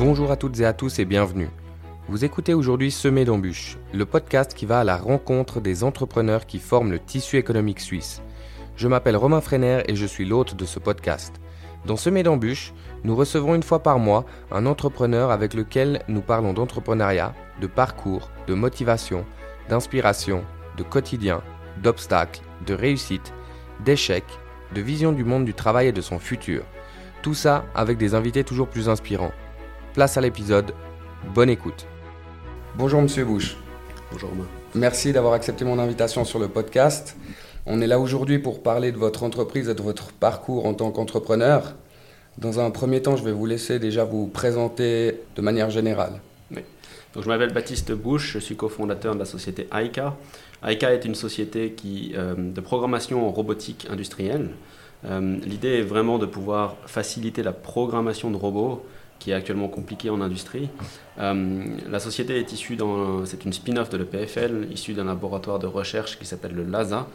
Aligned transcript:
Bonjour 0.00 0.30
à 0.30 0.36
toutes 0.36 0.58
et 0.60 0.64
à 0.64 0.72
tous 0.72 0.98
et 0.98 1.04
bienvenue. 1.04 1.50
Vous 2.08 2.24
écoutez 2.24 2.54
aujourd'hui 2.54 2.90
Semer 2.90 3.26
d'embûches, 3.26 3.76
le 3.92 4.06
podcast 4.06 4.54
qui 4.54 4.64
va 4.64 4.80
à 4.80 4.84
la 4.84 4.96
rencontre 4.96 5.60
des 5.60 5.84
entrepreneurs 5.84 6.46
qui 6.46 6.58
forment 6.58 6.90
le 6.90 6.98
tissu 6.98 7.36
économique 7.36 7.80
suisse. 7.80 8.22
Je 8.76 8.88
m'appelle 8.88 9.18
Romain 9.18 9.42
Freiner 9.42 9.82
et 9.88 9.94
je 9.94 10.06
suis 10.06 10.24
l'hôte 10.24 10.56
de 10.56 10.64
ce 10.64 10.78
podcast. 10.78 11.34
Dans 11.84 11.98
Semer 11.98 12.22
d'embûches, 12.22 12.72
nous 13.04 13.14
recevons 13.14 13.54
une 13.54 13.62
fois 13.62 13.82
par 13.82 13.98
mois 13.98 14.24
un 14.50 14.64
entrepreneur 14.64 15.30
avec 15.30 15.52
lequel 15.52 16.02
nous 16.08 16.22
parlons 16.22 16.54
d'entrepreneuriat, 16.54 17.34
de 17.60 17.66
parcours, 17.66 18.30
de 18.46 18.54
motivation, 18.54 19.26
d'inspiration, 19.68 20.44
de 20.78 20.82
quotidien, 20.82 21.42
d'obstacles, 21.82 22.40
de 22.66 22.72
réussite, 22.72 23.34
d'échecs, 23.84 24.38
de 24.74 24.80
vision 24.80 25.12
du 25.12 25.24
monde 25.24 25.44
du 25.44 25.52
travail 25.52 25.88
et 25.88 25.92
de 25.92 26.00
son 26.00 26.18
futur. 26.18 26.62
Tout 27.20 27.34
ça 27.34 27.66
avec 27.74 27.98
des 27.98 28.14
invités 28.14 28.44
toujours 28.44 28.68
plus 28.68 28.88
inspirants. 28.88 29.32
Place 29.94 30.16
à 30.16 30.20
l'épisode, 30.20 30.72
bonne 31.34 31.50
écoute. 31.50 31.84
Bonjour 32.76 33.02
Monsieur 33.02 33.24
Bush. 33.24 33.56
Bonjour 34.12 34.30
Romain. 34.30 34.46
Merci 34.76 35.12
d'avoir 35.12 35.32
accepté 35.32 35.64
mon 35.64 35.80
invitation 35.80 36.24
sur 36.24 36.38
le 36.38 36.46
podcast. 36.46 37.16
On 37.66 37.80
est 37.80 37.88
là 37.88 37.98
aujourd'hui 37.98 38.38
pour 38.38 38.62
parler 38.62 38.92
de 38.92 38.98
votre 38.98 39.24
entreprise 39.24 39.68
et 39.68 39.74
de 39.74 39.82
votre 39.82 40.12
parcours 40.12 40.66
en 40.66 40.74
tant 40.74 40.92
qu'entrepreneur. 40.92 41.74
Dans 42.38 42.60
un 42.60 42.70
premier 42.70 43.02
temps, 43.02 43.16
je 43.16 43.24
vais 43.24 43.32
vous 43.32 43.46
laisser 43.46 43.80
déjà 43.80 44.04
vous 44.04 44.28
présenter 44.28 45.16
de 45.34 45.42
manière 45.42 45.70
générale. 45.70 46.20
Oui. 46.52 46.62
Donc, 47.12 47.24
je 47.24 47.28
m'appelle 47.28 47.52
Baptiste 47.52 47.90
Bush, 47.90 48.34
je 48.34 48.38
suis 48.38 48.54
cofondateur 48.54 49.14
de 49.14 49.18
la 49.18 49.24
société 49.24 49.66
AICA. 49.72 50.16
AICA 50.64 50.94
est 50.94 51.04
une 51.04 51.16
société 51.16 51.72
qui, 51.72 52.12
euh, 52.16 52.34
de 52.36 52.60
programmation 52.60 53.26
en 53.26 53.32
robotique 53.32 53.88
industrielle. 53.90 54.50
Euh, 55.04 55.38
L'idée 55.44 55.78
est 55.78 55.82
vraiment 55.82 56.18
de 56.18 56.26
pouvoir 56.26 56.76
faciliter 56.86 57.42
la 57.42 57.52
programmation 57.52 58.30
de 58.30 58.36
robots 58.36 58.84
qui 59.20 59.30
est 59.30 59.34
actuellement 59.34 59.68
compliquée 59.68 60.10
en 60.10 60.20
industrie. 60.20 60.68
Euh, 61.18 61.64
la 61.88 62.00
société 62.00 62.38
est 62.40 62.52
issue 62.52 62.74
dans, 62.74 63.24
c'est 63.26 63.44
une 63.44 63.52
spin-off 63.52 63.90
de 63.90 63.98
l'EPFL, 63.98 64.66
issue 64.72 64.94
d'un 64.94 65.04
laboratoire 65.04 65.60
de 65.60 65.68
recherche 65.68 66.18
qui 66.18 66.26
s'appelle 66.26 66.54
le 66.54 66.64
LASA, 66.64 67.06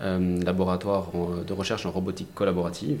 euh, 0.00 0.40
laboratoire 0.42 1.08
de 1.46 1.52
recherche 1.52 1.84
en 1.84 1.90
robotique 1.90 2.32
collaborative. 2.34 3.00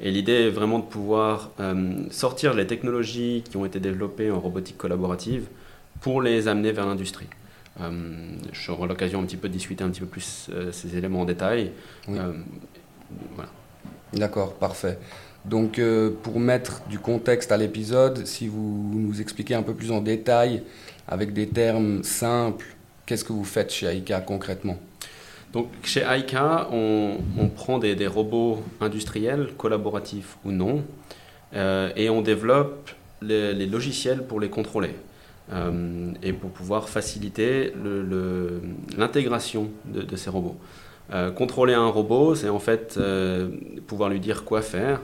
Et 0.00 0.10
l'idée 0.10 0.46
est 0.46 0.50
vraiment 0.50 0.78
de 0.80 0.84
pouvoir 0.84 1.50
euh, 1.60 2.04
sortir 2.10 2.52
les 2.52 2.66
technologies 2.66 3.42
qui 3.48 3.56
ont 3.56 3.64
été 3.64 3.80
développées 3.80 4.30
en 4.30 4.38
robotique 4.38 4.76
collaborative 4.76 5.46
pour 6.00 6.20
les 6.20 6.46
amener 6.46 6.70
vers 6.70 6.86
l'industrie. 6.86 7.28
J'aurai 8.52 8.86
l'occasion 8.86 9.20
un 9.20 9.24
petit 9.24 9.36
peu 9.36 9.48
de 9.48 9.52
discuter 9.52 9.82
un 9.82 9.90
petit 9.90 9.98
peu 10.00 10.06
plus 10.06 10.48
ces 10.70 10.96
éléments 10.96 11.22
en 11.22 11.24
détail. 11.24 11.72
voilà. 12.06 13.50
D'accord, 14.12 14.54
parfait. 14.54 14.96
Donc 15.44 15.78
euh, 15.78 16.10
pour 16.22 16.40
mettre 16.40 16.82
du 16.88 16.98
contexte 16.98 17.52
à 17.52 17.56
l'épisode, 17.56 18.26
si 18.26 18.48
vous 18.48 18.90
nous 18.94 19.20
expliquez 19.20 19.54
un 19.54 19.62
peu 19.62 19.74
plus 19.74 19.92
en 19.92 20.00
détail, 20.00 20.62
avec 21.06 21.34
des 21.34 21.46
termes 21.46 22.02
simples, 22.02 22.66
qu'est-ce 23.04 23.24
que 23.24 23.32
vous 23.32 23.44
faites 23.44 23.72
chez 23.72 23.86
Aika 23.86 24.20
concrètement? 24.20 24.78
Donc, 25.52 25.68
chez 25.84 26.00
Aika, 26.00 26.68
on, 26.72 27.18
prend 27.54 27.78
des, 27.78 28.06
robots 28.08 28.64
industriels, 28.80 29.50
collaboratifs 29.56 30.36
ou 30.44 30.50
non, 30.50 30.82
euh, 31.54 31.92
et 31.94 32.10
on 32.10 32.22
développe 32.22 32.90
les, 33.22 33.66
logiciels 33.66 34.26
pour 34.26 34.40
les 34.40 34.48
contrôler 34.48 34.96
euh, 35.52 36.10
et 36.24 36.32
pour 36.32 36.50
pouvoir 36.50 36.88
faciliter 36.88 37.72
l'intégration 38.98 39.70
de, 39.84 40.16
ces 40.16 40.30
robots. 40.30 40.56
contrôler 41.36 41.74
un 41.74 41.86
robot, 41.86 42.34
c'est 42.34 42.48
en 42.48 42.58
fait 42.58 42.98
pouvoir 43.86 44.08
lui 44.08 44.18
dire 44.18 44.44
quoi 44.44 44.60
faire, 44.60 45.02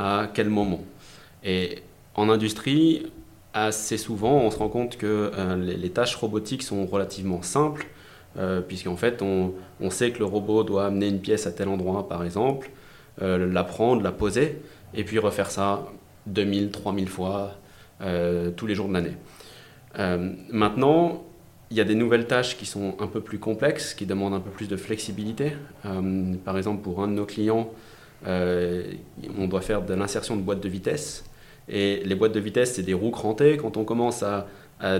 à 0.00 0.30
quel 0.32 0.48
moment. 0.48 0.80
Et 1.44 1.82
en 2.14 2.30
industrie, 2.30 3.06
assez 3.52 3.98
souvent, 3.98 4.38
on 4.38 4.50
se 4.50 4.56
rend 4.56 4.68
compte 4.68 4.96
que 4.96 5.30
euh, 5.36 5.56
les, 5.56 5.90
tâches 5.90 6.16
robotiques 6.16 6.62
sont 6.62 6.86
relativement 6.86 7.42
simples, 7.42 7.86
euh, 8.38 8.62
puisqu'en 8.62 8.96
fait, 8.96 9.20
on, 9.20 9.52
on, 9.80 9.90
sait 9.90 10.10
que 10.10 10.18
le 10.18 10.24
robot 10.24 10.64
doit 10.64 10.86
amener 10.86 11.08
une 11.08 11.20
pièce 11.20 11.46
à 11.46 11.52
tel 11.52 11.68
endroit, 11.68 12.08
par 12.08 12.24
exemple, 12.24 12.70
euh, 13.20 13.52
la 13.52 13.62
prendre, 13.62 14.02
la 14.02 14.12
poser, 14.12 14.62
et 14.94 15.04
puis 15.04 15.18
refaire 15.18 15.50
ça 15.50 15.86
2000, 16.26 16.70
3000 16.70 17.08
fois 17.08 17.56
tous 18.56 18.66
les 18.66 18.74
jours 18.74 18.88
de 18.88 18.94
l'année. 18.94 19.14
maintenant, 20.50 21.22
il 21.70 21.76
y 21.76 21.82
a 21.82 21.84
des 21.84 21.94
nouvelles 21.94 22.26
tâches 22.26 22.56
qui 22.56 22.64
sont 22.64 22.94
un 22.98 23.06
peu 23.06 23.20
plus 23.20 23.38
complexes, 23.38 23.92
qui 23.92 24.06
demandent 24.06 24.32
un 24.32 24.40
peu 24.40 24.48
plus 24.48 24.68
de 24.68 24.76
flexibilité. 24.78 25.52
par 25.82 26.56
exemple, 26.56 26.80
pour 26.80 27.02
un 27.02 27.08
de 27.08 27.12
nos 27.12 27.26
clients, 27.26 27.68
on 28.26 29.46
doit 29.48 29.60
faire 29.60 29.82
de 29.82 29.94
l'insertion 29.94 30.36
de 30.36 30.42
boîtes 30.42 30.60
de 30.60 30.68
vitesse. 30.68 31.24
Et 31.68 32.02
les 32.04 32.14
boîtes 32.14 32.32
de 32.32 32.40
vitesse, 32.40 32.74
c'est 32.74 32.82
des 32.82 32.94
roues 32.94 33.10
crantées. 33.10 33.56
Quand 33.56 33.76
on 33.76 33.84
commence 33.84 34.22
à, 34.22 34.46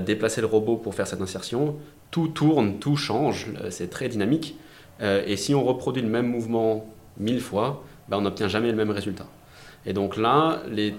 déplacer 0.05 0.43
le 0.43 0.47
robot 0.47 0.77
pour 0.77 0.95
faire 0.95 1.07
cette 1.07 1.23
insertion, 1.23 1.77
tout 2.11 2.29
tourne, 2.29 2.79
tout 2.81 2.97
change, 2.97 3.47
euh, 3.63 3.71
c'est 3.71 3.89
très 3.89 4.11
dynamique. 4.11 4.59
Euh, 5.01 5.23
et 5.27 5.37
si 5.37 5.55
on 5.55 5.65
reproduit 5.65 6.03
le 6.03 6.09
même 6.09 6.27
mouvement 6.27 6.85
mille 7.17 7.41
fois, 7.41 7.83
ben, 8.11 8.19
on 8.19 8.21
n'obtient 8.21 8.49
jamais 8.49 8.71
le 8.71 8.77
même 8.77 8.91
résultat. 8.91 9.27
Et 9.87 9.95
donc 9.95 10.19
là, 10.19 10.63
les 10.71 10.95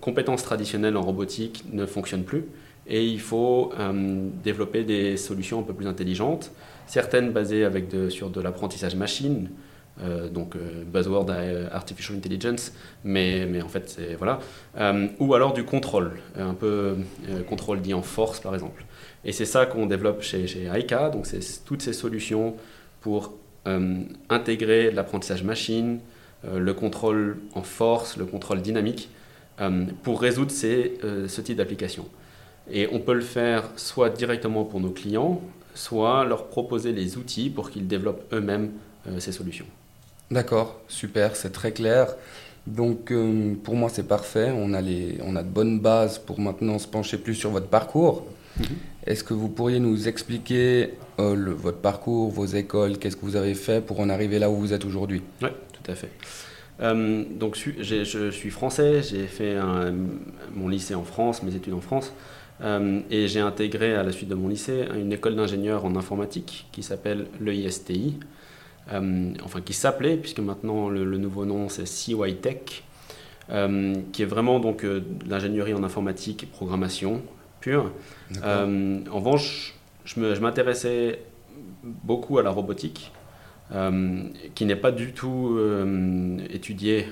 compétences 0.00 0.42
traditionnelles 0.42 0.96
en 0.96 1.02
robotique 1.02 1.64
ne 1.70 1.84
fonctionnent 1.84 2.24
plus. 2.24 2.46
Et 2.86 3.04
il 3.04 3.20
faut 3.20 3.72
développer 4.42 4.82
des 4.82 5.18
solutions 5.18 5.60
un 5.60 5.62
peu 5.62 5.74
plus 5.74 5.86
intelligentes, 5.86 6.50
certaines 6.86 7.32
basées 7.32 7.66
avec 7.66 7.94
sur 8.08 8.30
de 8.30 8.40
l'apprentissage 8.40 8.96
machine, 8.96 9.50
euh, 10.02 10.28
donc 10.28 10.54
euh, 10.54 10.84
buzzword 10.86 11.26
euh, 11.30 11.68
artificial 11.72 12.16
intelligence, 12.16 12.72
mais, 13.02 13.60
en 13.62 13.68
fait 13.68 13.88
c'est 13.88 14.14
voilà, 14.14 14.38
ou 15.18 15.34
alors 15.34 15.52
du 15.52 15.64
contrôle, 15.64 16.12
un 16.38 16.54
peu 16.54 16.96
contrôle 17.48 17.80
dit 17.80 17.94
en 17.94 18.02
force 18.02 18.40
par 18.40 18.54
exemple. 18.54 18.84
Et 19.24 19.32
c'est 19.32 19.44
ça 19.44 19.66
qu'on 19.66 19.86
développe 19.86 20.22
chez, 20.22 20.46
chez 20.46 20.70
donc 21.12 21.26
c'est 21.26 21.64
toutes 21.64 21.82
ces 21.82 21.92
solutions 21.92 22.54
pour 23.00 23.34
intégrer 24.30 24.90
l'apprentissage 24.90 25.42
machine, 25.42 25.98
le 26.44 26.72
contrôle 26.72 27.38
en 27.54 27.62
force, 27.62 28.16
le 28.16 28.24
contrôle 28.24 28.62
dynamique, 28.62 29.10
pour 30.02 30.20
résoudre 30.20 30.52
ces, 30.52 30.98
ce 31.26 31.40
type 31.40 31.56
d'application. 31.56 32.06
Et 32.70 32.88
on 32.92 33.00
peut 33.00 33.14
le 33.14 33.20
faire 33.20 33.64
soit 33.76 34.10
directement 34.10 34.64
pour 34.64 34.80
nos 34.80 34.90
clients, 34.90 35.42
soit 35.74 36.24
leur 36.24 36.46
proposer 36.46 36.92
les 36.92 37.18
outils 37.18 37.50
pour 37.50 37.70
qu'ils 37.70 37.88
développent 37.88 38.32
eux-mêmes 38.32 38.70
ces 39.18 39.32
solutions. 39.32 39.66
D'accord, 40.30 40.80
super, 40.88 41.36
c'est 41.36 41.52
très 41.52 41.72
clair. 41.72 42.14
Donc 42.66 43.10
euh, 43.10 43.54
pour 43.64 43.76
moi 43.76 43.88
c'est 43.88 44.06
parfait, 44.06 44.52
on 44.54 44.74
a, 44.74 44.82
les, 44.82 45.18
on 45.24 45.36
a 45.36 45.42
de 45.42 45.48
bonnes 45.48 45.80
bases 45.80 46.18
pour 46.18 46.38
maintenant 46.38 46.78
se 46.78 46.86
pencher 46.86 47.16
plus 47.16 47.34
sur 47.34 47.50
votre 47.50 47.68
parcours. 47.68 48.26
Mhm. 48.58 48.66
Est-ce 49.06 49.24
que 49.24 49.32
vous 49.32 49.48
pourriez 49.48 49.78
nous 49.78 50.06
expliquer 50.06 50.94
euh, 51.18 51.54
votre 51.56 51.78
parcours, 51.78 52.30
vos 52.30 52.44
écoles, 52.44 52.98
qu'est-ce 52.98 53.16
que 53.16 53.24
vous 53.24 53.36
avez 53.36 53.54
fait 53.54 53.80
pour 53.80 54.00
en 54.00 54.10
arriver 54.10 54.38
là 54.38 54.50
où 54.50 54.56
vous 54.56 54.74
êtes 54.74 54.84
aujourd'hui? 54.84 55.22
Oui, 55.42 55.48
tout 55.72 55.90
à 55.90 55.94
fait. 55.94 56.10
Euh, 56.80 57.24
donc 57.30 57.56
je 57.56 58.30
suis 58.30 58.50
français, 58.50 59.02
j'ai 59.02 59.26
fait 59.26 59.56
mon 60.54 60.68
lycée 60.68 60.94
en 60.94 61.04
France, 61.04 61.42
mes 61.42 61.56
études 61.56 61.74
en 61.74 61.80
France, 61.80 62.12
et 63.10 63.28
j'ai 63.28 63.40
intégré 63.40 63.94
à 63.94 64.02
la 64.02 64.12
suite 64.12 64.28
de 64.28 64.34
mon 64.34 64.48
lycée 64.48 64.84
une 64.94 65.12
école 65.12 65.36
d'ingénieur 65.36 65.86
en 65.86 65.96
informatique 65.96 66.66
qui 66.70 66.82
s'appelle 66.82 67.26
l'EISTI, 67.40 68.18
enfin 68.90 69.60
qui 69.60 69.72
s'appelait, 69.72 70.16
puisque 70.16 70.40
maintenant 70.40 70.88
le, 70.88 71.18
nouveau 71.18 71.44
nom 71.44 71.68
c'est 71.68 71.86
CY 71.86 72.36
Tech, 72.40 72.82
euh, 73.50 73.94
qui 74.12 74.22
est 74.22 74.26
vraiment 74.26 74.60
donc 74.60 74.84
euh, 74.84 75.02
l'ingénierie 75.26 75.74
en 75.74 75.82
informatique 75.82 76.44
et 76.44 76.46
programmation 76.46 77.22
pure. 77.60 77.92
en 78.42 79.00
revanche, 79.10 79.74
je 80.04 80.40
m'intéressais 80.40 81.20
beaucoup 81.82 82.38
à 82.38 82.42
la 82.42 82.50
robotique. 82.50 83.12
qui 84.54 84.64
n'est 84.64 84.76
pas 84.76 84.92
du 84.92 85.12
tout 85.12 85.58
étudiée 86.50 87.06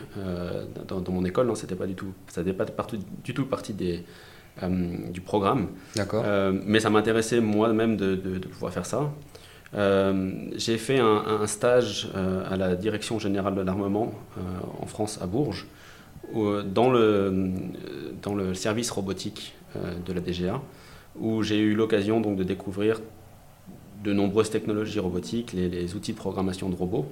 dans, 0.89 1.13
mon 1.13 1.25
école, 1.25 1.49
non, 1.49 1.55
c'était 1.55 1.75
pas 1.75 1.87
du 1.87 1.95
tout, 1.95 2.13
ça 2.29 2.43
n'était 2.43 2.57
pas 2.57 2.65
du 3.25 3.35
tout 3.35 3.47
partie 3.47 3.75
des, 3.75 4.05
du 5.11 5.21
programme. 5.21 5.69
D'accord. 5.97 6.25
mais 6.65 6.81
ça 6.81 6.91
m'intéressait 6.91 7.41
moi-même 7.41 7.97
de, 7.97 8.15
de, 8.15 8.49
pouvoir 8.49 8.73
faire 8.73 8.87
ça. 8.87 9.13
Euh, 9.75 10.33
j'ai 10.57 10.79
fait 10.79 10.99
un, 10.99 11.47
stage 11.47 12.09
euh, 12.15 12.45
à 12.51 12.57
la 12.57 12.77
Direction 12.77 13.19
générale 13.19 13.55
de 13.55 13.63
l'armement 13.63 14.13
euh, 14.39 14.41
en 14.81 14.87
France, 14.87 15.19
à 15.21 15.27
Bourges, 15.27 15.67
dans, 16.33 16.91
le, 16.91 18.55
service 18.55 18.91
robotique 18.91 19.55
de 19.75 20.13
la 20.13 20.21
DGA, 20.21 20.61
où 21.19 21.43
j'ai 21.43 21.59
eu 21.59 21.75
l'occasion 21.75 22.21
donc 22.21 22.37
de 22.37 22.43
découvrir 22.43 23.01
de 24.03 24.13
nombreuses 24.13 24.51
technologies 24.51 24.99
robotiques, 24.99 25.53
les 25.53 25.95
outils 25.95 26.13
de 26.13 26.17
programmation 26.17 26.69
de 26.69 26.75
robots. 26.75 27.07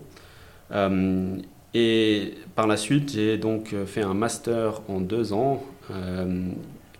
et 1.74 2.34
par 2.56 2.66
la 2.66 2.76
suite, 2.76 3.12
j'ai 3.12 3.38
donc 3.38 3.72
fait 3.86 4.02
un 4.02 4.14
master 4.14 4.80
en 4.88 5.00
deux 5.00 5.32
ans 5.32 5.62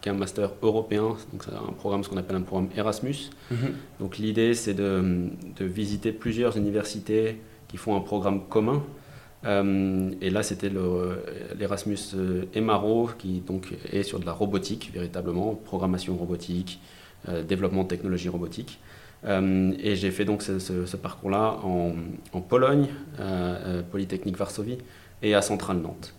qui 0.05 0.11
est 0.11 0.13
un 0.13 0.17
master 0.17 0.51
européen, 0.61 1.17
donc 1.33 1.45
c'est 1.45 1.55
un 1.55 1.73
programme, 1.73 2.05
ce 2.05 2.11
qu'on 2.11 2.19
appelle 2.19 2.37
un 2.37 2.43
programme 2.43 2.69
Erasmus. 2.77 3.31
Mhm. 3.51 3.57
Donc 4.01 4.19
l'idée, 4.19 4.53
c'est 4.53 4.75
de, 4.75 5.31
de, 5.59 5.65
visiter 5.65 6.13
plusieurs 6.13 6.59
universités 6.59 7.41
qui 7.69 7.79
font 7.79 7.97
un 7.97 8.01
programme 8.01 8.47
commun 8.47 8.83
et 9.47 10.31
là, 10.31 10.43
c'était 10.43 10.71
l'Erasmus 11.59 11.99
Emaro, 12.55 13.11
qui 13.19 13.41
donc 13.41 13.75
est 13.93 14.03
sur 14.03 14.19
de 14.19 14.25
la 14.25 14.33
robotique, 14.33 14.91
véritablement, 14.95 15.55
programmation 15.55 16.17
robotique, 16.17 16.81
développement 17.47 17.83
de 17.83 17.89
technologies 17.89 18.31
robotiques. 18.31 18.81
et 19.27 19.97
j'ai 19.97 20.11
fait 20.11 20.25
donc 20.25 20.43
ce, 20.43 20.97
parcours-là 20.97 21.59
en, 21.63 21.93
en, 22.33 22.41
Pologne, 22.41 22.87
Polytechnique 23.91 24.39
Varsovie, 24.39 24.79
et 25.23 25.35
à 25.35 25.43
Centrale 25.43 25.79
Nantes. 25.79 26.15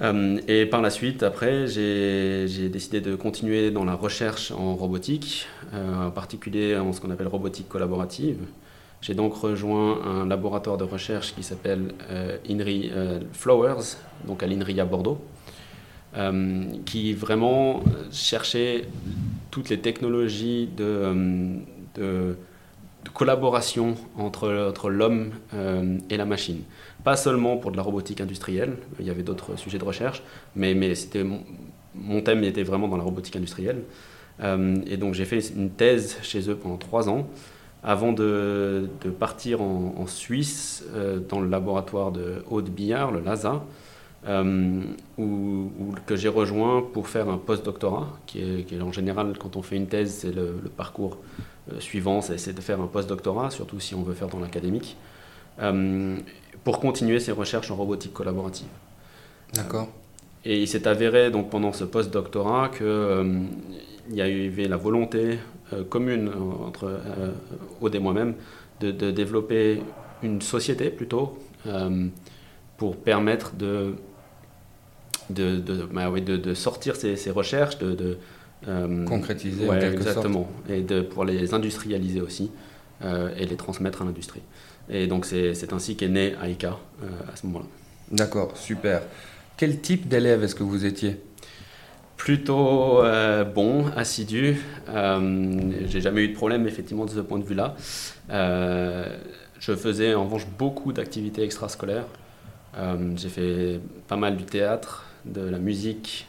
Euh, 0.00 0.40
et 0.46 0.66
par 0.66 0.80
la 0.80 0.90
suite, 0.90 1.22
après, 1.22 1.66
j'ai 1.66 2.68
décidé 2.68 3.00
de 3.00 3.16
continuer 3.16 3.70
dans 3.70 3.84
la 3.84 3.94
recherche 3.94 4.52
en 4.52 4.74
robotique, 4.74 5.46
euh, 5.74 6.06
en 6.06 6.10
particulier 6.10 6.76
en 6.76 6.92
ce 6.92 7.00
qu'on 7.00 7.10
appelle 7.10 7.26
robotique 7.26 7.68
collaborative. 7.68 8.38
J'ai 9.00 9.14
donc 9.14 9.34
rejoint 9.34 10.00
un 10.04 10.26
laboratoire 10.26 10.76
de 10.76 10.84
recherche 10.84 11.34
qui 11.34 11.42
s'appelle 11.42 11.94
euh, 12.10 12.36
INRI 12.48 12.90
Flowers, 13.32 13.96
donc 14.26 14.42
à 14.42 14.46
l'INRI 14.46 14.80
à 14.80 14.84
Bordeaux, 14.84 15.20
qui 16.84 17.12
vraiment 17.12 17.82
cherchait 18.10 18.86
toutes 19.50 19.68
les 19.68 19.78
technologies 19.78 20.68
de, 20.76 22.36
collaboration 23.18 23.96
entre, 24.16 24.68
entre 24.68 24.88
l'homme 24.88 25.32
et 26.08 26.16
la 26.16 26.24
machine 26.24 26.62
pas 27.04 27.16
seulement 27.16 27.56
pour 27.56 27.70
de 27.70 27.76
la 27.76 27.82
robotique 27.82 28.20
industrielle, 28.20 28.76
il 28.98 29.06
y 29.06 29.10
avait 29.10 29.22
d'autres 29.22 29.56
sujets 29.56 29.78
de 29.78 29.84
recherche, 29.84 30.22
mais, 30.56 30.74
mais 30.74 30.92
mon, 31.94 32.20
thème 32.20 32.44
était 32.44 32.62
vraiment 32.62 32.88
dans 32.88 32.96
la 32.96 33.02
robotique 33.02 33.36
industrielle. 33.36 33.82
Euh, 34.42 34.76
et 34.86 34.96
donc 34.96 35.14
j'ai 35.14 35.24
fait 35.24 35.40
une 35.56 35.70
thèse 35.70 36.18
chez 36.22 36.48
eux 36.50 36.56
pendant 36.56 36.76
trois 36.76 37.08
ans, 37.08 37.28
avant 37.82 38.12
de, 38.12 38.88
de 39.02 39.10
partir 39.10 39.62
en, 39.62 40.06
Suisse, 40.06 40.84
euh, 40.94 41.20
dans 41.20 41.40
le 41.40 41.48
laboratoire 41.48 42.10
de 42.12 42.42
Haute-Billard, 42.50 43.12
le 43.12 43.20
LASA, 43.20 43.64
euh, 44.26 44.82
où, 45.16 45.70
que 46.06 46.16
j'ai 46.16 46.28
rejoint 46.28 46.82
pour 46.92 47.08
faire 47.08 47.28
un 47.28 47.38
post-doctorat, 47.38 48.08
qui 48.26 48.40
est, 48.40 48.82
en 48.82 48.92
général, 48.92 49.38
quand 49.38 49.56
on 49.56 49.62
fait 49.62 49.76
une 49.76 49.86
thèse, 49.86 50.12
c'est 50.20 50.34
le, 50.34 50.60
parcours 50.76 51.18
suivant, 51.80 52.20
c'est 52.20 52.52
de 52.52 52.60
faire 52.60 52.80
un 52.80 52.86
post-doctorat, 52.86 53.50
surtout 53.50 53.80
si 53.80 53.94
on 53.94 54.02
veut 54.02 54.14
faire 54.14 54.28
dans 54.28 54.40
l'académique 54.40 54.96
pour 56.64 56.80
continuer 56.80 57.20
ses 57.20 57.32
recherches 57.32 57.70
en 57.70 57.76
robotique 57.76 58.12
collaborative. 58.12 58.68
D'accord. 59.54 59.88
Et 60.44 60.60
il 60.60 60.68
s'est 60.68 60.86
avéré 60.86 61.30
donc 61.30 61.50
pendant 61.50 61.72
ce 61.72 61.84
post-doctorat 61.84 62.68
qu'il 62.68 62.86
euh, 62.86 63.40
y 64.10 64.20
avait 64.20 64.68
la 64.68 64.76
volonté 64.76 65.38
euh, 65.72 65.84
commune 65.84 66.30
entre 66.66 66.84
euh, 66.84 67.32
Aude 67.80 67.94
et 67.94 67.98
moi-même 67.98 68.34
de, 68.80 68.90
développer 69.10 69.82
une 70.22 70.40
société 70.40 70.90
plutôt 70.90 71.38
pour 72.76 72.96
permettre 72.96 73.54
de, 73.56 73.94
de, 75.30 75.56
de, 75.56 75.82
bah 75.84 76.08
de 76.10 76.54
sortir 76.54 76.94
ces, 76.94 77.30
recherches, 77.30 77.78
de, 77.78 78.18
concrétiser 79.06 79.68
en 79.68 79.78
quelque 79.78 79.96
exactement, 79.96 80.48
et 80.68 80.82
de 80.82 81.00
pour 81.00 81.24
les 81.24 81.54
industrialiser 81.54 82.20
aussi 82.20 82.50
et 83.02 83.46
les 83.46 83.56
transmettre 83.56 84.02
à 84.02 84.04
l'industrie. 84.04 84.42
Et 84.90 85.06
donc 85.06 85.26
c'est 85.26 85.72
ainsi 85.72 85.96
qu'est 85.96 86.08
né 86.08 86.34
Aika 86.42 86.78
euh, 87.02 87.06
à 87.32 87.36
ce 87.36 87.46
moment-là. 87.46 87.66
D'accord, 88.10 88.56
super. 88.56 89.02
Quel 89.56 89.80
type 89.80 90.08
d'élève 90.08 90.42
est-ce 90.42 90.54
que 90.54 90.62
vous 90.62 90.86
étiez? 90.86 91.20
Plutôt 92.16 93.04
euh, 93.04 93.44
bon, 93.44 93.86
assidu. 93.96 94.56
Euh, 94.88 95.72
J'ai 95.86 96.00
jamais 96.00 96.22
eu 96.22 96.28
de 96.28 96.34
problème 96.34 96.66
effectivement 96.66 97.04
de 97.04 97.10
ce 97.10 97.20
point 97.20 97.38
de 97.38 97.44
vue-là. 97.44 97.76
Euh, 98.30 99.06
je 99.60 99.74
faisais 99.76 100.14
en 100.14 100.24
revanche 100.24 100.46
beaucoup 100.58 100.92
d'activités 100.92 101.42
extrascolaires. 101.42 102.06
J'ai 103.16 103.28
fait 103.28 103.80
pas 104.06 104.16
mal 104.16 104.36
du 104.36 104.44
théâtre, 104.44 105.04
de 105.24 105.40
la 105.40 105.58
musique, 105.58 106.28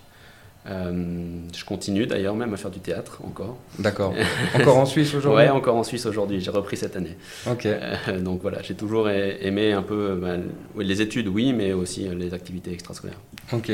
euh, 0.69 1.41
je 1.55 1.65
continue 1.65 2.05
d'ailleurs 2.05 2.35
même 2.35 2.53
à 2.53 2.57
faire 2.57 2.69
du 2.69 2.79
théâtre 2.79 3.21
encore. 3.23 3.57
D'accord. 3.79 4.13
Encore 4.55 4.77
en 4.77 4.85
Suisse 4.85 5.13
aujourd'hui 5.15 5.45
Ouais, 5.45 5.49
encore 5.49 5.75
en 5.75 5.83
Suisse 5.83 6.05
aujourd'hui. 6.05 6.41
J'ai 6.41 6.51
repris 6.51 6.77
cette 6.77 6.95
année. 6.95 7.17
Ok. 7.49 7.65
Euh, 7.65 8.19
donc 8.19 8.41
voilà, 8.41 8.61
j'ai 8.61 8.75
toujours 8.75 9.09
aimé 9.09 9.71
un 9.71 9.81
peu 9.81 10.15
bah, 10.21 10.35
les 10.77 11.01
études, 11.01 11.27
oui, 11.27 11.53
mais 11.53 11.73
aussi 11.73 12.07
euh, 12.07 12.13
les 12.13 12.33
activités 12.33 12.71
extrascolaires. 12.71 13.19
Ok. 13.51 13.71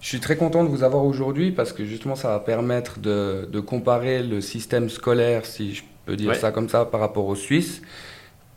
Je 0.00 0.08
suis 0.08 0.20
très 0.20 0.36
content 0.36 0.62
de 0.62 0.68
vous 0.68 0.82
avoir 0.82 1.04
aujourd'hui 1.04 1.52
parce 1.52 1.72
que 1.72 1.84
justement 1.84 2.16
ça 2.16 2.28
va 2.28 2.38
permettre 2.38 2.98
de, 2.98 3.48
de, 3.50 3.60
comparer 3.60 4.22
le 4.22 4.42
système 4.42 4.90
scolaire, 4.90 5.46
si 5.46 5.74
je 5.74 5.84
peux 6.04 6.16
dire 6.16 6.34
ça 6.34 6.52
comme 6.52 6.68
ça, 6.68 6.84
par 6.84 7.00
rapport 7.00 7.26
aux 7.26 7.34
Suisses. 7.34 7.80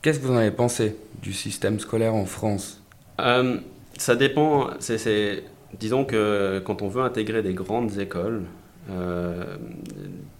Qu'est-ce 0.02 0.20
que 0.20 0.26
vous 0.26 0.34
en 0.34 0.38
avez 0.38 0.52
pensé 0.52 0.98
du 1.22 1.32
système 1.32 1.80
scolaire 1.80 2.14
en 2.14 2.26
France? 2.26 2.82
Ça 3.98 4.16
dépend. 4.16 4.70
C'est 4.80 5.44
disons 5.78 6.06
que 6.06 6.62
quand 6.66 6.82
on 6.82 6.88
veut 6.88 7.04
intégrer 7.04 7.42
des 7.44 7.54
grandes 7.54 8.00
écoles, 8.00 8.44
euh, 8.90 9.58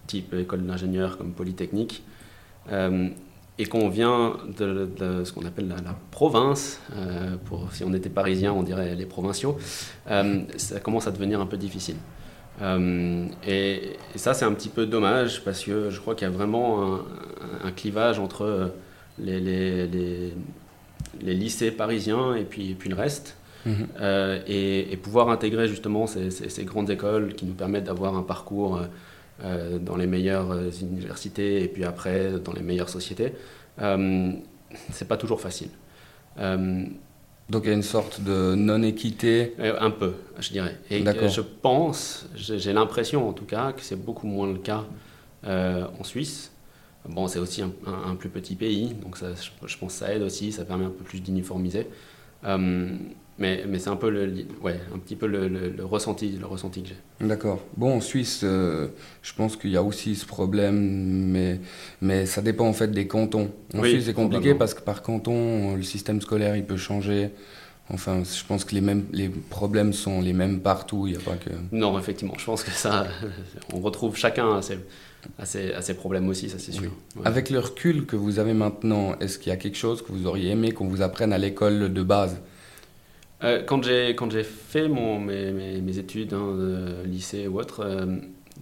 type 0.06 0.34
école 0.34 0.66
d'ingénieur 0.66 1.16
comme 1.16 1.32
Polytechnique, 1.32 2.02
euh, 2.72 3.08
et 3.58 3.66
qu'on 3.66 3.88
vient 3.88 4.38
de, 4.58 4.88
ce 5.22 5.32
qu'on 5.32 5.44
appelle 5.44 5.68
la, 5.68 5.94
province, 6.10 6.80
euh, 6.96 7.36
pour, 7.44 7.72
si 7.72 7.84
on 7.84 7.92
était 7.94 8.08
parisien, 8.08 8.52
on 8.52 8.64
dirait 8.64 8.96
les 8.96 9.06
provinciaux, 9.06 9.56
ça 10.06 10.80
commence 10.82 11.06
à 11.06 11.12
devenir 11.12 11.40
un 11.40 11.46
peu 11.46 11.58
difficile. 11.58 11.96
Et, 13.46 13.96
ça, 14.16 14.34
c'est 14.34 14.44
un 14.44 14.52
petit 14.52 14.68
peu 14.68 14.86
dommage 14.86 15.44
parce 15.44 15.62
que 15.62 15.90
je 15.90 16.00
crois 16.00 16.14
qu'il 16.16 16.26
y 16.26 16.30
a 16.30 16.34
vraiment 16.34 16.98
un, 17.62 17.70
clivage 17.70 18.18
entre 18.18 18.72
les, 19.18 20.32
lycées 21.20 21.70
parisiens 21.70 22.34
et 22.34 22.44
puis 22.44 22.76
le 22.88 22.96
reste. 22.96 23.36
Euh, 23.66 24.40
et, 24.46 24.96
pouvoir 24.96 25.28
intégrer 25.30 25.68
justement 25.68 26.06
ces, 26.06 26.64
grandes 26.64 26.90
écoles 26.90 27.34
qui 27.34 27.44
nous 27.44 27.54
permettent 27.54 27.84
d'avoir 27.84 28.16
un 28.16 28.22
parcours 28.22 28.76
euh, 28.76 28.84
euh, 29.44 29.78
dans 29.78 29.96
les 29.96 30.06
meilleures 30.06 30.54
universités 30.80 31.62
et 31.62 31.68
puis 31.68 31.84
après 31.84 32.32
dans 32.44 32.52
les 32.52 32.62
meilleures 32.62 32.88
sociétés, 32.88 33.32
c'est 34.92 35.08
pas 35.08 35.16
toujours 35.16 35.40
facile. 35.40 35.70
Donc 36.38 37.64
il 37.64 37.68
y 37.68 37.70
a 37.70 37.74
une 37.74 37.82
sorte 37.82 38.20
de 38.20 38.54
non-équité? 38.54 39.54
Un 39.58 39.90
peu, 39.90 40.14
je 40.38 40.50
dirais. 40.50 40.78
Et 40.90 41.02
je 41.02 41.40
pense, 41.40 42.28
j'ai 42.34 42.72
l'impression 42.72 43.28
en 43.28 43.32
tout 43.32 43.46
cas, 43.46 43.72
que 43.72 43.82
c'est 43.82 43.96
beaucoup 43.96 44.26
moins 44.26 44.50
le 44.52 44.58
cas 44.58 44.84
en 45.44 46.04
Suisse. 46.04 46.52
Bon, 47.08 47.26
c'est 47.28 47.38
aussi 47.38 47.62
un, 47.62 48.14
plus 48.14 48.28
petit 48.28 48.56
pays, 48.56 48.92
donc 49.02 49.16
ça, 49.16 49.28
je, 49.32 49.78
pense 49.78 49.94
que 49.94 49.98
ça 49.98 50.12
aide 50.12 50.20
aussi, 50.20 50.52
ça 50.52 50.66
permet 50.66 50.84
un 50.84 50.90
peu 50.90 51.02
plus 51.02 51.20
d'uniformiser. 51.20 51.86
Mais, 53.40 53.64
mais 53.66 53.78
c'est 53.78 53.88
un 53.88 53.96
peu 53.96 54.10
le, 54.10 54.30
ouais, 54.60 54.78
un 54.94 54.98
petit 54.98 55.16
peu 55.16 55.26
le, 55.26 55.48
le, 55.48 55.84
ressenti, 55.84 56.36
le 56.38 56.46
ressenti 56.46 56.82
que 56.82 56.90
j'ai. 56.90 57.26
D'accord. 57.26 57.60
Bon, 57.74 57.96
en 57.96 58.00
Suisse, 58.02 58.42
euh, 58.44 58.88
je 59.22 59.32
pense 59.32 59.56
qu'il 59.56 59.70
y 59.70 59.78
a 59.78 59.82
aussi 59.82 60.14
ce 60.14 60.26
problème, 60.26 60.76
mais, 60.76 61.58
mais 62.02 62.26
ça 62.26 62.42
dépend 62.42 62.66
en 62.66 62.74
fait 62.74 62.92
des 62.92 63.06
cantons. 63.06 63.50
En 63.74 63.82
Suisse, 63.82 64.04
c'est 64.04 64.12
compliqué 64.12 64.54
parce 64.54 64.74
que 64.74 64.82
par 64.82 65.00
canton, 65.00 65.74
le 65.74 65.82
système 65.82 66.20
scolaire, 66.20 66.54
il 66.54 66.64
peut 66.64 66.76
changer. 66.76 67.30
Enfin, 67.88 68.22
je 68.22 68.44
pense 68.44 68.64
que 68.64 68.74
les, 68.74 68.82
mêmes, 68.82 69.06
les 69.10 69.30
problèmes 69.30 69.94
sont 69.94 70.20
les 70.20 70.34
mêmes 70.34 70.60
partout. 70.60 71.06
Il 71.06 71.14
y 71.14 71.16
a 71.16 71.20
pas 71.20 71.36
que... 71.36 71.50
Non, 71.72 71.98
effectivement. 71.98 72.34
Je 72.36 72.44
pense 72.44 72.62
que 72.62 72.70
ça, 72.70 73.06
on 73.72 73.80
retrouve 73.80 74.16
chacun 74.16 74.58
à 74.58 74.60
ses, 74.60 74.78
à 75.38 75.46
ses, 75.46 75.72
à 75.72 75.80
ses 75.80 75.94
problèmes 75.94 76.28
aussi, 76.28 76.50
ça 76.50 76.58
c'est 76.58 76.72
sûr. 76.72 76.92
Avec 77.24 77.48
le 77.48 77.58
recul 77.58 78.04
que 78.04 78.16
vous 78.16 78.38
avez 78.38 78.52
maintenant, 78.52 79.18
est-ce 79.18 79.38
qu'il 79.38 79.48
y 79.48 79.52
a 79.52 79.56
quelque 79.56 79.78
chose 79.78 80.02
que 80.02 80.12
vous 80.12 80.26
auriez 80.26 80.50
aimé 80.50 80.72
qu'on 80.72 80.86
vous 80.88 81.00
apprenne 81.00 81.32
à 81.32 81.38
l'école 81.38 81.90
de 81.90 82.02
base? 82.02 82.36
Euh, 83.42 83.62
quand 83.64 83.82
j'ai 83.82 84.42
fait 84.42 84.88
mon, 84.88 85.18
mes, 85.18 85.50
mes, 85.52 85.98
études, 85.98 86.34
hein, 86.34 86.56
lycée 87.04 87.46
ou 87.48 87.58
autre, 87.58 87.80
euh, 87.84 88.16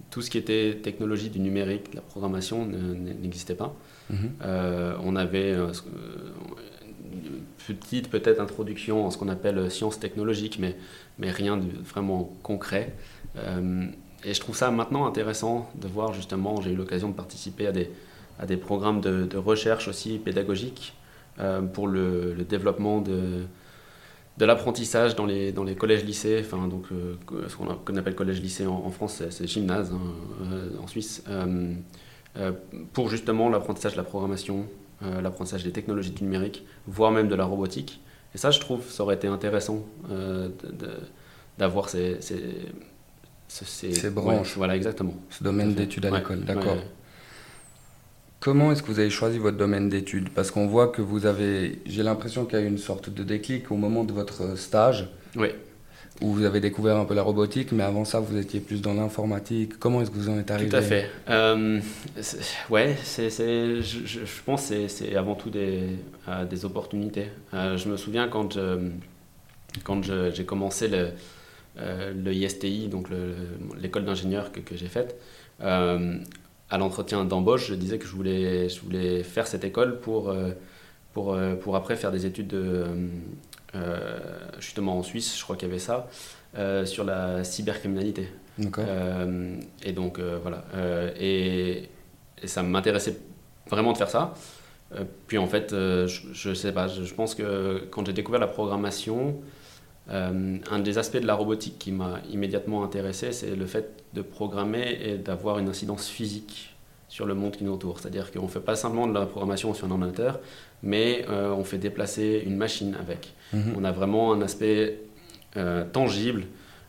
tout 0.09 0.21
ce 0.21 0.29
qui 0.29 0.37
était 0.37 0.79
technologie 0.81 1.29
du 1.29 1.39
numérique, 1.39 1.91
de 1.91 1.97
la 1.97 2.01
programmation 2.01 2.65
n'existait 2.65 3.55
pas. 3.55 3.75
Mhm. 4.09 4.31
Euh, 4.43 4.95
on 5.03 5.15
avait 5.15 5.53
une 5.53 7.41
petite 7.67 8.09
peut-être 8.09 8.39
introduction 8.39 9.05
en 9.05 9.11
ce 9.11 9.17
qu'on 9.17 9.27
appelle 9.27 9.69
sciences 9.69 9.99
technologiques, 9.99 10.57
mais, 10.59 10.75
mais 11.17 11.29
rien 11.29 11.57
de 11.57 11.67
vraiment 11.83 12.31
concret. 12.41 12.95
et 13.35 14.33
je 14.33 14.39
trouve 14.39 14.55
ça 14.55 14.71
maintenant 14.71 15.05
intéressant 15.05 15.69
de 15.75 15.87
voir 15.87 16.13
justement, 16.13 16.61
j'ai 16.61 16.71
eu 16.71 16.75
l'occasion 16.75 17.09
de 17.09 17.15
participer 17.15 17.67
à 17.67 17.71
des, 17.71 17.89
à 18.39 18.45
des 18.45 18.57
programmes 18.57 19.01
de, 19.01 19.25
de 19.25 19.37
recherche 19.37 19.87
aussi 19.89 20.17
pédagogiques 20.17 20.93
pour 21.73 21.87
le, 21.87 22.33
le 22.33 22.43
développement 22.45 23.01
de 23.01 23.43
de 24.39 24.45
l'apprentissage 24.45 25.15
dans 25.15 25.25
les, 25.25 25.51
dans 25.51 25.65
les 25.65 25.75
collèges-lycées, 25.75 26.41
enfin, 26.45 26.69
donc, 26.69 26.85
euh, 26.93 27.15
ce 27.49 27.55
qu'on 27.57 27.97
appelle 27.97 28.15
collège-lycée 28.15 28.65
en, 28.65 28.89
France, 28.89 29.21
c'est 29.29 29.47
gymnase 29.47 29.91
hein, 29.91 29.99
euh, 30.43 30.69
en 30.81 30.87
Suisse, 30.87 31.23
euh, 31.27 31.73
pour 32.93 33.09
justement 33.09 33.49
l'apprentissage 33.49 33.91
de 33.91 33.97
la 33.97 34.03
programmation, 34.03 34.65
l'apprentissage 35.01 35.63
des 35.63 35.71
technologies 35.71 36.11
du 36.11 36.23
numérique, 36.23 36.65
voire 36.87 37.11
même 37.11 37.27
de 37.27 37.35
la 37.35 37.45
robotique. 37.45 38.01
Et 38.33 38.37
ça, 38.37 38.51
je 38.51 38.59
trouve, 38.59 38.89
ça 38.89 39.03
aurait 39.03 39.15
été 39.15 39.27
intéressant 39.27 39.85
d'avoir 41.57 41.89
ces, 41.89 42.17
ces, 42.19 43.93
ces, 43.93 44.09
branches. 44.09 44.55
voilà, 44.55 44.75
exactement. 44.75 45.15
Ce 45.29 45.43
domaine 45.43 45.73
d'études 45.73 46.05
à 46.05 46.17
l'école, 46.17 46.41
d'accord. 46.41 46.77
Comment 48.39 48.71
est-ce 48.71 48.81
que 48.81 48.87
vous 48.87 48.99
avez 48.99 49.09
choisi 49.09 49.37
votre 49.37 49.57
domaine 49.57 49.89
d'études? 49.89 50.29
Parce 50.29 50.49
qu'on 50.49 50.65
voit 50.65 50.87
que 50.87 51.01
vous 51.01 51.25
avez, 51.25 51.79
j'ai 51.85 52.03
l'impression 52.03 52.45
qu'il 52.45 52.57
y 52.57 52.61
a 52.61 52.65
eu 52.65 52.67
une 52.69 52.77
sorte 52.77 53.09
de 53.09 53.23
déclic 53.23 53.69
au 53.69 53.75
moment 53.75 54.05
de 54.05 54.13
votre 54.13 54.57
stage. 54.57 55.09
Oui. 55.35 55.49
Où 56.21 56.33
vous 56.33 56.45
avez 56.45 56.61
découvert 56.61 56.95
un 56.97 57.05
peu 57.05 57.13
la 57.13 57.21
robotique, 57.21 57.73
mais 57.73 57.83
avant 57.83 58.05
ça, 58.05 58.19
vous 58.21 58.37
étiez 58.37 58.61
plus 58.61 58.81
dans 58.81 58.93
l'informatique. 58.93 59.77
Comment 59.77 60.01
est-ce 60.01 60.11
que 60.11 60.15
vous 60.15 60.29
en 60.29 60.37
êtes 60.39 60.51
arrivé? 60.51 60.69
Tout 60.69 60.75
à 60.77 60.81
fait. 60.81 61.09
Euh, 61.29 61.79
ouais, 62.69 62.95
c'est, 63.03 63.29
je, 63.29 63.81
je, 64.05 64.19
pense 64.45 64.69
que 64.69 64.87
c'est 64.87 65.15
avant 65.15 65.35
tout 65.35 65.49
des, 65.49 65.81
euh, 66.27 66.45
des 66.45 66.63
opportunités. 66.63 67.27
Euh, 67.53 67.77
je 67.77 67.89
me 67.89 67.97
souviens 67.97 68.27
quand, 68.29 68.57
quand 69.83 70.01
j'ai 70.33 70.45
commencé 70.45 70.87
le, 70.87 71.09
le 71.77 72.33
ISTI, 72.33 72.87
donc 72.87 73.07
l'école 73.81 74.05
d'ingénieur 74.05 74.51
que, 74.51 74.59
que 74.61 74.75
j'ai 74.75 74.87
faite, 74.87 75.17
à 76.69 76.77
l'entretien 76.77 77.25
d'embauche, 77.25 77.67
je 77.67 77.75
disais 77.75 77.97
que 77.97 78.05
je 78.05 78.15
voulais, 78.15 78.69
je 78.69 78.79
voulais 78.81 79.23
faire 79.23 79.47
cette 79.47 79.63
école 79.63 79.99
pour, 79.99 80.29
euh, 80.29 80.51
pour, 81.13 81.33
euh, 81.33 81.55
pour 81.55 81.75
après 81.75 81.95
faire 81.95 82.11
des 82.11 82.25
études 82.25 82.47
de, 82.47 82.85
euh, 83.75 84.19
justement 84.59 84.97
en 84.97 85.03
Suisse, 85.03 85.37
je 85.37 85.43
crois 85.43 85.55
qu'il 85.55 85.67
y 85.67 85.71
avait 85.71 85.79
ça, 85.79 86.07
sur 86.85 87.03
la 87.03 87.43
cybercriminalité. 87.43 88.29
et 89.83 89.91
donc 89.91 90.19
voilà. 90.19 90.63
Et, 91.19 91.89
ça 92.45 92.63
m'intéressait 92.63 93.17
vraiment 93.69 93.91
de 93.91 93.97
faire 93.97 94.09
ça. 94.09 94.33
puis 95.27 95.37
en 95.37 95.47
fait, 95.47 95.71
je, 95.71 96.49
ne 96.49 96.53
sais 96.53 96.71
pas, 96.71 96.87
je, 96.87 97.13
pense 97.13 97.35
que 97.35 97.83
quand 97.91 98.05
j'ai 98.05 98.13
découvert 98.13 98.39
la 98.39 98.47
programmation, 98.47 99.35
un 100.11 100.79
des 100.79 100.97
aspects 100.97 101.17
de 101.17 101.27
la 101.27 101.35
robotique 101.35 101.77
qui 101.77 101.91
m'a 101.91 102.19
immédiatement 102.31 102.83
intéressé, 102.83 103.31
c'est 103.31 103.55
le 103.55 103.65
fait 103.67 104.03
de 104.13 104.21
programmer 104.21 104.97
et 105.03 105.17
d'avoir 105.17 105.59
une 105.59 105.69
incidence 105.69 106.07
physique 106.07 106.75
sur 107.09 107.25
le 107.25 107.33
monde 107.33 107.55
qui 107.55 107.63
nous 107.63 107.73
entoure. 107.73 107.99
C'est-à-dire 107.99 108.31
qu'on 108.31 108.43
ne 108.43 108.47
fait 108.47 108.59
pas 108.59 108.75
simplement 108.75 109.07
de 109.07 109.13
la 109.13 109.25
programmation 109.25 109.73
sur 109.73 109.87
un 109.87 109.91
ordinateur, 109.91 110.39
mais 110.83 111.25
euh, 111.29 111.51
on 111.51 111.63
fait 111.63 111.77
déplacer 111.77 112.43
une 112.45 112.55
machine 112.55 112.95
avec. 112.99 113.33
Mhm. 113.53 113.73
On 113.77 113.83
a 113.83 113.91
vraiment 113.91 114.31
un 114.31 114.41
aspect 114.41 114.99
euh, 115.57 115.83
tangible 115.91 116.43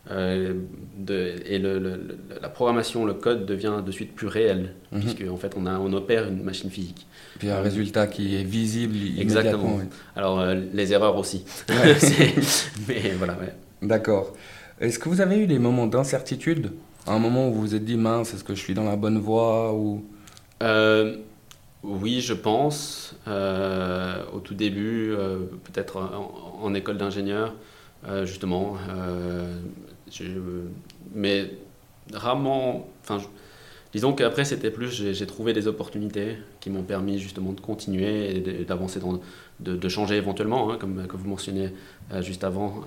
euh, 0.09 0.53
de, 0.97 1.35
et 1.45 1.59
le, 1.59 2.17
la 2.41 2.49
programmation, 2.49 3.05
le 3.05 3.13
code 3.13 3.45
devient 3.45 3.81
de 3.85 3.91
suite 3.91 4.15
plus 4.15 4.27
réel, 4.27 4.73
mhm. 4.91 5.01
puisque 5.01 5.23
en 5.29 5.37
fait 5.37 5.53
on, 5.57 5.65
a, 5.65 5.77
on 5.77 5.93
opère 5.93 6.27
une 6.27 6.43
machine 6.43 6.69
physique. 6.69 7.05
Puis 7.37 7.49
un 7.49 7.61
résultat 7.61 8.07
qui 8.07 8.35
est 8.35 8.43
visible 8.43 8.95
Exactement. 9.19 9.79
Alors 10.15 10.45
les 10.73 10.93
erreurs 10.93 11.17
aussi. 11.17 11.45
mais 12.87 13.11
voilà. 13.17 13.37
D'accord. 13.81 14.33
Est-ce 14.79 14.97
que 14.97 15.09
vous 15.09 15.21
avez 15.21 15.37
eu 15.37 15.47
des 15.47 15.59
moments 15.59 15.87
d'incertitude? 15.87 16.71
Un 17.07 17.19
moment 17.19 17.47
où 17.47 17.53
vous 17.53 17.61
vous 17.61 17.75
êtes 17.75 17.85
dit, 17.85 17.97
mince, 17.97 18.33
est-ce 18.33 18.43
que 18.43 18.55
je 18.55 18.59
suis 18.59 18.73
dans 18.73 18.83
la 18.83 18.95
bonne 18.95 19.19
voie 19.19 19.73
ou... 19.73 20.03
Euh, 20.61 21.17
oui, 21.83 22.21
je 22.21 22.33
pense. 22.33 23.15
Euh, 23.27 24.23
au 24.33 24.39
tout 24.39 24.53
début, 24.53 25.11
euh, 25.11 25.39
peut-être 25.63 25.97
en, 26.61 26.73
école 26.73 26.97
d'ingénieur, 26.97 27.53
justement. 28.23 28.77
mais 31.13 31.51
rarement. 32.13 32.87
Enfin, 33.03 33.19
disons 33.93 34.13
qu'après, 34.13 34.45
c'était 34.45 34.71
plus. 34.71 35.13
J'ai 35.13 35.27
trouvé 35.27 35.53
des 35.53 35.67
opportunités 35.67 36.37
qui 36.59 36.69
m'ont 36.69 36.83
permis 36.83 37.19
justement 37.19 37.53
de 37.53 37.61
continuer 37.61 38.37
et 38.37 38.65
d'avancer, 38.65 38.99
de, 39.59 39.75
de, 39.75 39.89
changer 39.89 40.15
éventuellement, 40.15 40.71
hein, 40.71 40.77
comme, 40.79 41.07
comme 41.07 41.19
vous 41.19 41.29
mentionnez 41.29 41.73
juste 42.21 42.43
avant. 42.43 42.83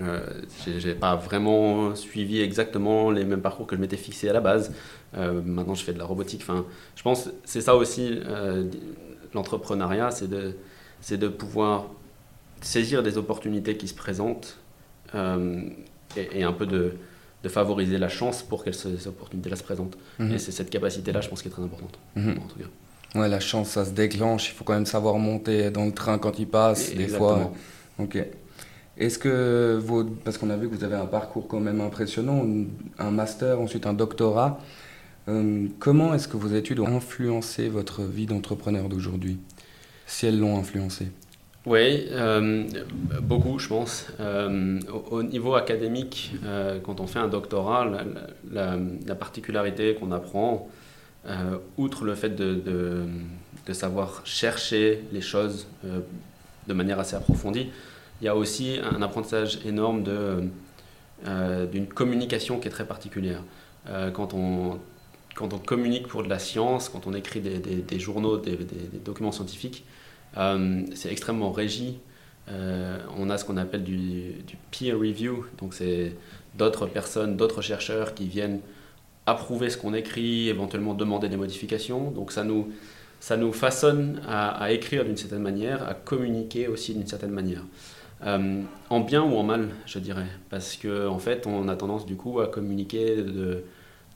Euh, 0.00 0.42
j'ai 0.78 0.94
pas 0.94 1.16
vraiment 1.16 1.94
suivi 1.94 2.40
exactement 2.40 3.10
les 3.10 3.24
mêmes 3.24 3.42
parcours 3.42 3.66
que 3.66 3.76
je 3.76 3.80
m'étais 3.80 3.96
fixé 3.96 4.28
à 4.28 4.32
la 4.32 4.40
base. 4.40 4.72
Euh, 5.16 5.42
maintenant, 5.44 5.74
je 5.74 5.84
fais 5.84 5.92
de 5.92 5.98
la 5.98 6.04
robotique. 6.04 6.40
Enfin, 6.42 6.64
je 6.96 7.02
pense 7.02 7.24
que 7.24 7.30
c'est 7.44 7.60
ça 7.60 7.76
aussi 7.76 8.20
euh, 8.26 8.64
l'entrepreneuriat, 9.34 10.10
c'est 10.10 10.28
de, 10.28 10.54
c'est 11.00 11.18
de 11.18 11.28
pouvoir 11.28 11.88
saisir 12.60 13.02
des 13.02 13.18
opportunités 13.18 13.76
qui 13.76 13.88
se 13.88 13.94
présentent 13.94 14.58
et, 15.14 16.42
un 16.42 16.52
peu 16.52 16.66
de, 16.66 16.94
de, 17.42 17.48
favoriser 17.48 17.98
la 17.98 18.08
chance 18.08 18.42
pour 18.42 18.64
que 18.64 18.72
ces 18.72 19.06
opportunités-là 19.06 19.56
se 19.56 19.62
présentent. 19.62 19.96
Mhm. 20.18 20.32
Et 20.32 20.38
c'est 20.38 20.52
cette 20.52 20.70
capacité-là, 20.70 21.20
je 21.20 21.28
pense, 21.28 21.42
qui 21.42 21.48
est 21.48 21.50
très 21.50 21.62
importante. 21.62 21.98
Mhm. 22.16 22.38
En 22.38 22.46
tout 22.46 22.58
cas. 22.58 23.18
Ouais, 23.18 23.28
la 23.28 23.40
chance, 23.40 23.70
ça 23.70 23.84
se 23.84 23.90
déclenche. 23.90 24.50
Il 24.50 24.52
faut 24.54 24.64
quand 24.64 24.74
même 24.74 24.86
savoir 24.86 25.18
monter 25.18 25.70
dans 25.70 25.84
le 25.84 25.92
train 25.92 26.18
quand 26.18 26.38
il 26.38 26.46
passe. 26.46 26.94
des 26.94 27.08
fois. 27.08 27.52
Ok. 27.98 28.18
Est-ce 28.96 29.18
que 29.18 29.80
vous, 29.82 30.04
parce 30.04 30.36
qu'on 30.36 30.50
a 30.50 30.56
vu 30.56 30.68
que 30.68 30.74
vous 30.74 30.84
avez 30.84 30.96
un 30.96 31.06
parcours 31.06 31.48
quand 31.48 31.60
même 31.60 31.80
impressionnant, 31.80 32.46
un 32.98 33.10
master, 33.10 33.60
ensuite 33.60 33.86
un 33.86 33.94
doctorat, 33.94 34.60
euh, 35.28 35.68
comment 35.78 36.12
est-ce 36.12 36.28
que 36.28 36.36
vos 36.36 36.48
études 36.48 36.80
ont 36.80 36.86
influencé 36.86 37.68
votre 37.68 38.02
vie 38.02 38.26
d'entrepreneur 38.26 38.88
d'aujourd'hui? 38.88 39.38
Si 40.06 40.26
elles 40.26 40.38
l'ont 40.38 40.58
influencé 40.58 41.06
Oui, 41.66 42.06
euh, 42.10 42.64
beaucoup 43.20 43.58
je 43.58 43.68
pense. 43.68 44.06
Euh, 44.18 44.80
au, 45.10 45.22
niveau 45.22 45.54
académique, 45.54 46.32
quand 46.84 47.00
on 47.00 47.06
fait 47.06 47.18
un 47.18 47.28
doctorat, 47.28 47.90
la, 48.50 49.14
particularité 49.14 49.94
qu'on 49.94 50.12
apprend, 50.12 50.68
outre 51.76 52.04
le 52.04 52.14
fait 52.14 52.30
de, 52.30 53.06
savoir 53.72 54.22
chercher 54.24 55.04
les 55.12 55.20
choses 55.20 55.68
de 56.66 56.74
manière 56.74 56.98
assez 56.98 57.14
approfondie, 57.14 57.68
il 58.20 58.24
y 58.24 58.28
a 58.28 58.34
aussi 58.34 58.78
un 58.82 59.00
apprentissage 59.02 59.60
énorme 59.64 60.02
euh, 61.26 61.66
d'une 61.66 61.86
communication 61.86 62.58
qui 62.58 62.68
est 62.68 62.70
très 62.70 62.86
particulière. 62.86 63.42
Euh, 63.90 64.10
quand, 64.10 64.32
on, 64.32 64.78
quand 65.34 65.52
on 65.52 65.58
communique 65.58 66.08
pour 66.08 66.22
de 66.22 66.30
la 66.30 66.38
science, 66.38 66.88
quand 66.88 67.06
on 67.06 67.12
écrit 67.12 67.40
des, 67.40 67.98
journaux, 67.98 68.38
des, 68.38 68.56
documents 69.04 69.32
scientifiques, 69.32 69.84
euh, 69.84 69.90
c'est 70.34 71.10
extrêmement 71.10 71.52
régi. 71.52 71.98
on 72.48 73.30
a 73.30 73.38
ce 73.38 73.44
qu'on 73.44 73.56
appelle 73.56 73.84
du, 73.84 74.34
peer 74.70 74.94
review, 74.94 75.46
donc 75.58 75.74
c'est 75.74 76.16
d'autres 76.56 76.86
personnes, 76.86 77.36
d'autres 77.36 77.62
chercheurs 77.62 78.14
qui 78.14 78.26
viennent 78.26 78.60
approuver 79.26 79.70
ce 79.70 79.76
qu'on 79.76 79.94
écrit, 79.94 80.48
éventuellement 80.48 80.94
demander 80.94 81.28
des 81.28 81.36
modifications. 81.36 82.10
Donc 82.10 82.32
ça 82.32 82.44
nous, 82.44 82.72
ça 83.20 83.36
nous 83.36 83.52
façonne 83.52 84.20
à, 84.28 84.72
écrire 84.72 85.04
d'une 85.04 85.16
certaine 85.16 85.42
manière, 85.42 85.88
à 85.88 85.94
communiquer 85.94 86.68
aussi 86.68 86.94
d'une 86.94 87.06
certaine 87.06 87.30
manière. 87.30 87.62
Euh, 88.26 88.62
en 88.90 89.00
bien 89.00 89.22
ou 89.22 89.36
en 89.36 89.42
mal, 89.42 89.68
je 89.86 89.98
dirais. 89.98 90.26
Parce 90.50 90.76
qu'en 90.76 91.08
en 91.08 91.18
fait, 91.18 91.46
on 91.46 91.68
a 91.68 91.76
tendance 91.76 92.06
du 92.06 92.16
coup 92.16 92.40
à 92.40 92.48
communiquer 92.48 93.16
de, 93.16 93.64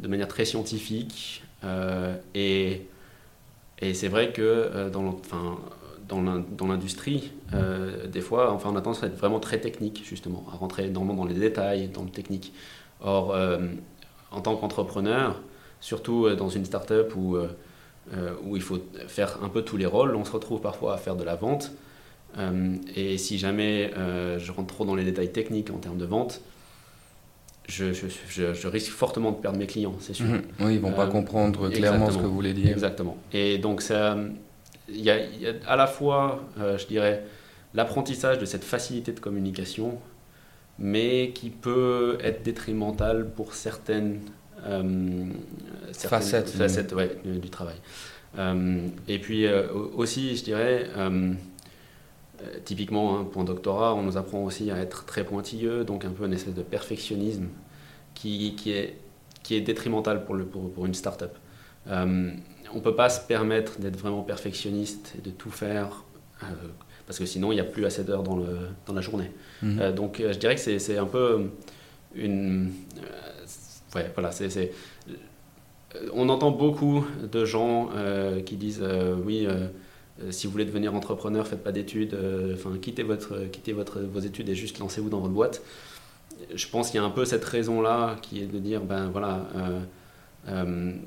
manière 0.01 0.29
très 0.29 0.45
scientifique. 0.45 1.43
Euh, 1.65 2.17
et, 2.35 2.83
et 3.81 3.95
c'est 3.95 4.09
vrai 4.09 4.33
que 4.33 4.43
euh, 4.43 4.91
dans, 4.91 5.07
enfin, 5.07 5.59
dans 6.23 6.67
l'industrie, 6.67 7.33
des 8.13 8.21
fois, 8.21 8.53
enfin, 8.53 8.71
on 8.73 8.77
a 8.77 8.81
tendance 8.81 9.03
à 9.03 9.07
être 9.07 9.17
vraiment 9.17 9.41
très 9.41 9.61
technique, 9.61 10.03
justement, 10.05 10.45
à 10.53 10.57
rentrer 10.57 10.87
énormément 10.87 11.15
dans 11.15 11.25
les 11.25 11.35
détails, 11.35 11.89
dans 11.89 12.03
le 12.03 12.11
technique. 12.11 12.53
Or, 13.01 13.37
en 14.31 14.41
tant 14.41 14.57
qu'entrepreneur, 14.57 15.41
surtout 15.81 16.35
dans 16.35 16.49
une 16.49 16.65
start-up 16.65 17.15
où, 17.17 17.37
où 18.45 18.57
il 18.57 18.63
faut 18.63 18.79
faire 19.07 19.39
un 19.43 19.49
peu 19.49 19.63
tous 19.63 19.77
les 19.77 19.87
rôles, 19.87 20.15
on 20.17 20.25
se 20.25 20.33
retrouve 20.33 20.61
parfois 20.61 20.95
à 20.95 20.97
faire 20.99 21.17
de 21.17 21.25
la 21.25 21.37
vente. 21.37 21.73
Euh, 22.39 22.77
et 22.97 23.19
si 23.19 23.39
jamais 23.39 23.91
euh, 23.97 24.39
je 24.39 24.53
rentre 24.53 24.75
trop 24.75 24.85
dans 24.85 24.95
les 24.95 25.05
détails 25.05 25.31
techniques 25.31 25.71
en 25.71 25.79
termes 25.79 25.99
de 25.99 26.05
vente, 26.05 26.41
je, 27.69 27.93
je, 27.95 28.69
risque 28.69 28.91
fortement 28.91 29.31
de 29.31 29.37
perdre 29.37 29.59
mes 29.59 29.67
clients, 29.67 29.95
c'est 29.99 30.13
sûr. 30.13 30.27
Mhm. 30.27 30.43
Oui, 30.61 30.75
ils 30.75 30.81
vont 30.81 30.93
pas 30.93 31.07
euh, 31.07 31.11
comprendre 31.11 31.71
clairement 31.71 32.11
ce 32.11 32.19
que 32.19 32.25
vous 32.25 32.35
voulez 32.35 32.53
dire. 32.53 32.71
Exactement. 32.71 33.17
Et 33.33 33.59
donc, 33.59 33.83
il 34.89 35.01
y, 35.01 35.11
a 35.11 35.19
à 35.67 35.77
la 35.77 35.87
fois, 35.87 36.45
je 36.59 36.87
dirais, 36.87 37.25
l'apprentissage 37.75 38.39
de 38.39 38.45
cette 38.45 38.65
facilité 38.65 39.13
de 39.13 39.21
communication, 39.21 39.99
mais 40.79 41.33
qui 41.35 41.51
peut 41.51 42.19
être 42.23 42.43
détrimental 42.43 43.31
pour 43.31 43.55
certaines, 43.55 44.21
facettes, 45.93 46.51
facettes 46.51 46.93
ouais, 46.93 47.17
du, 47.25 47.51
travail. 47.51 47.77
et 49.09 49.19
puis 49.19 49.47
aussi, 49.97 50.37
je 50.37 50.45
dirais, 50.45 50.89
euh, 52.45 52.59
typiquement, 52.65 53.19
hein, 53.19 53.25
pour 53.25 53.43
un 53.43 53.45
doctorat, 53.45 53.95
on 53.95 54.03
nous 54.03 54.17
apprend 54.17 54.43
aussi 54.43 54.71
à 54.71 54.79
être 54.79 55.05
très 55.05 55.25
pointilleux, 55.25 55.85
donc 55.85 56.05
un 56.05 56.11
peu 56.11 56.27
une 56.27 56.33
espèce 56.33 56.55
de 56.55 56.63
perfectionnisme 56.63 57.47
qui, 58.15 58.55
qui, 58.57 58.73
est, 58.73 58.97
qui 59.43 59.55
est 59.55 59.61
détrimental 59.61 60.25
pour, 60.25 60.35
le, 60.35 60.45
pour, 60.45 60.73
pour 60.73 60.87
une 60.87 60.95
start-up. 60.95 61.37
Euh, 61.89 62.31
on 62.73 62.77
ne 62.77 62.81
peut 62.81 62.95
pas 62.95 63.09
se 63.09 63.21
permettre 63.21 63.79
d'être 63.79 63.97
vraiment 63.97 64.23
perfectionniste 64.23 65.15
et 65.19 65.21
de 65.21 65.31
tout 65.31 65.51
faire, 65.51 66.05
euh, 66.43 66.47
parce 67.07 67.19
que 67.19 67.27
sinon, 67.27 67.53
il 67.53 67.57
n'y 67.57 67.61
a 67.61 67.65
plus 67.65 67.85
assez 67.85 68.05
d'heures 68.05 68.23
dans, 68.23 68.37
le, 68.37 68.59
dans 68.87 68.95
la 68.95 69.01
journée. 69.01 69.31
Mhm. 69.63 69.93
donc, 69.93 70.21
je 70.21 70.39
dirais 70.39 70.57
que 70.57 70.61
c'est 70.61 70.99
un 70.99 71.07
peu 71.07 71.51
une. 72.15 72.73
ouais, 73.95 74.11
voilà, 74.15 74.33
c'est. 74.33 74.73
On 76.13 76.29
entend 76.29 76.51
beaucoup 76.51 77.07
de 77.23 77.45
gens 77.45 77.91
qui 78.45 78.57
disent 78.57 78.83
oui 79.25 79.47
euh, 80.23 80.31
si 80.31 80.47
vous 80.47 80.53
voulez 80.53 80.65
devenir 80.65 80.95
entrepreneur, 80.95 81.47
faites 81.47 81.63
pas 81.63 81.73
d'études, 81.73 82.15
euh, 82.15 82.55
enfin 82.55 82.71
quittez, 82.81 83.03
votre, 83.03 83.47
quittez 83.51 83.73
votre, 83.73 84.01
vos 84.01 84.21
études 84.21 84.49
et 84.49 84.55
juste 84.55 84.79
lancez-vous 84.79 85.09
dans 85.09 85.21
votre 85.21 85.33
boîte. 85.33 85.63
Je 86.55 86.69
pense 86.69 86.91
qu'il 86.91 87.01
y 87.01 87.03
a 87.03 87.07
un 87.07 87.11
peu 87.11 87.25
cette 87.25 87.45
raison-là 87.45 88.17
qui 88.23 88.41
est 88.41 88.47
de 88.47 88.59
dire, 88.59 88.81
ben 88.83 89.09
voilà, 89.11 89.49
euh, 89.57 89.81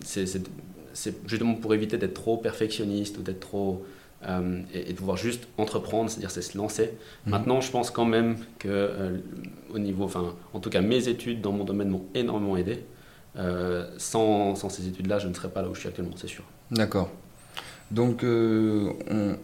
c'est 0.02 0.28
justement 1.28 1.56
pour 1.56 1.74
éviter 1.74 1.98
d'être 1.98 2.16
trop 2.16 2.38
perfectionniste 2.38 3.18
ou 3.18 3.22
d'être 3.22 3.40
trop 3.40 3.86
euh, 4.26 4.62
et, 4.74 4.94
de 4.94 4.98
pouvoir 4.98 5.16
juste 5.16 5.48
entreprendre, 5.58 6.10
c'est-à-dire 6.10 6.32
c'est 6.32 6.42
se 6.42 6.58
lancer. 6.58 6.94
Mhm. 7.26 7.32
Maintenant, 7.32 7.62
je 7.62 7.70
pense 7.70 7.92
quand 7.92 8.06
même 8.06 8.38
que 8.58 8.68
euh, 8.68 9.18
au 9.72 9.78
niveau, 9.78 10.06
enfin, 10.06 10.34
en 10.54 10.60
tout 10.60 10.72
cas, 10.72 10.82
mes 10.82 11.08
études 11.08 11.42
dans 11.42 11.52
mon 11.52 11.64
domaine 11.64 11.90
m'ont 11.90 12.06
énormément 12.16 12.58
aidé. 12.58 12.84
Euh, 13.38 13.86
sans, 13.98 14.56
sans, 14.56 14.70
ces 14.70 14.88
études-là, 14.88 15.20
je 15.20 15.28
ne 15.28 15.34
serais 15.36 15.50
pas 15.50 15.62
là 15.62 15.70
où 15.70 15.76
je 15.76 15.82
suis 15.82 15.90
actuellement, 15.90 16.16
c'est 16.16 16.28
sûr. 16.28 16.44
D'accord. 16.72 17.12
Donc, 17.92 18.24
on, 18.24 18.96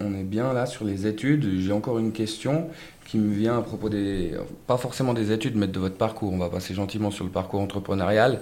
on, 0.01 0.13
est 0.15 0.23
bien 0.23 0.51
là 0.51 0.65
sur 0.65 0.83
les 0.83 1.05
études. 1.05 1.59
J'ai 1.59 1.71
encore 1.71 1.99
une 1.99 2.11
question 2.11 2.67
qui 3.05 3.17
me 3.17 3.31
vient 3.31 3.57
à 3.57 3.61
propos 3.61 3.87
des, 3.89 4.33
pas 4.67 4.77
forcément 4.77 5.13
des 5.13 5.31
études, 5.31 5.55
mais 5.55 5.67
de 5.67 5.79
votre 5.79 5.95
parcours. 5.95 6.33
On 6.33 6.39
va 6.39 6.49
passer 6.49 6.73
gentiment 6.73 7.11
sur 7.11 7.23
le 7.23 7.31
parcours 7.31 7.61
entrepreneurial. 7.61 8.41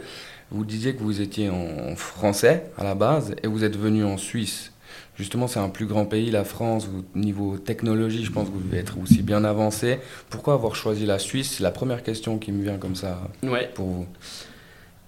Vous 0.51 0.65
disiez 0.65 0.95
que 0.95 1.01
vous 1.01 1.21
étiez 1.21 1.49
en 1.49 1.95
français 1.95 2.71
à 2.77 2.83
la 2.83 2.95
base 2.95 3.35
et 3.41 3.47
vous 3.47 3.63
êtes 3.63 3.77
venu 3.77 4.03
en 4.03 4.17
Suisse 4.17 4.71
justement, 5.21 5.47
c'est 5.47 5.59
un 5.59 5.69
plus 5.69 5.85
grand 5.85 6.05
pays, 6.05 6.31
la 6.31 6.43
France, 6.43 6.87
au 6.87 7.17
niveau 7.17 7.57
technologie, 7.57 8.25
je 8.25 8.31
pense 8.31 8.47
que 8.49 8.53
vous 8.53 8.61
devez 8.61 8.79
être 8.79 8.97
aussi 9.01 9.21
bien 9.21 9.43
avancé. 9.43 9.99
Pourquoi 10.29 10.55
avoir 10.55 10.75
choisi 10.75 11.05
la 11.05 11.19
Suisse? 11.19 11.55
C'est 11.57 11.63
la 11.63 11.71
première 11.71 12.03
question 12.03 12.39
qui 12.39 12.51
me 12.51 12.63
vient 12.63 12.77
comme 12.77 12.95
ça 12.95 13.21
pour 13.75 13.85
vous. 13.85 14.07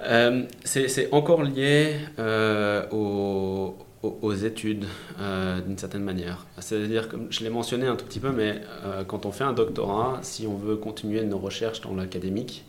Euh, 0.01 0.43
c'est 0.63 1.11
encore 1.11 1.43
lié 1.43 1.95
euh, 2.19 2.85
aux, 2.91 4.33
études, 4.33 4.85
euh, 5.19 5.61
d'une 5.61 5.77
certaine 5.77 6.03
manière. 6.03 6.45
C'est-à-dire, 6.59 7.09
comme 7.09 7.27
je 7.31 7.43
l'ai 7.43 7.49
mentionné 7.49 7.87
un 7.87 7.95
tout 7.95 8.05
petit 8.05 8.19
peu, 8.19 8.31
mais 8.31 8.61
quand 9.07 9.25
on 9.25 9.31
fait 9.31 9.45
un 9.45 9.53
doctorat, 9.53 10.19
si 10.21 10.45
on 10.45 10.55
veut 10.55 10.75
continuer 10.75 11.23
nos 11.23 11.39
recherches 11.39 11.81
dans 11.81 11.95
l'académique, 11.95 12.65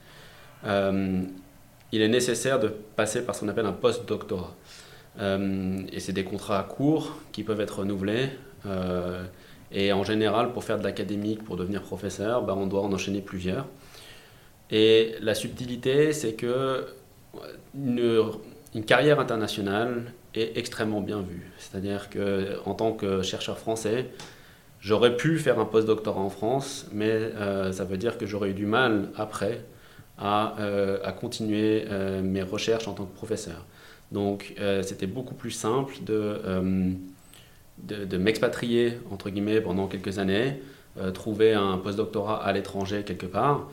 il 1.94 2.02
est 2.02 2.08
nécessaire 2.08 2.58
de 2.58 2.68
passer 2.68 3.24
par 3.24 3.36
ce 3.36 3.40
qu'on 3.40 3.48
appelle 3.48 3.66
un 3.66 3.72
post-doctorat. 3.72 4.52
Euh, 5.20 5.78
et 5.92 6.00
c'est 6.00 6.12
des 6.12 6.24
contrats 6.24 6.60
courts 6.64 7.16
qui 7.30 7.44
peuvent 7.44 7.60
être 7.60 7.78
renouvelés. 7.78 8.30
Euh, 8.66 9.22
et 9.70 9.92
en 9.92 10.02
général, 10.02 10.52
pour 10.52 10.64
faire 10.64 10.78
de 10.78 10.82
l'académique, 10.82 11.44
pour 11.44 11.56
devenir 11.56 11.82
professeur, 11.82 12.42
ben, 12.42 12.54
on 12.54 12.66
doit 12.66 12.82
en 12.82 12.92
enchaîner 12.92 13.20
plusieurs. 13.20 13.66
Et 14.72 15.14
la 15.20 15.36
subtilité, 15.36 16.12
c'est 16.12 16.32
que 16.32 16.84
une, 17.76 18.84
carrière 18.84 19.20
internationale 19.20 20.12
est 20.34 20.56
extrêmement 20.56 21.00
bien 21.00 21.20
vue. 21.20 21.52
C'est-à-dire 21.58 22.10
qu'en 22.10 22.74
tant 22.74 22.92
que 22.92 23.22
chercheur 23.22 23.56
français, 23.56 24.10
j'aurais 24.80 25.16
pu 25.16 25.38
faire 25.38 25.60
un 25.60 25.64
post-doctorat 25.64 26.20
en 26.20 26.30
France, 26.30 26.86
mais 26.92 27.12
euh, 27.12 27.70
ça 27.70 27.84
veut 27.84 27.98
dire 27.98 28.18
que 28.18 28.26
j'aurais 28.26 28.50
eu 28.50 28.54
du 28.54 28.66
mal 28.66 29.10
après 29.16 29.64
à, 30.18 30.54
à 31.02 31.12
continuer 31.12 31.84
mes 32.22 32.42
recherches 32.42 32.86
en 32.88 32.92
tant 32.92 33.04
que 33.04 33.14
professeur. 33.14 33.64
Donc 34.12 34.54
euh, 34.60 34.82
c'était 34.82 35.06
beaucoup 35.06 35.34
plus 35.34 35.50
simple 35.50 35.94
euh, 36.08 36.92
de, 37.78 38.04
de, 38.04 38.16
m'expatrier, 38.16 38.98
entre 39.10 39.28
guillemets, 39.28 39.60
pendant 39.60 39.88
quelques 39.88 40.18
années, 40.18 40.62
euh, 40.98 41.10
trouver 41.10 41.52
un 41.52 41.78
postdoctorat 41.78 42.44
à 42.44 42.52
l'étranger 42.52 43.02
quelque 43.04 43.26
part, 43.26 43.68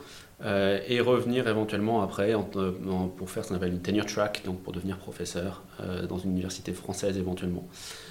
et 0.88 1.00
revenir 1.00 1.46
éventuellement 1.46 2.02
après 2.02 2.34
pour 3.16 3.30
faire 3.30 3.44
ce 3.44 3.50
qu'on 3.50 3.54
appelle 3.54 3.74
une 3.74 3.80
tenure 3.80 4.06
track, 4.06 4.42
donc 4.44 4.60
pour 4.60 4.72
devenir 4.72 4.98
professeur 4.98 5.62
dans 6.08 6.18
une 6.18 6.32
université 6.32 6.72
française 6.72 7.16
éventuellement. 7.16 7.64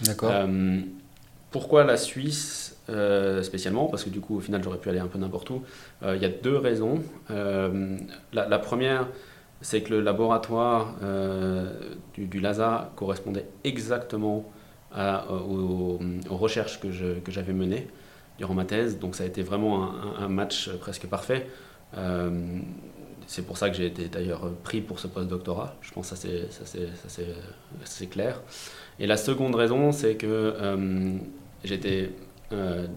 D'accord. 0.04 0.32
Pourquoi 1.51 1.84
la 1.84 1.98
Suisse 1.98 2.77
spécialement? 3.41 3.88
Parce 3.88 4.03
que 4.03 4.10
du 4.10 4.20
coup, 4.20 4.38
au 4.38 4.39
final, 4.41 4.63
j'aurais 4.63 4.77
pu 4.77 4.89
aller 4.89 5.00
un 5.00 5.08
peu 5.08 5.20
n'importe 5.20 5.50
où. 5.50 5.63
Il 6.03 6.22
y 6.22 6.25
a 6.25 6.29
deux 6.29 6.58
raisons. 6.58 7.01
La, 7.29 8.48
la, 8.48 8.60
première, 8.60 9.08
c'est 9.62 9.81
que 9.84 9.93
le 9.93 10.01
laboratoire 10.01 10.96
euh, 11.03 11.72
du, 12.15 12.39
LASA 12.39 12.91
correspondait 12.96 13.46
exactement 13.63 14.51
aux, 14.93 16.00
recherches 16.29 16.79
que, 16.79 16.91
j'avais 16.91 17.53
menées 17.53 17.88
durant 18.38 18.55
ma 18.55 18.65
thèse. 18.65 19.00
Donc 19.00 19.15
ça 19.15 19.24
a 19.24 19.27
été 19.27 19.43
vraiment 19.43 19.91
un, 20.17 20.27
match 20.27 20.70
presque 20.79 21.08
parfait. 21.08 21.48
Euh, 21.98 22.60
c'est 23.27 23.43
pour 23.43 23.58
ça 23.58 23.70
que 23.70 23.75
j'ai 23.75 23.86
été 23.86 24.08
d'ailleurs 24.08 24.51
pris 24.63 24.81
pour 24.81 25.00
ce 25.00 25.08
post-doctorat. 25.08 25.76
Je 25.82 25.91
pense 25.91 26.10
que 26.10 26.15
ça 26.15 26.65
c'est 27.86 28.08
clair. 28.08 28.41
Et 29.02 29.08
la 29.08 29.18
seconde 29.18 29.56
raison, 29.56 29.92
c'est 29.92 30.16
que 30.16 30.26
euh, 30.28 31.18
j'étais 31.66 32.12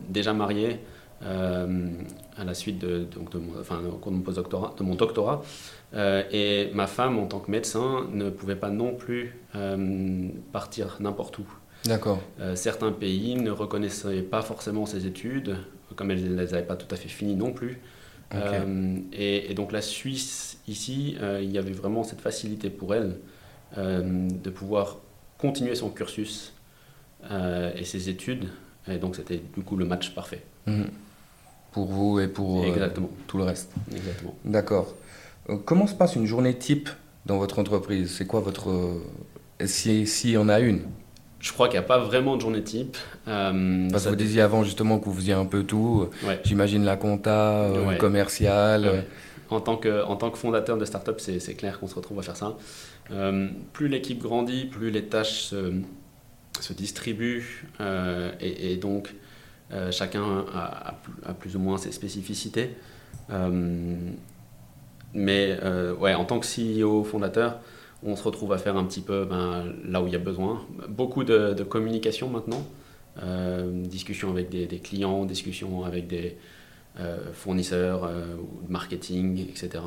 déjà 0.08 0.32
marié 0.32 0.80
à 1.22 2.44
la 2.44 2.54
suite 2.54 2.78
de, 2.78 3.04
donc 3.04 3.30
de, 3.32 3.38
mon, 3.38 3.58
enfin, 3.60 3.80
de 3.80 3.88
mon, 3.88 4.18
de 4.18 4.82
mon 4.82 4.94
doctorat. 4.94 5.42
Euh, 5.94 6.22
et 6.32 6.70
ma 6.74 6.86
femme, 6.86 7.18
en 7.18 7.26
tant 7.26 7.40
que 7.40 7.50
médecin, 7.50 8.06
ne 8.12 8.30
pouvait 8.30 8.56
pas 8.56 8.70
non 8.70 8.94
plus 8.94 9.38
euh, 9.54 10.28
partir 10.52 10.96
n'importe 11.00 11.38
où. 11.38 11.46
D'accord. 11.84 12.20
Euh, 12.40 12.56
certains 12.56 12.92
pays 12.92 13.36
ne 13.36 13.50
reconnaissaient 13.50 14.22
pas 14.22 14.42
forcément 14.42 14.86
ses 14.86 15.06
études, 15.06 15.56
comme 15.96 16.10
elles 16.10 16.24
ne 16.24 16.40
les 16.40 16.54
avaient 16.54 16.66
pas 16.66 16.76
tout 16.76 16.92
à 16.92 16.96
fait 16.96 17.08
finies 17.08 17.36
non 17.36 17.52
plus. 17.52 17.80
Et, 19.12 19.52
et, 19.52 19.54
donc 19.54 19.70
la 19.70 19.80
Suisse, 19.80 20.58
ici, 20.66 21.16
il 21.40 21.52
y 21.52 21.56
avait 21.56 21.70
vraiment 21.70 22.02
cette 22.02 22.20
facilité 22.20 22.68
pour 22.68 22.92
elle 22.92 23.18
de 23.76 24.50
pouvoir 24.50 24.96
continuer 25.46 25.74
son 25.74 25.90
cursus 25.90 26.52
et 27.30 27.84
ses 27.84 28.08
études. 28.08 28.48
Et 28.88 28.98
donc 28.98 29.16
c'était 29.16 29.40
du 29.56 29.62
coup 29.62 29.76
le 29.76 29.84
match 29.84 30.14
parfait. 30.14 30.42
Mhm. 30.66 30.86
Pour 31.72 31.86
vous 31.86 32.20
et 32.20 32.28
pour 32.28 32.64
tout 33.26 33.38
le 33.38 33.44
reste. 33.44 33.72
Exactement. 33.92 34.34
D'accord. 34.44 34.94
Euh, 35.50 35.56
comment 35.64 35.86
se 35.86 35.94
passe 35.94 36.16
une 36.16 36.26
journée 36.26 36.54
type 36.54 36.88
dans 37.26 37.38
votre 37.38 37.58
entreprise? 37.58 38.14
C'est 38.16 38.26
quoi 38.26 38.40
votre. 38.40 38.70
Euh, 38.70 39.66
s'il 39.66 40.08
si 40.08 40.32
y 40.32 40.36
en 40.36 40.48
a 40.48 40.60
une? 40.60 40.82
Je 41.40 41.52
crois 41.52 41.68
qu'il 41.68 41.78
n'y 41.78 41.84
a 41.84 41.88
pas 41.88 41.98
vraiment 41.98 42.36
de 42.36 42.40
journée 42.40 42.62
type. 42.62 42.96
Euh, 43.28 43.88
Parce 43.90 44.04
que 44.04 44.08
vous 44.10 44.16
disiez 44.16 44.40
avant 44.40 44.64
justement 44.64 44.98
que 44.98 45.04
vous 45.04 45.14
faisiez 45.14 45.34
un 45.34 45.44
peu 45.44 45.62
tout. 45.64 46.08
J'imagine 46.44 46.84
la 46.84 46.96
compta, 46.96 47.68
le 47.68 47.98
commercial. 47.98 49.04
En, 49.50 49.60
tant 49.60 49.76
que, 49.76 50.02
en 50.04 50.16
tant 50.16 50.30
que 50.30 50.38
fondateur 50.38 50.78
de 50.78 50.84
start-up, 50.86 51.20
c'est 51.20 51.54
clair 51.54 51.78
qu'on 51.78 51.86
se 51.86 51.94
retrouve 51.94 52.18
à 52.18 52.22
faire 52.22 52.36
ça. 52.36 52.56
Plus 53.72 53.88
l'équipe 53.88 54.18
grandit, 54.18 54.64
plus 54.64 54.90
les 54.90 55.04
tâches 55.04 55.42
se, 55.42 56.72
distribuent 56.72 57.66
et, 58.40 58.76
donc 58.76 59.14
chacun 59.90 60.44
a, 60.54 60.94
plus 61.38 61.56
ou 61.56 61.58
moins 61.58 61.78
ses 61.78 61.92
spécificités. 61.92 62.70
Mais 65.14 65.56
euh, 65.62 65.94
ouais, 65.94 66.14
en 66.14 66.24
tant 66.24 66.40
que 66.40 66.46
CEO 66.46 67.04
fondateur, 67.04 67.60
on 68.02 68.16
se 68.16 68.22
retrouve 68.24 68.52
à 68.52 68.58
faire 68.58 68.76
un 68.76 68.84
petit 68.84 69.00
peu 69.00 69.24
ben, 69.24 69.72
là 69.88 70.02
où 70.02 70.06
il 70.06 70.12
y 70.12 70.16
a 70.16 70.18
besoin. 70.18 70.66
Beaucoup 70.88 71.24
de, 71.24 71.54
communication 71.62 72.28
maintenant, 72.28 72.66
euh, 73.22 73.84
discussion 73.84 74.30
avec 74.30 74.50
des, 74.50 74.66
clients, 74.80 75.24
discussion 75.24 75.84
avec 75.84 76.08
des 76.08 76.36
euh, 76.98 77.32
fournisseurs, 77.32 78.10
marketing, 78.68 79.38
etc. 79.48 79.84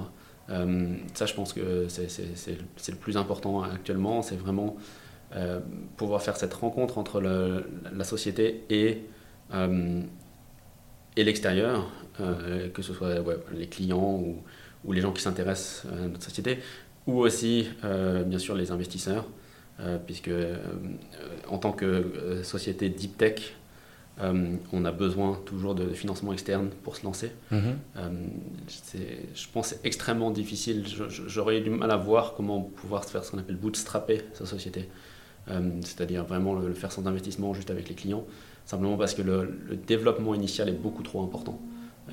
ça, 0.47 1.25
je 1.25 1.33
pense 1.33 1.53
que 1.53 1.87
c'est 1.89 2.91
le 2.91 2.97
plus 2.97 3.17
important 3.17 3.63
actuellement. 3.63 4.21
C'est 4.21 4.37
vraiment 4.37 4.77
pouvoir 5.97 6.21
faire 6.21 6.37
cette 6.37 6.53
rencontre 6.53 6.97
entre 6.97 7.19
la 7.19 8.03
société 8.03 8.63
et, 8.69 9.03
et 11.17 11.23
l'extérieur, 11.23 11.91
que 12.17 12.81
ce 12.81 12.93
soit 12.93 13.15
les 13.53 13.67
clients 13.67 14.23
ou 14.85 14.93
les 14.93 15.01
gens 15.01 15.11
qui 15.11 15.21
s'intéressent 15.21 15.85
à 15.91 16.07
notre 16.07 16.23
société, 16.23 16.59
ou 17.07 17.19
aussi, 17.19 17.69
euh, 17.83 18.23
bien 18.23 18.37
sûr, 18.37 18.53
les 18.53 18.71
investisseurs, 18.71 19.25
euh, 19.79 19.97
puisque 19.97 20.27
euh, 20.27 20.57
en 21.47 21.57
tant 21.57 21.71
que 21.71 22.41
société 22.43 22.89
deep 22.89 23.17
tech, 23.17 23.55
on 24.19 24.85
a 24.85 24.91
besoin 24.91 25.39
toujours 25.45 25.75
de 25.75 25.89
financement 25.89 26.33
externe 26.33 26.69
pour 26.83 26.95
se 26.95 27.03
lancer. 27.03 27.31
Mhm. 27.51 27.77
je 28.67 29.47
pense 29.53 29.69
que 29.69 29.75
c'est 29.75 29.85
extrêmement 29.85 30.31
difficile. 30.31 30.85
J'aurais 31.27 31.59
eu 31.59 31.61
du 31.61 31.69
mal 31.69 31.91
à 31.91 31.97
voir 31.97 32.33
comment 32.35 32.61
pouvoir 32.61 33.05
faire 33.05 33.23
ce 33.23 33.31
qu'on 33.31 33.37
appelle 33.39 33.57
bootstrapper 33.57 34.21
sa 34.33 34.45
société. 34.45 34.89
C'est-à-dire 35.47 36.25
vraiment 36.25 36.55
le, 36.55 36.73
faire 36.73 36.91
sans 36.91 37.05
investissement 37.07 37.53
juste 37.53 37.69
avec 37.69 37.87
les 37.89 37.95
clients, 37.95 38.25
simplement 38.65 38.97
parce 38.97 39.13
que 39.13 39.21
le 39.21 39.75
développement 39.87 40.33
initial 40.33 40.67
est 40.67 40.79
beaucoup 40.85 41.03
trop 41.03 41.23
important. 41.23 41.59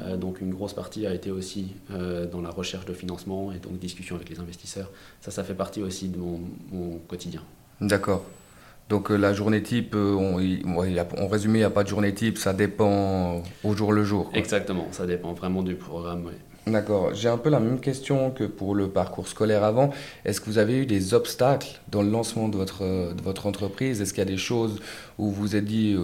Euh, 0.01 0.17
donc 0.17 0.41
une 0.41 0.53
grosse 0.53 0.73
partie 0.73 1.07
a 1.07 1.15
été 1.15 1.31
aussi 1.31 1.75
euh, 1.91 2.27
dans 2.27 2.41
la 2.41 2.51
recherche 2.51 2.85
de 2.85 2.93
financement 2.93 3.53
et 3.53 3.59
donc 3.59 3.79
discussion 3.79 4.17
avec 4.17 4.29
les 4.29 4.41
investisseurs. 4.41 4.91
Ça, 5.21 5.31
ça 5.31 5.45
fait 5.45 5.55
partie 5.55 5.83
aussi 5.83 6.09
de 6.09 6.19
mon, 6.19 6.99
quotidien. 7.09 7.43
D'accord. 7.81 8.25
Donc 8.89 9.11
euh, 9.11 9.17
la 9.17 9.33
journée 9.33 9.63
type, 9.63 9.95
on, 9.95 10.39
on 10.67 11.29
résumé, 11.29 11.59
il 11.59 11.63
n'y 11.63 11.65
a 11.65 11.71
pas 11.71 11.85
de 11.85 11.89
journée 11.89 12.15
type, 12.15 12.39
ça 12.39 12.53
dépend 12.53 13.43
au 13.63 13.75
jour 13.75 13.93
le 13.93 14.05
jour. 14.05 14.31
Exactement, 14.35 14.89
ça 14.91 15.07
dépend 15.07 15.33
vraiment 15.33 15.63
du 15.63 15.75
programme. 15.75 16.31
D'accord. 16.67 17.13
J'ai 17.13 17.29
un 17.29 17.37
peu 17.37 17.51
la 17.51 17.61
même 17.61 17.79
question 17.79 18.31
que 18.31 18.45
pour 18.45 18.75
le 18.75 18.89
parcours 18.89 19.29
scolaire 19.29 19.65
avant. 19.65 19.91
Est-ce 20.25 20.41
que 20.41 20.47
vous 20.47 20.57
avez 20.57 20.79
eu 20.79 20.87
des 20.87 21.13
obstacles 21.13 21.81
dans 21.91 22.01
le 22.01 22.11
lancement 22.11 22.49
de 22.49 22.57
votre, 22.57 22.83
de 23.13 23.23
votre 23.23 23.47
entreprise? 23.47 24.01
Est-ce 24.01 24.15
qu'il 24.15 24.23
y 24.23 24.27
a 24.27 24.31
des 24.31 24.39
choses 24.39 24.81
où 25.19 25.27
vous 25.27 25.43
vous 25.43 25.57
êtes 25.57 25.67
dit, 25.67 25.95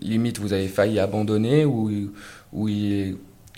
limite, 0.00 0.38
vous 0.38 0.54
avez 0.54 0.68
failli 0.68 0.98
abandonner 0.98 1.66
ou, 1.66 2.10
ou 2.54 2.68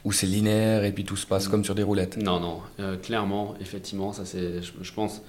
ou 0.04 0.12
c'est 0.12 0.26
linéaire 0.26 0.84
et 0.84 0.92
puis 0.92 1.04
tout 1.04 1.16
se 1.16 1.26
passe 1.26 1.48
comme 1.48 1.64
sur 1.64 1.74
des 1.74 1.82
roulettes? 1.82 2.16
Non, 2.16 2.40
non, 2.40 2.60
euh, 2.78 2.96
clairement, 2.96 3.54
effectivement, 3.60 4.12
ça 4.12 4.24
c'est, 4.24 4.62
je, 4.62 4.92
pense, 4.92 5.22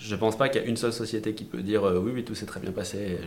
je 0.00 0.16
pense 0.16 0.36
pas 0.36 0.48
qu'il 0.48 0.62
y 0.62 0.64
a 0.64 0.68
une 0.68 0.76
seule 0.76 0.92
société 0.92 1.34
qui 1.34 1.44
peut 1.44 1.62
dire 1.62 1.82
oui, 1.84 2.12
oui, 2.14 2.24
tout 2.24 2.34
s'est 2.34 2.46
très 2.46 2.60
bien 2.60 2.72
passé. 2.72 3.18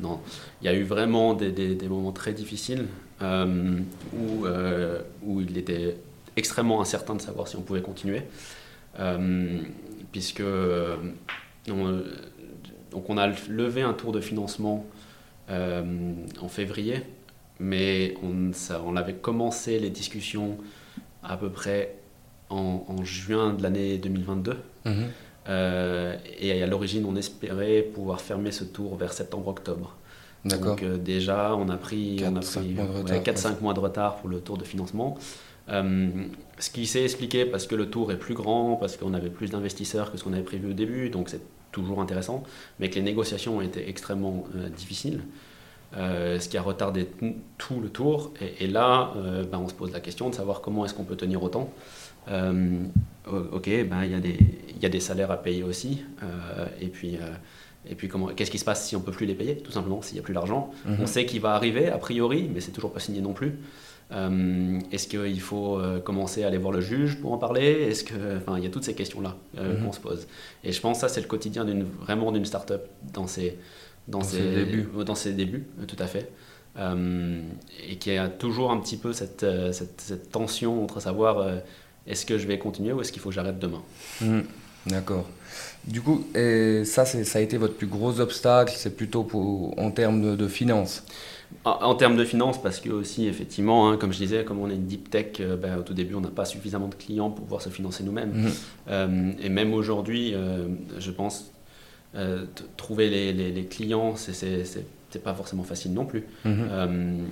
non, 0.00 0.20
il 0.62 0.64
y 0.64 0.68
a 0.68 0.74
eu 0.74 0.82
vraiment 0.82 1.34
des, 1.34 1.76
moments 1.88 2.12
très 2.12 2.32
difficiles 2.32 2.86
où, 3.20 4.46
où 5.22 5.40
il 5.40 5.58
était 5.58 5.96
extrêmement 6.36 6.80
incertain 6.80 7.14
de 7.14 7.20
savoir 7.20 7.48
si 7.48 7.56
on 7.56 7.62
pouvait 7.62 7.82
continuer. 7.82 8.22
puisque 10.10 10.42
on, 11.70 12.02
donc 12.90 13.10
on 13.10 13.18
a 13.18 13.26
levé 13.48 13.82
un 13.82 13.92
tour 13.92 14.12
de 14.12 14.20
financement 14.20 14.86
en 15.48 16.48
février 16.48 17.02
mais 17.60 18.14
on, 18.22 18.96
avait 18.96 19.14
commencé 19.14 19.78
les 19.78 19.90
discussions 19.90 20.58
à 21.22 21.36
peu 21.36 21.50
près 21.50 21.96
en, 22.50 22.84
juin 23.02 23.52
de 23.52 23.62
l'année 23.62 23.98
2022. 23.98 24.56
Mhm. 24.84 24.94
Euh, 25.48 26.16
et 26.38 26.62
à 26.62 26.66
l'origine, 26.66 27.04
on 27.06 27.16
espérait 27.16 27.82
pouvoir 27.82 28.20
fermer 28.20 28.52
ce 28.52 28.64
tour 28.64 28.96
vers 28.96 29.12
septembre-octobre. 29.12 29.96
Donc 30.44 30.82
euh, 30.82 30.96
déjà, 30.96 31.54
on 31.56 31.68
a 31.68 31.76
pris 31.76 32.16
4-5 32.16 33.60
mois, 33.60 33.74
de 33.74 33.80
retard 33.80 34.16
pour 34.16 34.28
le 34.28 34.40
tour 34.40 34.56
de 34.56 34.64
financement. 34.64 35.16
Euh, 35.70 36.08
ce 36.58 36.70
qui 36.70 36.86
s'est 36.86 37.02
expliqué 37.02 37.44
parce 37.44 37.66
que 37.66 37.74
le 37.74 37.90
tour 37.90 38.12
est 38.12 38.18
plus 38.18 38.34
grand, 38.34 38.76
parce 38.76 38.96
qu'on 38.96 39.14
avait 39.14 39.30
plus 39.30 39.50
d'investisseurs 39.50 40.10
que 40.12 40.18
ce 40.18 40.24
qu'on 40.24 40.32
avait 40.32 40.42
prévu 40.42 40.70
au 40.70 40.74
début, 40.74 41.10
donc 41.10 41.28
c'est 41.28 41.42
toujours 41.72 42.00
intéressant, 42.00 42.42
mais 42.78 42.88
que 42.88 42.94
les 42.94 43.02
négociations 43.02 43.58
ont 43.58 43.60
été 43.60 43.88
extrêmement 43.88 44.44
difficiles. 44.76 45.22
Ce 45.94 46.48
qui 46.48 46.56
a 46.56 46.62
retardé 46.62 47.08
tout 47.58 47.80
le 47.80 47.88
tour. 47.88 48.32
Et, 48.60 48.66
là, 48.66 49.12
ben, 49.50 49.58
on 49.58 49.68
se 49.68 49.74
pose 49.74 49.92
la 49.92 50.00
question 50.00 50.30
de 50.30 50.34
savoir 50.34 50.60
comment 50.60 50.84
est-ce 50.84 50.94
qu'on 50.94 51.04
peut 51.04 51.16
tenir 51.16 51.42
autant. 51.42 51.70
Euh, 52.30 52.84
ok, 53.26 53.68
ben, 53.88 54.04
il 54.04 54.10
y, 54.10 54.82
y, 54.82 54.86
a 54.86 54.88
des 54.88 55.00
salaires 55.00 55.30
à 55.30 55.42
payer 55.42 55.62
aussi. 55.62 56.04
et 56.80 56.88
puis, 56.88 57.18
et 57.88 57.94
puis 57.94 58.10
qu'est-ce 58.36 58.50
qui 58.50 58.58
se 58.58 58.64
passe 58.64 58.86
si 58.86 58.96
on 58.96 59.00
ne 59.00 59.04
peut 59.04 59.12
plus 59.12 59.26
les 59.26 59.34
payer, 59.34 59.56
tout 59.56 59.72
simplement, 59.72 60.02
s'il 60.02 60.14
n'y 60.14 60.20
a 60.20 60.22
plus 60.22 60.34
d'argent 60.34 60.70
mhm. 60.86 60.98
On 61.00 61.06
sait 61.06 61.26
qu'il 61.26 61.40
va 61.40 61.52
arriver, 61.54 61.88
a 61.88 61.98
priori, 61.98 62.50
mais 62.52 62.60
c'est 62.60 62.72
toujours 62.72 62.92
pas 62.92 63.00
signé 63.00 63.20
non 63.20 63.32
plus. 63.32 63.58
Est-ce 64.10 65.06
qu'il 65.06 65.40
faut 65.40 65.80
commencer 66.04 66.44
à 66.44 66.48
aller 66.48 66.58
voir 66.58 66.72
le 66.72 66.80
juge 66.80 67.20
pour 67.20 67.32
en 67.32 67.38
parler? 67.38 67.88
Est-ce 67.88 68.04
que, 68.04 68.38
enfin, 68.38 68.56
il 68.56 68.64
y 68.64 68.66
a 68.66 68.70
toutes 68.70 68.84
ces 68.84 68.94
questions-là 68.94 69.36
mhm. 69.56 69.84
qu'on 69.84 69.92
se 69.92 70.00
pose. 70.00 70.26
Et 70.64 70.72
je 70.72 70.80
pense 70.80 70.98
que 70.98 71.00
ça, 71.02 71.08
c'est 71.08 71.20
le 71.20 71.26
quotidien 71.26 71.64
d'une 71.64 71.82
vraiment 71.82 72.32
d'une 72.32 72.46
start-up 72.46 72.88
dans 73.12 73.26
ces 73.26 73.58
dans, 74.08 74.22
ses, 74.22 74.40
débuts. 74.40 74.88
Dans 75.04 75.14
ses 75.14 75.32
débuts, 75.32 75.66
euh, 75.80 75.84
tout 75.86 75.96
à 75.98 76.06
fait. 76.06 76.30
Euh, 76.78 77.42
et 77.88 77.96
qui 77.96 78.16
a 78.16 78.28
toujours 78.28 78.70
un 78.70 78.78
petit 78.78 78.96
peu 78.96 79.12
cette, 79.12 79.42
euh, 79.42 79.72
cette, 79.72 80.30
tension 80.30 80.82
entre 80.82 81.00
savoir 81.00 81.46
est-ce 82.08 82.26
que 82.26 82.38
je 82.38 82.46
vais 82.46 82.58
continuer 82.58 82.92
ou 82.92 83.00
est-ce 83.00 83.12
qu'il 83.12 83.20
faut 83.20 83.28
que 83.28 83.34
j'arrête 83.34 83.58
demain. 83.58 83.82
Mmh, 84.20 84.40
d'accord. 84.86 85.28
Du 85.84 86.00
coup, 86.00 86.26
et 86.34 86.84
ça, 86.84 87.04
ça 87.04 87.38
a 87.38 87.42
été 87.42 87.56
votre 87.56 87.74
plus 87.74 87.86
gros 87.86 88.20
obstacle, 88.20 88.74
c'est 88.76 88.96
plutôt 88.96 89.22
pour, 89.22 89.78
en 89.78 89.90
termes 89.90 90.36
de, 90.36 90.48
finances 90.48 91.04
en, 91.64 91.94
termes 91.94 92.16
de 92.16 92.24
finances, 92.24 92.60
parce 92.60 92.78
que 92.78 92.90
aussi, 92.90 93.26
effectivement, 93.26 93.88
hein, 93.90 93.96
comme 93.96 94.12
je 94.12 94.18
disais, 94.18 94.44
comme 94.44 94.58
on 94.58 94.68
est 94.68 94.74
une 94.74 94.86
deep 94.86 95.08
tech, 95.08 95.40
ben, 95.40 95.78
au 95.78 95.82
tout 95.82 95.94
début, 95.94 96.14
on 96.14 96.20
n'a 96.20 96.28
pas 96.28 96.44
suffisamment 96.44 96.88
de 96.88 96.94
clients 96.94 97.30
pour 97.30 97.44
pouvoir 97.44 97.62
se 97.62 97.70
financer 97.70 98.04
nous-mêmes. 98.04 98.50
Mmh. 98.88 99.32
et 99.40 99.48
même 99.48 99.72
aujourd'hui, 99.72 100.34
je 100.98 101.10
pense 101.10 101.50
euh, 102.14 102.46
trouver 102.78 103.10
les, 103.10 103.32
les, 103.50 103.64
clients, 103.66 104.14
c'est 104.16 105.22
pas 105.22 105.34
forcément 105.34 105.62
facile 105.62 105.92
non 105.92 106.06
plus. 106.06 106.24
Mhm. 106.46 107.26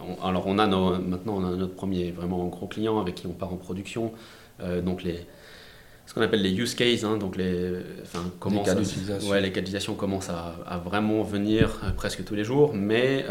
Euh, 0.00 0.02
alors 0.22 0.46
on 0.46 0.58
a 0.58 0.66
maintenant 0.66 1.36
on 1.36 1.44
a 1.44 1.56
notre 1.56 1.74
premier 1.74 2.10
vraiment 2.10 2.46
gros 2.46 2.66
client 2.66 3.00
avec 3.00 3.16
qui 3.16 3.26
on 3.26 3.32
part 3.32 3.52
en 3.52 3.56
production, 3.56 4.12
euh, 4.60 4.80
donc 4.80 5.02
les 5.02 5.26
ce 6.04 6.14
qu'on 6.14 6.20
appelle 6.22 6.42
les 6.42 6.52
use 6.52 6.74
cases, 6.74 7.04
hein, 7.04 7.16
donc 7.16 7.36
les, 7.36 7.74
enfin, 8.02 8.24
comment 8.40 8.62
cas 8.62 8.74
d'utilisation. 8.74 9.30
Ouais, 9.30 9.40
les 9.40 9.50
cas 9.52 9.60
d'utilisation 9.60 9.94
commencent 9.94 10.30
à, 10.30 10.56
à, 10.66 10.78
vraiment 10.78 11.22
venir 11.22 11.80
presque 11.96 12.24
tous 12.24 12.34
les 12.34 12.42
jours, 12.44 12.74
mais, 12.74 13.24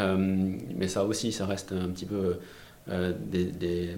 mais 0.78 0.88
ça 0.88 1.04
aussi, 1.04 1.34
ça 1.34 1.46
reste 1.46 1.74
un 1.74 1.90
petit 1.90 2.06
peu 2.06 2.40
des, 2.88 3.46
des, 3.46 3.98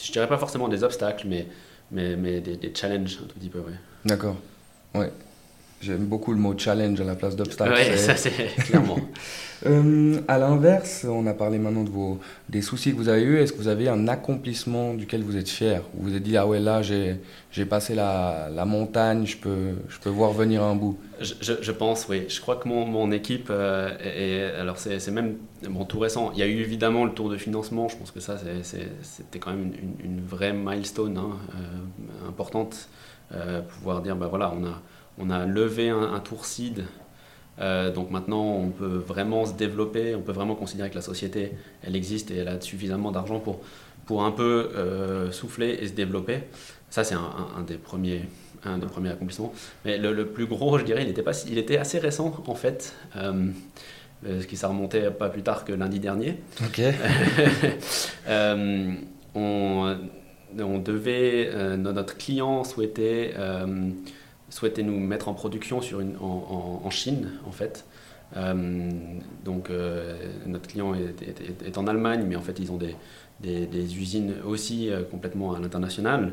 je 0.00 0.12
dirais 0.12 0.28
pas 0.28 0.38
forcément 0.38 0.68
des 0.68 0.84
obstacles, 0.84 1.26
mais, 1.26 1.48
mais, 1.90 2.16
mais 2.16 2.40
des, 2.40 2.56
des 2.56 2.72
challenges 2.72 3.18
un 3.22 3.26
tout 3.26 3.38
petit 3.38 3.48
peu, 3.48 3.58
ouais. 3.58 3.74
D'accord, 4.04 4.36
ouais. 4.94 5.10
J'aime 5.80 6.06
beaucoup 6.06 6.32
le 6.32 6.38
mot 6.38 6.54
challenge 6.58 7.00
à 7.00 7.04
la 7.04 7.14
place 7.14 7.36
d'obstacle. 7.36 7.72
Oui, 7.76 7.96
ça 7.96 8.16
c'est 8.16 8.32
clairement. 8.64 8.98
euh, 9.66 10.20
à 10.26 10.36
l'inverse, 10.38 11.06
on 11.08 11.24
a 11.26 11.34
parlé 11.34 11.58
maintenant 11.58 11.84
de 11.84 11.90
vos, 11.90 12.18
des 12.48 12.62
soucis 12.62 12.90
que 12.92 12.96
vous 12.96 13.08
avez 13.08 13.22
eus. 13.22 13.38
Est-ce 13.38 13.52
que 13.52 13.58
vous 13.58 13.68
avez 13.68 13.88
un 13.88 14.08
accomplissement 14.08 14.94
duquel 14.94 15.22
vous 15.22 15.36
êtes 15.36 15.48
fier? 15.48 15.82
Vous 15.94 16.10
vous 16.10 16.16
êtes 16.16 16.22
dit, 16.24 16.36
ah 16.36 16.48
ouais, 16.48 16.58
là 16.58 16.82
j'ai 16.82 17.64
passé 17.64 17.94
la, 17.94 18.48
la, 18.52 18.64
montagne, 18.64 19.24
je 19.24 19.36
peux, 19.36 19.74
je 19.88 19.98
peux 19.98 20.10
voir 20.10 20.32
venir 20.32 20.64
un 20.64 20.74
bout 20.74 20.98
je, 21.20 21.34
je, 21.60 21.72
pense, 21.72 22.06
oui. 22.08 22.24
Je 22.28 22.40
crois 22.40 22.56
que 22.56 22.68
mon, 22.68 22.84
mon 22.84 23.10
équipe, 23.10 23.48
euh, 23.50 23.90
est, 24.00 24.58
alors 24.58 24.78
c'est 24.78 25.10
même 25.10 25.36
bon, 25.68 25.84
tout 25.84 25.98
récent. 25.98 26.30
Il 26.32 26.38
y 26.38 26.42
a 26.42 26.46
eu 26.46 26.60
évidemment 26.60 27.04
le 27.04 27.12
tour 27.12 27.28
de 27.28 27.36
financement. 27.36 27.88
Je 27.88 27.96
pense 27.96 28.10
que 28.10 28.20
ça, 28.20 28.36
c'était 29.02 29.38
quand 29.38 29.50
même 29.50 29.72
une, 29.80 30.12
une, 30.12 30.20
vraie 30.24 30.52
milestone 30.52 31.18
hein, 31.18 31.36
euh, 31.54 32.28
importante. 32.28 32.88
Euh, 33.32 33.60
pouvoir 33.60 34.00
dire, 34.00 34.16
bah 34.16 34.28
voilà, 34.28 34.52
on 34.56 34.64
a 34.64 34.80
on 35.18 35.30
a 35.30 35.46
levé 35.46 35.90
un, 35.90 36.18
tour 36.20 36.44
seed. 36.44 36.84
Euh, 37.60 37.92
donc 37.92 38.10
maintenant, 38.10 38.44
on 38.44 38.70
peut 38.70 38.86
vraiment 38.86 39.44
se 39.46 39.54
développer, 39.54 40.14
on 40.14 40.22
peut 40.22 40.32
vraiment 40.32 40.54
considérer 40.54 40.90
que 40.90 40.94
la 40.94 41.02
société, 41.02 41.52
elle 41.82 41.96
existe 41.96 42.30
et 42.30 42.36
elle 42.36 42.48
a 42.48 42.60
suffisamment 42.60 43.10
d'argent 43.10 43.40
pour, 43.40 43.60
pour 44.06 44.24
un 44.24 44.30
peu 44.30 44.70
euh, 44.76 45.32
souffler 45.32 45.78
et 45.80 45.88
se 45.88 45.92
développer. 45.92 46.44
Ça, 46.90 47.04
c'est 47.04 47.16
un, 47.16 47.62
des 47.66 47.76
premiers, 47.76 48.22
un 48.64 48.78
des 48.78 48.86
premiers 48.86 49.10
accomplissements. 49.10 49.52
Mais 49.84 49.98
le, 49.98 50.26
plus 50.26 50.46
gros, 50.46 50.78
je 50.78 50.84
dirais, 50.84 51.02
il 51.02 51.10
était, 51.10 51.22
pas, 51.22 51.44
il 51.48 51.58
était 51.58 51.78
assez 51.78 51.98
récent, 51.98 52.42
en 52.46 52.54
fait. 52.54 52.94
Euh, 53.16 53.50
ce 54.24 54.46
qui 54.46 54.56
s'est 54.56 54.66
remonté 54.66 55.10
pas 55.10 55.28
plus 55.28 55.42
tard 55.42 55.64
que 55.64 55.72
lundi 55.72 56.00
dernier. 56.00 56.36
Ok. 56.64 56.80
on, 58.28 58.96
on, 59.34 60.78
devait, 60.78 61.76
notre 61.76 62.16
client 62.16 62.64
souhaitait 62.64 63.34
souhaitait 64.50 64.82
nous 64.82 64.98
mettre 64.98 65.28
en 65.28 65.34
production 65.34 65.80
sur 65.80 66.00
une, 66.00 66.16
en, 66.20 66.90
Chine, 66.90 67.32
en 67.46 67.52
fait. 67.52 67.84
Euh, 68.36 68.90
donc 69.44 69.70
euh, 69.70 70.16
notre 70.46 70.68
client 70.68 70.92
est, 70.94 71.78
en 71.78 71.86
Allemagne, 71.86 72.26
mais 72.28 72.36
en 72.36 72.42
fait 72.42 72.58
ils 72.58 72.70
ont 72.70 72.76
des, 72.76 72.94
des, 73.40 73.96
usines 73.96 74.34
aussi 74.44 74.90
euh, 74.90 75.02
complètement 75.02 75.54
à 75.54 75.60
l'international. 75.60 76.32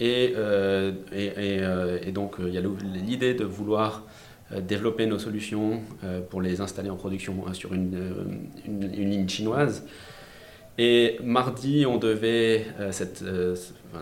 Et, 0.00 0.34
et, 1.12 2.12
donc 2.12 2.36
il 2.40 2.52
y 2.52 2.58
a 2.58 2.62
l'idée 2.94 3.34
de 3.34 3.44
vouloir 3.44 4.02
développer 4.60 5.06
nos 5.06 5.18
solutions 5.18 5.80
pour 6.28 6.42
les 6.42 6.60
installer 6.60 6.90
en 6.90 6.96
production 6.96 7.52
sur 7.54 7.72
une, 7.72 7.98
une, 8.66 8.82
une 8.94 9.10
ligne 9.10 9.28
chinoise. 9.28 9.84
Et 10.76 11.18
mardi, 11.22 11.86
on 11.86 11.98
devait, 11.98 12.66
euh, 12.80 12.90
cette, 12.90 13.22
euh, 13.22 13.54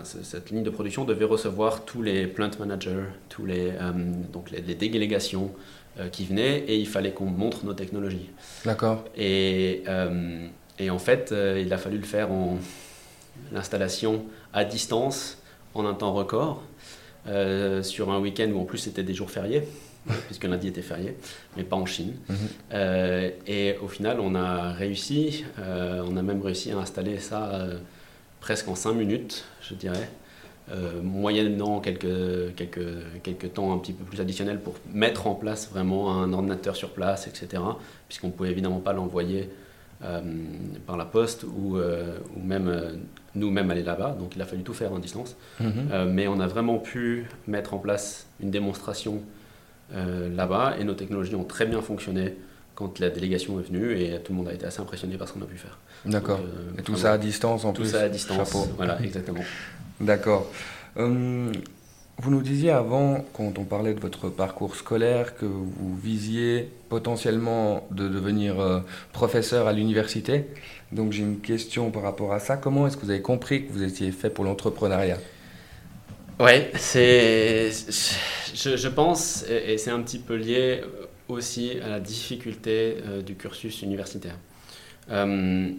cette, 0.03 0.49
ligne 0.49 0.63
de 0.63 0.71
production 0.71 1.05
devait 1.05 1.25
recevoir 1.25 1.85
tous 1.85 2.01
les 2.01 2.25
plant 2.25 2.49
managers, 2.59 3.05
tous 3.29 3.45
les, 3.45 3.69
euh, 3.69 3.91
donc 4.31 4.49
les, 4.49 4.61
délégations 4.61 5.51
qui 6.11 6.25
venaient 6.25 6.57
et 6.67 6.75
il 6.75 6.87
fallait 6.87 7.11
qu'on 7.11 7.25
montre 7.25 7.65
nos 7.65 7.75
technologies. 7.75 8.31
D'accord. 8.65 9.05
Et, 9.15 9.83
et, 10.79 10.89
en 10.89 10.97
fait, 10.97 11.31
il 11.31 11.71
a 11.71 11.77
fallu 11.77 11.99
le 11.99 12.03
faire 12.03 12.31
en 12.31 12.57
l'installation 13.51 14.25
à 14.53 14.65
distance 14.65 15.37
en 15.75 15.85
un 15.85 15.93
temps 15.93 16.13
record 16.13 16.63
sur 17.83 18.11
un 18.11 18.19
week-end 18.19 18.49
où 18.51 18.59
en 18.59 18.65
plus 18.65 18.79
c'était 18.79 19.03
des 19.03 19.13
jours 19.13 19.29
fériés. 19.29 19.67
puisque 20.25 20.43
lundi 20.43 20.67
était 20.67 20.81
férié, 20.81 21.15
mais 21.55 21.63
pas 21.63 21.75
en 21.75 21.85
Chine. 21.85 22.13
Mhm. 22.29 22.35
Euh, 22.73 23.29
et 23.47 23.77
au 23.81 23.87
final, 23.87 24.19
on 24.19 24.35
a 24.35 24.71
réussi, 24.71 25.45
euh, 25.59 26.03
on 26.07 26.17
a 26.17 26.21
même 26.21 26.41
réussi 26.41 26.71
à 26.71 26.77
installer 26.77 27.19
ça 27.19 27.49
euh, 27.53 27.77
presque 28.41 28.67
en 28.67 28.75
5 28.75 28.93
minutes, 28.93 29.45
je 29.61 29.75
dirais, 29.75 30.09
moyennant 31.03 31.81
quelques, 31.81 32.55
quelques, 32.55 33.21
quelques 33.21 33.53
temps 33.53 33.73
un 33.73 33.77
petit 33.77 33.91
peu 33.91 34.05
plus 34.05 34.21
additionnels 34.21 34.59
pour 34.59 34.75
mettre 34.91 35.27
en 35.27 35.35
place 35.35 35.69
vraiment 35.69 36.21
un 36.21 36.31
ordinateur 36.31 36.77
sur 36.77 36.91
place, 36.91 37.27
etc., 37.27 37.61
puisqu'on 38.07 38.27
ne 38.27 38.31
pouvait 38.31 38.49
évidemment 38.49 38.79
pas 38.79 38.93
l'envoyer 38.93 39.49
par 40.87 40.95
la 40.95 41.03
poste 41.03 41.43
ou, 41.43 41.77
ou 41.77 42.41
même 42.41 42.97
nous-mêmes 43.35 43.69
aller 43.71 43.83
là-bas, 43.83 44.15
donc 44.17 44.37
il 44.37 44.41
a 44.41 44.45
fallu 44.45 44.63
tout 44.63 44.73
faire 44.73 44.93
en 44.93 44.99
distance. 44.99 45.35
Mhm. 45.59 46.09
mais 46.09 46.29
on 46.29 46.39
a 46.39 46.47
vraiment 46.47 46.79
pu 46.79 47.27
mettre 47.45 47.73
en 47.73 47.77
place 47.77 48.25
une 48.39 48.49
démonstration 48.49 49.21
là-bas 49.91 50.75
et 50.79 50.83
nos 50.83 50.93
technologies 50.93 51.35
ont 51.35 51.43
très 51.43 51.65
bien 51.65 51.81
fonctionné 51.81 52.33
quand 52.75 52.99
la 52.99 53.09
délégation 53.09 53.59
est 53.59 53.63
venue 53.63 53.99
et 53.99 54.19
tout 54.23 54.31
le 54.31 54.37
monde 54.37 54.47
a 54.47 54.53
été 54.53 54.65
assez 54.65 54.81
impressionné 54.81 55.17
par 55.17 55.27
ce 55.27 55.33
qu'on 55.33 55.41
a 55.41 55.45
pu 55.45 55.57
faire. 55.57 55.77
D'accord. 56.05 56.39
Euh, 56.39 56.79
et 56.79 56.81
tout 56.81 56.95
ça 56.95 57.13
à 57.13 57.17
distance 57.17 57.65
en 57.65 57.73
plus 57.73 57.83
Tout 57.83 57.89
ça 57.91 58.01
à 58.01 58.09
distance. 58.09 58.55
Voilà, 58.75 59.01
exactement. 59.01 59.43
D'accord. 60.01 60.49
Hum, 60.97 61.51
vous 62.17 62.31
nous 62.31 62.41
disiez 62.41 62.71
avant, 62.71 63.25
quand 63.33 63.57
on 63.57 63.63
parlait 63.63 63.93
de 63.93 63.99
votre 63.99 64.29
parcours 64.29 64.75
scolaire, 64.75 65.35
que 65.35 65.45
vous 65.45 65.97
visiez 66.01 66.69
potentiellement 66.89 67.87
de 67.91 68.07
devenir 68.07 68.59
euh, 68.59 68.79
professeur 69.13 69.67
à 69.67 69.73
l'université. 69.73 70.45
Donc 70.91 71.11
j'ai 71.11 71.23
une 71.23 71.39
question 71.39 71.89
par 71.89 72.03
rapport 72.03 72.33
à 72.33 72.39
ça. 72.39 72.57
Comment 72.57 72.87
est-ce 72.87 72.97
que 72.97 73.05
vous 73.05 73.11
avez 73.11 73.21
compris 73.21 73.65
que 73.65 73.71
vous 73.71 73.83
étiez 73.83 74.11
fait 74.11 74.29
pour 74.29 74.45
l'entrepreneuriat? 74.45 75.17
Ouais, 76.39 76.71
c'est, 76.77 77.69
je, 77.69 78.87
pense, 78.87 79.45
et, 79.47 79.77
c'est 79.77 79.91
un 79.91 80.01
petit 80.01 80.17
peu 80.17 80.35
lié 80.35 80.81
aussi 81.29 81.79
à 81.79 81.89
la 81.89 81.99
difficulté 81.99 82.97
euh, 83.05 83.21
du 83.21 83.35
cursus 83.35 83.83
universitaire. 83.83 84.35
Euh, 85.11 85.69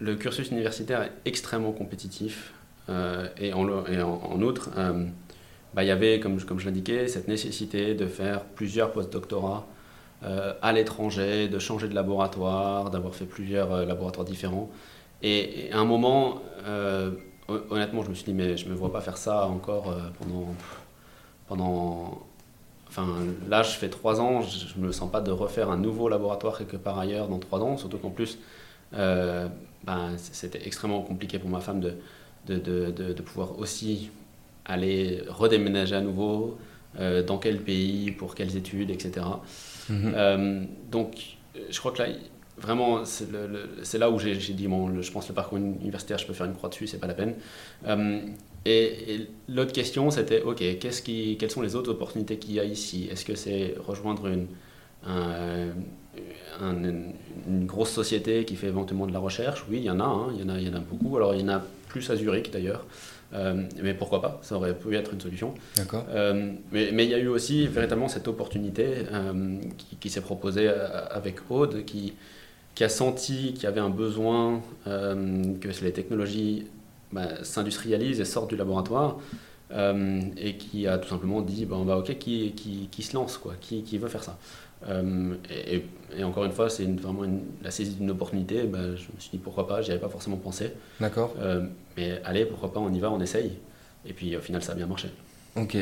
le 0.00 0.16
cursus 0.16 0.50
universitaire 0.50 1.02
est 1.02 1.12
extrêmement 1.24 1.70
compétitif 1.70 2.52
euh, 2.88 3.28
et, 3.38 3.52
en, 3.52 4.42
outre, 4.42 4.70
bah, 5.72 5.84
il 5.84 5.86
y 5.86 5.92
avait, 5.92 6.18
comme, 6.18 6.40
je 6.40 6.66
l'indiquais, 6.66 7.06
cette 7.06 7.28
nécessité 7.28 7.94
de 7.94 8.06
faire 8.06 8.44
plusieurs 8.44 8.90
post-doctorats 8.90 9.66
à 10.24 10.72
l'étranger, 10.72 11.48
de 11.48 11.58
changer 11.58 11.88
de 11.88 11.94
laboratoire, 11.94 12.90
d'avoir 12.90 13.14
fait 13.14 13.24
plusieurs 13.24 13.86
laboratoires 13.86 14.24
différents. 14.24 14.68
Et, 15.22 15.68
à 15.72 15.78
un 15.78 15.84
moment, 15.84 16.42
honnêtement, 17.48 18.02
je 18.02 18.10
me 18.10 18.14
suis 18.14 18.24
dit, 18.24 18.34
mais 18.34 18.56
je 18.56 18.66
ne 18.66 18.70
me 18.70 18.74
vois 18.74 18.92
pas 18.92 19.00
faire 19.00 19.16
ça 19.16 19.46
encore 19.46 19.94
pendant, 20.18 20.54
pendant 21.48 22.22
Enfin, 22.92 23.08
là, 23.48 23.62
je 23.62 23.70
fais 23.70 23.88
trois 23.88 24.20
ans, 24.20 24.42
je 24.42 24.78
ne 24.78 24.88
me 24.88 24.92
sens 24.92 25.10
pas 25.10 25.22
de 25.22 25.30
refaire 25.30 25.70
un 25.70 25.78
nouveau 25.78 26.10
laboratoire 26.10 26.58
quelque 26.58 26.76
part 26.76 26.98
ailleurs 26.98 27.26
dans 27.26 27.38
trois 27.38 27.60
ans, 27.60 27.78
surtout 27.78 27.96
qu'en 27.96 28.10
plus, 28.10 28.38
euh, 28.92 29.48
ben, 29.84 30.10
c'était 30.18 30.66
extrêmement 30.66 31.00
compliqué 31.00 31.38
pour 31.38 31.48
ma 31.48 31.60
femme 31.60 31.80
de, 31.80 31.94
de, 32.46 32.58
de, 32.58 32.90
de, 32.90 33.22
pouvoir 33.22 33.58
aussi 33.58 34.10
aller 34.66 35.22
redéménager 35.26 35.96
à 35.96 36.02
nouveau, 36.02 36.58
euh, 37.00 37.22
dans 37.22 37.38
quel 37.38 37.62
pays, 37.62 38.10
pour 38.10 38.34
quelles 38.34 38.58
études, 38.58 38.90
etc. 38.90 39.24
Mhm. 39.88 40.12
Euh, 40.14 40.64
donc, 40.90 41.38
je 41.70 41.78
crois 41.78 41.92
que 41.92 42.02
là, 42.02 42.08
vraiment, 42.62 43.04
c'est 43.04 43.98
là 43.98 44.10
où 44.10 44.18
j'ai 44.18 44.36
dit, 44.36 44.68
bon, 44.68 45.02
je 45.02 45.12
pense 45.12 45.24
que 45.24 45.30
le 45.30 45.34
parcours 45.34 45.58
universitaire, 45.58 46.18
je 46.18 46.26
peux 46.26 46.32
faire 46.32 46.46
une 46.46 46.54
croix 46.54 46.68
dessus, 46.68 46.86
c'est 46.86 46.98
pas 46.98 47.06
la 47.06 47.14
peine. 47.14 47.34
Et, 48.64 49.28
l'autre 49.48 49.72
question, 49.72 50.10
c'était, 50.10 50.42
OK, 50.42 50.62
qui, 51.04 51.36
quelles 51.38 51.50
sont 51.50 51.62
les 51.62 51.74
autres 51.74 51.90
opportunités 51.90 52.38
qu'il 52.38 52.54
y 52.54 52.60
a 52.60 52.64
ici? 52.64 53.08
Est-ce 53.10 53.24
que 53.24 53.34
c'est 53.34 53.74
rejoindre 53.78 54.28
une, 54.28 54.46
une, 56.60 57.66
grosse 57.66 57.90
société 57.90 58.44
qui 58.44 58.56
fait 58.56 58.68
éventuellement 58.68 59.06
de 59.06 59.12
la 59.12 59.18
recherche? 59.18 59.64
Oui, 59.68 59.78
il 59.78 59.84
y 59.84 59.90
en 59.90 60.00
a, 60.00 60.04
hein, 60.04 60.28
il, 60.34 60.40
y 60.40 60.44
en 60.44 60.48
a 60.48 60.58
il 60.60 60.68
y 60.68 60.70
en 60.70 60.76
a 60.76 60.80
beaucoup. 60.80 61.16
Alors, 61.16 61.34
il 61.34 61.40
y 61.40 61.44
en 61.44 61.48
a 61.48 61.62
plus 61.88 62.08
à 62.10 62.16
Zurich 62.16 62.50
d'ailleurs. 62.52 62.86
Euh, 63.34 63.66
mais 63.82 63.94
pourquoi 63.94 64.20
pas? 64.20 64.38
Ça 64.42 64.56
aurait 64.56 64.74
pu 64.74 64.94
être 64.94 65.14
une 65.14 65.20
solution. 65.20 65.54
D'accord. 65.76 66.04
Euh, 66.10 66.52
mais, 66.70 66.90
mais, 66.92 67.04
il 67.04 67.10
y 67.10 67.14
a 67.14 67.18
eu 67.18 67.28
aussi 67.28 67.66
véritablement 67.66 68.08
cette 68.08 68.28
opportunité 68.28 68.86
euh, 69.10 69.58
qui, 69.78 69.96
qui 69.96 70.10
s'est 70.10 70.20
proposée 70.20 70.68
avec 70.68 71.50
Aude, 71.50 71.84
qui, 71.86 72.12
qui 72.74 72.84
a 72.84 72.88
senti 72.88 73.52
qu'il 73.52 73.64
y 73.64 73.66
avait 73.66 73.80
un 73.80 73.90
besoin, 73.90 74.62
que 74.84 75.84
les 75.84 75.92
technologies 75.92 76.66
bah, 77.12 77.44
s'industrialise 77.44 78.20
et 78.20 78.24
sort 78.24 78.46
du 78.46 78.56
laboratoire 78.56 79.18
euh, 79.72 80.20
et 80.36 80.56
qui 80.56 80.86
a 80.86 80.98
tout 80.98 81.08
simplement 81.08 81.40
dit 81.40 81.66
bon, 81.66 81.84
bah, 81.84 81.96
ok 81.96 82.18
qui, 82.18 82.52
qui, 82.52 82.88
qui, 82.90 83.02
se 83.02 83.14
lance 83.14 83.38
quoi 83.38 83.54
qui, 83.60 83.82
qui 83.82 83.98
veut 83.98 84.08
faire 84.08 84.24
ça. 84.24 84.38
Euh, 84.88 85.34
et, 85.50 85.84
et, 86.16 86.24
encore 86.24 86.44
une 86.44 86.52
fois 86.52 86.68
c'est 86.68 86.84
vraiment 86.84 87.22
la 87.62 87.70
saisie 87.70 87.94
d'une 87.94 88.10
opportunité 88.10 88.64
bah, 88.64 88.96
je 88.96 89.04
me 89.14 89.20
suis 89.20 89.30
dit 89.30 89.38
pourquoi 89.38 89.68
pas 89.68 89.80
j'y 89.80 89.92
avais 89.92 90.00
pas 90.00 90.08
forcément 90.08 90.36
pensé. 90.36 90.72
D'accord. 91.00 91.34
Euh, 91.38 91.66
mais 91.96 92.20
allez 92.24 92.46
pourquoi 92.46 92.72
pas 92.72 92.80
on 92.80 92.92
y 92.92 93.00
va 93.00 93.10
on 93.10 93.20
essaye. 93.20 93.52
Et 94.06 94.12
puis 94.12 94.36
au 94.36 94.40
final 94.40 94.62
ça 94.62 94.72
a 94.72 94.74
bien 94.74 94.86
marché. 94.86 95.08
Ok. 95.56 95.76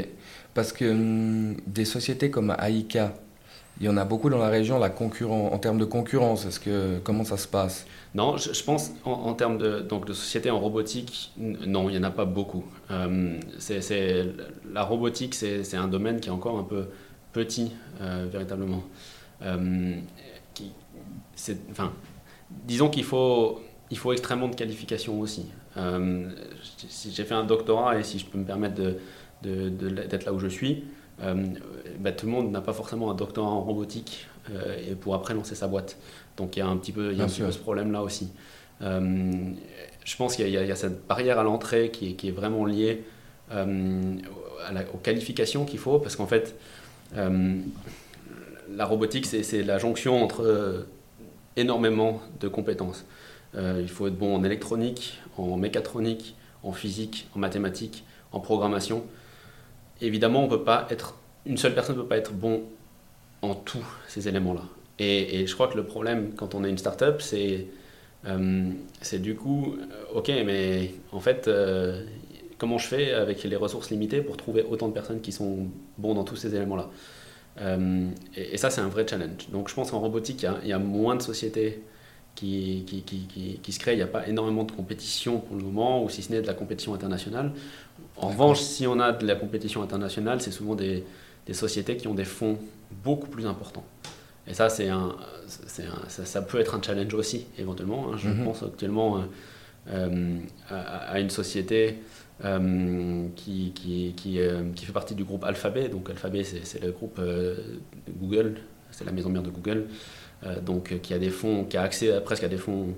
Parce 0.52 0.72
que 0.72 0.90
hum, 0.90 1.56
des 1.66 1.84
sociétés 1.84 2.30
comme 2.30 2.54
Aika 2.60 3.14
il 3.80 3.86
y 3.86 3.88
en 3.88 3.96
a 3.96 4.04
beaucoup 4.04 4.28
dans 4.28 4.38
la 4.38 4.50
région 4.50 4.80
en 4.80 5.58
termes 5.58 5.78
de 5.78 5.86
concurrence 5.86 6.44
est-ce 6.44 6.60
que 6.60 6.98
comment 6.98 7.24
ça 7.24 7.38
se 7.38 7.48
passe? 7.48 7.86
Non, 8.14 8.36
je, 8.36 8.62
pense 8.62 8.92
en, 9.04 9.32
termes 9.34 9.56
de, 9.56 9.80
donc 9.80 10.04
de 10.04 10.12
société 10.12 10.50
en 10.50 10.58
robotique, 10.58 11.32
non, 11.38 11.88
il 11.88 11.92
n'y 11.92 11.98
en 11.98 12.08
a 12.08 12.10
pas 12.10 12.24
beaucoup. 12.24 12.64
Euh, 12.90 13.38
la 14.72 14.82
robotique, 14.82 15.34
c'est, 15.34 15.74
un 15.74 15.88
domaine 15.88 16.20
qui 16.20 16.28
est 16.28 16.32
encore 16.32 16.58
un 16.58 16.64
peu 16.64 16.88
petit, 17.32 17.72
euh, 18.00 18.26
véritablement. 18.30 18.82
Euh, 19.42 19.94
enfin, 21.70 21.92
disons 22.64 22.90
qu'il 22.90 23.04
faut, 23.04 23.62
il 23.90 23.96
faut 23.96 24.12
extrêmement 24.12 24.48
de 24.48 24.56
qualifications 24.56 25.20
aussi. 25.20 25.46
si 26.88 27.12
j'ai 27.12 27.24
fait 27.24 27.34
un 27.34 27.44
doctorat 27.44 27.98
et 27.98 28.02
si 28.02 28.18
je 28.18 28.26
peux 28.26 28.38
me 28.38 28.44
permettre 28.44 28.74
d'être 29.42 30.24
là 30.24 30.32
où 30.32 30.40
je 30.40 30.48
suis, 30.48 30.84
bah, 31.20 32.12
tout 32.12 32.26
le 32.26 32.32
monde 32.32 32.50
n'a 32.50 32.60
pas 32.60 32.72
forcément 32.72 33.10
un 33.10 33.14
doctorat 33.14 33.50
en 33.50 33.60
robotique 33.60 34.26
et 34.88 34.94
pour 34.94 35.14
après 35.14 35.34
lancer 35.34 35.54
sa 35.54 35.68
boîte. 35.68 35.96
Donc 36.36 36.56
il 36.56 36.60
y 36.60 36.62
a 36.62 36.66
un 36.66 36.76
petit 36.76 36.92
peu, 36.92 37.12
il 37.12 37.18
y 37.18 37.20
a 37.20 37.24
un 37.24 37.28
peu 37.28 37.50
ce 37.52 37.58
problème-là 37.58 38.02
aussi. 38.02 38.30
Euh, 38.82 39.52
je 40.04 40.16
pense 40.16 40.36
qu'il 40.36 40.48
y, 40.48 40.56
a 40.56 40.76
cette 40.76 41.06
barrière 41.06 41.38
à 41.38 41.42
l'entrée 41.42 41.90
qui, 41.90 42.16
qui, 42.16 42.28
est 42.28 42.32
vraiment 42.32 42.64
liée 42.64 43.04
euh, 43.52 44.16
aux 44.94 44.98
qualifications 44.98 45.64
qu'il 45.64 45.78
faut, 45.78 45.98
parce 45.98 46.16
qu'en 46.16 46.26
fait, 46.26 46.56
euh, 47.16 47.60
la 48.74 48.86
robotique, 48.86 49.26
c'est 49.26 49.62
la 49.62 49.78
jonction 49.78 50.22
entre 50.22 50.86
énormément 51.56 52.22
de 52.40 52.48
compétences. 52.48 53.04
il 53.54 53.88
faut 53.88 54.06
être 54.06 54.16
bon 54.16 54.36
en 54.36 54.44
électronique, 54.44 55.20
en 55.36 55.56
mécatronique, 55.56 56.36
en 56.62 56.72
physique, 56.72 57.28
en 57.34 57.40
mathématiques, 57.40 58.04
en 58.32 58.40
programmation. 58.40 59.04
Évidemment, 60.00 60.48
une 61.46 61.56
seule 61.56 61.74
personne 61.74 61.96
ne 61.96 62.02
peut 62.02 62.08
pas 62.08 62.16
être 62.16 62.32
bon 62.32 62.62
en 63.42 63.54
tous 63.54 63.84
ces 64.08 64.28
éléments-là. 64.28 64.62
Et, 64.98 65.46
je 65.46 65.54
crois 65.54 65.68
que 65.68 65.76
le 65.76 65.84
problème 65.84 66.32
quand 66.36 66.54
on 66.54 66.62
est 66.62 66.68
une 66.70 66.78
start-up, 66.78 67.22
c'est 67.22 67.66
euh, 68.26 68.70
du 69.18 69.34
coup, 69.34 69.76
euh, 69.78 70.18
ok, 70.18 70.28
mais 70.44 70.92
en 71.12 71.20
fait, 71.20 71.48
euh, 71.48 72.04
comment 72.58 72.76
je 72.76 72.86
fais 72.86 73.12
avec 73.12 73.42
les 73.42 73.56
ressources 73.56 73.90
limitées 73.90 74.20
pour 74.20 74.36
trouver 74.36 74.62
autant 74.62 74.88
de 74.88 74.92
personnes 74.92 75.22
qui 75.22 75.32
sont 75.32 75.68
bons 75.96 76.14
dans 76.14 76.24
tous 76.24 76.36
ces 76.36 76.54
éléments-là? 76.54 76.90
Et, 78.36 78.56
ça, 78.56 78.70
c'est 78.70 78.80
un 78.80 78.88
vrai 78.88 79.06
challenge. 79.06 79.48
Donc 79.50 79.68
je 79.68 79.74
pense 79.74 79.90
qu'en 79.90 80.00
robotique, 80.00 80.46
il 80.62 80.68
y, 80.68 80.72
a 80.72 80.78
moins 80.78 81.16
de 81.16 81.22
sociétés 81.22 81.82
qui, 82.34 82.86
se 83.68 83.78
créent. 83.78 83.94
Il 83.94 83.98
n'y 83.98 84.02
a 84.02 84.06
pas 84.06 84.26
énormément 84.28 84.64
de 84.64 84.72
compétition 84.72 85.40
pour 85.40 85.56
le 85.56 85.62
moment, 85.62 86.02
ou 86.02 86.08
si 86.08 86.22
ce 86.22 86.32
n'est 86.32 86.40
de 86.40 86.46
la 86.46 86.54
compétition 86.54 86.94
internationale. 86.94 87.52
En 88.20 88.28
revanche, 88.28 88.60
si 88.60 88.86
on 88.86 89.00
a 89.00 89.12
de 89.12 89.26
la 89.26 89.34
compétition 89.34 89.82
internationale, 89.82 90.40
c'est 90.40 90.50
souvent 90.50 90.74
des, 90.74 91.04
des 91.46 91.54
sociétés 91.54 91.96
qui 91.96 92.06
ont 92.06 92.14
des 92.14 92.24
fonds 92.24 92.58
beaucoup 93.02 93.28
plus 93.28 93.46
importants. 93.46 93.84
Et 94.46 94.54
ça, 94.54 94.68
c'est 94.68 94.88
un, 94.88 95.14
un 95.16 96.08
ça, 96.08 96.42
peut 96.42 96.60
être 96.60 96.74
un 96.74 96.82
challenge 96.82 97.14
aussi, 97.14 97.46
éventuellement. 97.58 98.12
Hein. 98.12 98.16
Je 98.16 98.28
mhm. 98.28 98.44
pense 98.44 98.62
actuellement 98.62 99.18
euh, 99.18 99.22
euh, 99.92 100.38
à, 100.68 101.18
une 101.20 101.30
société 101.30 101.98
euh, 102.44 103.26
qui, 103.36 103.72
qui, 103.74 104.12
qui, 104.16 104.38
qui, 104.74 104.84
fait 104.84 104.92
partie 104.92 105.14
du 105.14 105.24
groupe 105.24 105.44
Alphabet. 105.44 105.88
Donc 105.88 106.10
Alphabet, 106.10 106.44
c'est 106.44 106.82
le 106.82 106.92
groupe 106.92 107.20
Google, 108.20 108.56
c'est 108.90 109.04
la 109.04 109.12
maison 109.12 109.30
mère 109.30 109.42
de 109.42 109.50
Google, 109.50 109.86
donc 110.62 111.00
qui 111.00 111.14
a 111.14 111.18
des 111.18 111.30
fonds, 111.30 111.64
qui 111.64 111.76
a 111.76 111.82
accès 111.82 112.20
presque 112.20 112.44
à 112.44 112.48
des 112.48 112.58
fonds 112.58 112.94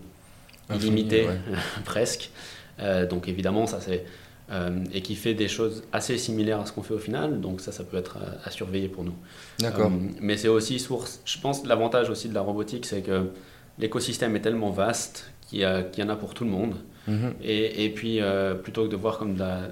illimités, 0.74 1.28
presque. 1.84 2.30
donc 3.10 3.28
évidemment, 3.28 3.66
ça 3.66 3.80
c'est 3.80 4.04
euh, 4.52 4.84
et 4.92 5.00
qui 5.00 5.14
fait 5.14 5.32
des 5.32 5.48
choses 5.48 5.82
assez 5.92 6.18
similaires 6.18 6.60
à 6.60 6.66
ce 6.66 6.72
qu'on 6.72 6.82
fait 6.82 6.92
au 6.92 6.98
final. 6.98 7.40
Donc 7.40 7.62
ça, 7.62 7.72
ça 7.72 7.84
peut 7.84 7.96
être 7.96 8.18
à, 8.44 8.50
surveiller 8.50 8.88
pour 8.88 9.02
nous. 9.02 9.14
D'accord. 9.60 9.90
Euh, 9.90 10.08
mais 10.20 10.36
c'est 10.36 10.48
aussi 10.48 10.78
source. 10.78 11.22
Je 11.24 11.38
pense 11.38 11.64
l'avantage 11.64 12.10
aussi 12.10 12.28
de 12.28 12.34
la 12.34 12.42
robotique, 12.42 12.84
c'est 12.84 13.00
que 13.00 13.28
l'écosystème 13.78 14.36
est 14.36 14.42
tellement 14.42 14.68
vaste 14.68 15.32
qu'il 15.48 15.60
y, 15.60 15.62
y, 15.62 16.02
en 16.02 16.08
a 16.10 16.16
pour 16.16 16.34
tout 16.34 16.44
le 16.44 16.50
monde. 16.50 16.74
Mhm. 17.08 17.32
Et, 17.42 17.86
et, 17.86 17.88
puis, 17.88 18.20
euh, 18.20 18.54
plutôt 18.54 18.84
que 18.84 18.90
de 18.90 18.96
voir 18.96 19.16
comme 19.16 19.36
de 19.36 19.40
la, 19.40 19.70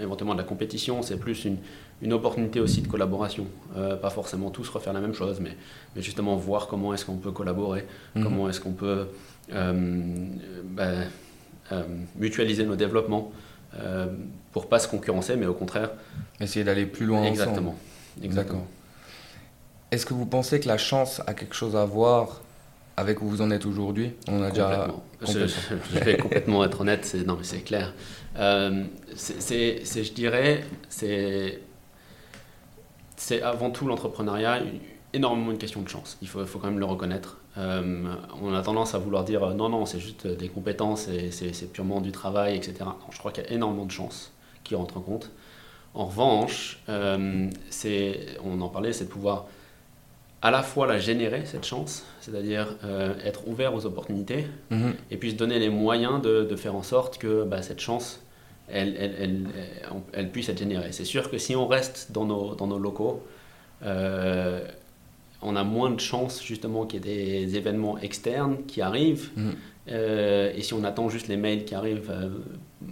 éventuellement 0.00 0.34
de 0.34 0.38
la 0.38 0.46
compétition, 0.46 1.02
c'est 1.02 1.18
plus 1.18 1.44
une, 1.44 1.56
une, 2.00 2.12
opportunité 2.12 2.60
aussi 2.60 2.82
de 2.82 2.88
collaboration. 2.88 3.46
pas 3.74 4.10
forcément 4.10 4.50
tous 4.50 4.68
refaire 4.68 4.92
la 4.92 5.00
même 5.00 5.14
chose, 5.14 5.40
mais, 5.40 5.56
mais 5.96 6.02
justement 6.02 6.36
voir 6.36 6.68
comment 6.68 6.94
est-ce 6.94 7.04
qu'on 7.04 7.16
peut 7.16 7.32
collaborer, 7.32 7.84
mhm. 8.14 8.22
comment 8.22 8.48
est-ce 8.48 8.60
qu'on 8.60 8.72
peut 8.72 9.06
ben, 9.50 11.08
mutualiser 12.16 12.64
nos 12.64 12.76
développements. 12.76 13.32
Euh, 13.78 14.06
pour 14.52 14.68
pas 14.68 14.78
se 14.78 14.88
concurrencer, 14.88 15.36
mais 15.36 15.46
au 15.46 15.54
contraire. 15.54 15.90
Essayer 16.40 16.64
d'aller 16.64 16.86
plus 16.86 17.06
loin 17.06 17.24
Exactement. 17.24 17.76
Exactement. 18.22 18.66
Est-ce 19.90 20.06
que 20.06 20.14
vous 20.14 20.26
pensez 20.26 20.60
que 20.60 20.68
la 20.68 20.78
chance 20.78 21.20
a 21.26 21.34
quelque 21.34 21.54
chose 21.54 21.76
à 21.76 21.84
voir 21.84 22.40
avec 22.96 23.20
où 23.20 23.26
vous 23.26 23.42
en 23.42 23.50
êtes 23.50 23.66
aujourd'hui? 23.66 24.12
On 24.28 24.42
a 24.42 24.50
déjà. 24.50 24.88
Je, 25.22 25.46
je, 25.46 25.98
vais 25.98 26.16
complètement 26.16 26.64
être 26.64 26.80
honnête, 26.80 27.14
non 27.26 27.36
mais 27.36 27.44
c'est 27.44 27.60
clair. 27.60 27.92
Euh, 28.38 28.84
c'est, 29.14 29.84
je 29.84 30.12
dirais, 30.12 30.64
c'est, 30.88 31.60
c'est 33.16 33.42
avant 33.42 33.70
tout 33.70 33.86
l'entrepreneuriat 33.86 34.62
énormément 35.12 35.50
une 35.50 35.58
question 35.58 35.82
de 35.82 35.88
chance. 35.88 36.18
Il 36.22 36.28
faut, 36.28 36.44
faut 36.44 36.58
quand 36.58 36.68
même 36.68 36.78
le 36.78 36.84
reconnaître. 36.84 37.38
Euh, 37.58 38.14
on 38.42 38.54
a 38.54 38.62
tendance 38.62 38.94
à 38.94 38.98
vouloir 38.98 39.24
dire 39.24 39.54
non, 39.54 39.68
non, 39.68 39.86
c'est 39.86 40.00
juste 40.00 40.26
des 40.26 40.48
compétences 40.48 41.08
et 41.08 41.30
c'est 41.30 41.72
purement 41.72 42.00
du 42.00 42.12
travail, 42.12 42.56
etc. 42.56 42.90
je 43.10 43.18
crois 43.18 43.32
qu'il 43.32 43.44
y 43.44 43.46
a 43.46 43.52
énormément 43.52 43.86
de 43.86 43.90
chance 43.90 44.32
qui 44.64 44.74
rentrent 44.74 44.98
en 44.98 45.00
compte. 45.00 45.30
En 45.94 46.06
revanche, 46.06 46.82
euh, 46.90 47.48
on 48.44 48.60
en 48.60 48.68
parlait, 48.68 48.92
c'est 48.92 49.04
de 49.04 49.10
pouvoir 49.10 49.46
à 50.42 50.50
la 50.50 50.62
fois 50.62 50.86
la 50.86 50.98
générer, 50.98 51.46
cette 51.46 51.64
chance, 51.64 52.04
c'est-à-dire 52.20 52.76
euh, 52.84 53.14
être 53.24 53.48
ouvert 53.48 53.74
aux 53.74 53.86
opportunités, 53.86 54.46
mhm. 54.70 54.94
et 55.10 55.16
puis 55.16 55.30
se 55.30 55.36
donner 55.36 55.58
les 55.58 55.70
moyens 55.70 56.20
de, 56.20 56.54
faire 56.56 56.76
en 56.76 56.82
sorte 56.82 57.16
que 57.16 57.44
bah, 57.44 57.62
cette 57.62 57.80
chance 57.80 58.20
elle, 58.68 58.96
elle, 58.98 59.14
elle, 59.20 59.46
elle, 60.12 60.30
puisse 60.30 60.48
être 60.48 60.58
générée. 60.58 60.90
C'est 60.92 61.04
sûr 61.04 61.30
que 61.30 61.38
si 61.38 61.54
on 61.54 61.66
reste 61.66 62.10
dans 62.12 62.24
nos, 62.24 62.54
dans 62.56 62.66
nos 62.66 62.78
locaux, 62.78 63.24
euh, 63.82 64.66
on 65.46 65.56
a 65.56 65.64
moins 65.64 65.90
de 65.90 66.00
chances 66.00 66.42
justement 66.42 66.86
qu'il 66.86 67.06
y 67.06 67.10
ait 67.10 67.44
des 67.46 67.56
événements 67.56 67.98
externes 67.98 68.58
qui 68.66 68.82
arrivent. 68.82 69.30
Mm. 69.36 69.50
Euh, 69.88 70.52
et 70.52 70.62
si 70.62 70.74
on 70.74 70.82
attend 70.82 71.08
juste 71.08 71.28
les 71.28 71.36
mails 71.36 71.64
qui 71.64 71.76
arrivent, 71.76 72.10
euh, 72.10 72.30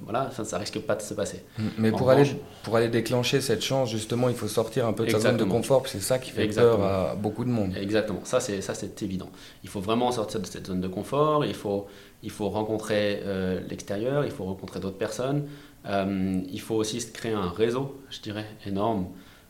voilà, 0.05 0.31
ça, 0.31 0.45
ça 0.45 0.59
risque 0.59 0.79
pas 0.79 0.95
de 0.95 1.03
se 1.03 1.13
passer. 1.13 1.43
Mm. 1.59 1.63
Mais 1.79 1.91
pour, 1.91 2.09
aller, 2.11 2.25
pour 2.63 2.77
aller 2.77 2.89
déclencher 2.89 3.41
cette 3.41 3.63
chance, 3.63 3.91
justement, 3.91 4.29
il 4.29 4.37
faut 4.37 4.47
sortir 4.47 4.87
un 4.87 4.93
peu 4.93 5.05
de 5.05 5.11
sa 5.11 5.19
zone 5.19 5.37
de 5.37 5.45
confort, 5.45 5.89
c'est 5.89 6.01
ça 6.01 6.21
qui 6.21 6.31
fait 6.31 6.47
peur 6.47 6.83
à 6.83 7.17
beaucoup 7.17 7.45
de 7.45 7.51
monde. 7.51 7.77
Exactement, 7.77 8.21
ça 8.25 8.39
c'est, 8.39 8.61
ça 8.61 8.75
c'est 8.75 9.03
évident. 9.03 9.31
Il 9.65 9.69
faut 9.69 9.81
vraiment 9.81 10.13
sortir 10.13 10.41
de 10.41 10.47
cette 10.47 10.69
zone 10.69 10.81
de 10.81 10.89
confort, 10.89 11.45
il 11.45 11.55
faut, 11.55 11.87
il 12.23 12.31
faut 12.31 12.49
rencontrer 12.49 13.21
euh, 13.25 13.61
l'extérieur, 13.69 14.25
il 14.25 14.31
faut 14.31 14.45
rencontrer 14.45 14.79
d'autres 14.79 14.99
personnes, 14.99 15.49
il 15.87 16.61
faut 16.61 16.77
aussi 16.77 17.05
créer 17.13 17.33
un 17.33 17.51
réseau, 17.51 18.01
je 18.09 18.21
dirais, 18.21 18.47
énorme. 18.65 19.09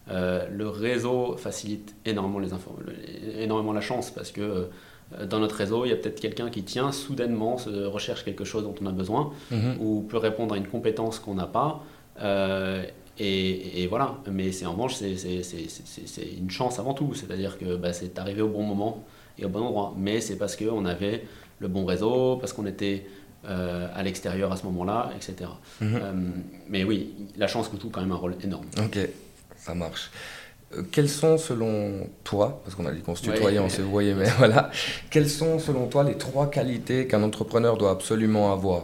Le 0.08 0.68
réseau 0.68 1.36
facilite 1.36 1.94
énormément, 2.04 2.38
les 2.38 2.50
énormément 3.42 3.72
la 3.72 3.80
chance 3.80 4.10
parce 4.10 4.30
que 4.32 4.68
euh, 5.18 5.26
dans 5.26 5.38
notre 5.38 5.56
réseau, 5.56 5.84
il 5.84 5.90
y 5.90 5.92
a 5.92 5.96
peut-être 5.96 6.20
quelqu'un 6.20 6.50
qui 6.50 6.62
tient 6.62 6.92
soudainement, 6.92 7.58
se 7.58 7.84
recherche 7.84 8.24
quelque 8.24 8.44
chose 8.44 8.64
dont 8.64 8.74
on 8.80 8.86
a 8.86 8.92
besoin, 8.92 9.32
mhm. 9.50 9.76
ou 9.80 10.02
peut 10.02 10.16
répondre 10.16 10.54
à 10.54 10.58
une 10.58 10.66
compétence 10.66 11.18
qu'on 11.18 11.34
n'a 11.34 11.46
pas. 11.46 11.84
Euh, 12.20 12.84
et, 13.18 13.86
voilà, 13.88 14.16
mais 14.28 14.50
c'est 14.50 14.66
en 14.66 14.72
revanche, 14.72 14.96
c'est 14.96 16.28
une 16.36 16.50
chance 16.50 16.80
avant 16.80 16.94
tout, 16.94 17.14
c'est-à-dire 17.14 17.58
que 17.58 17.76
bah, 17.76 17.92
c'est 17.92 18.18
arrivé 18.18 18.42
au 18.42 18.48
bon 18.48 18.64
moment 18.64 19.04
et 19.38 19.44
au 19.44 19.48
bon 19.48 19.60
endroit. 19.60 19.94
Mais 19.96 20.20
c'est 20.20 20.36
parce 20.36 20.56
qu'on 20.56 20.84
avait 20.84 21.24
le 21.60 21.68
bon 21.68 21.84
réseau, 21.84 22.36
parce 22.36 22.52
qu'on 22.52 22.66
était 22.66 23.06
euh, 23.48 23.86
à 23.94 24.02
l'extérieur 24.02 24.50
à 24.50 24.56
ce 24.56 24.64
moment-là, 24.64 25.10
etc. 25.14 25.48
Mhm. 25.80 26.42
mais 26.68 26.82
oui, 26.82 27.12
la 27.36 27.46
chance 27.46 27.70
joue 27.80 27.88
quand 27.88 28.00
même 28.00 28.12
un 28.12 28.16
rôle 28.16 28.34
énorme. 28.42 28.66
Ok, 28.78 28.98
ça 29.64 29.74
marche. 29.74 30.10
Euh, 30.74 30.82
quels 30.92 31.08
sont 31.08 31.38
selon 31.38 32.08
toi, 32.22 32.60
parce 32.64 32.74
qu'on 32.74 32.84
a 32.84 32.92
dit 32.92 33.00
qu'on 33.00 33.14
se 33.14 33.22
tutoyait, 33.22 33.58
on 33.58 33.70
s'est 33.70 33.82
voyé, 33.82 34.12
mais 34.12 34.28
voilà, 34.38 34.70
quelles 35.10 35.30
sont 35.30 35.58
selon 35.58 35.86
toi 35.86 36.04
les 36.04 36.18
trois 36.18 36.50
qualités 36.50 37.06
qu'un 37.06 37.22
entrepreneur 37.22 37.78
doit 37.78 37.90
absolument 37.90 38.52
avoir? 38.52 38.82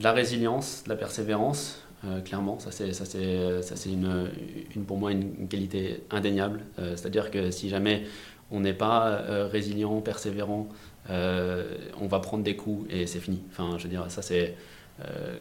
La 0.00 0.12
résilience, 0.12 0.84
la 0.86 0.96
persévérance, 0.96 1.82
euh, 2.06 2.20
clairement, 2.20 2.58
ça 2.58 2.70
c'est 2.70 2.92
ça 2.94 3.04
c'est 3.04 3.62
ça 3.62 3.76
c'est 3.76 3.90
une, 3.90 4.30
une, 4.74 4.84
pour 4.84 4.96
moi 4.96 5.12
une, 5.12 5.48
qualité 5.48 6.02
indéniable. 6.10 6.60
Euh, 6.78 6.96
c'est-à-dire 6.96 7.30
que 7.30 7.50
si 7.50 7.68
jamais 7.68 8.04
on 8.50 8.60
n'est 8.60 8.74
pas 8.74 9.22
résilient, 9.50 10.00
persévérant, 10.00 10.68
on 11.08 12.06
va 12.06 12.20
prendre 12.20 12.44
des 12.44 12.56
coups 12.56 12.86
et 12.90 13.06
c'est 13.06 13.20
fini. 13.20 13.42
Enfin, 13.50 13.76
je 13.78 13.84
veux 13.84 13.88
dire, 13.88 14.04
ça 14.08 14.22
c'est 14.22 14.54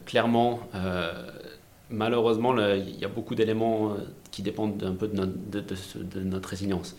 clairement 0.06 0.62
malheureusement, 1.90 2.56
il 2.58 3.00
y 3.00 3.06
a 3.06 3.08
beaucoup 3.08 3.36
d'éléments 3.36 3.92
euh, 3.92 3.98
qui 4.32 4.42
dépendent 4.42 4.84
un 4.84 4.94
peu 4.94 5.08
de 5.08 5.16
notre, 5.16 5.34
de, 6.00 6.22
notre 6.22 6.50
résilience. 6.50 6.96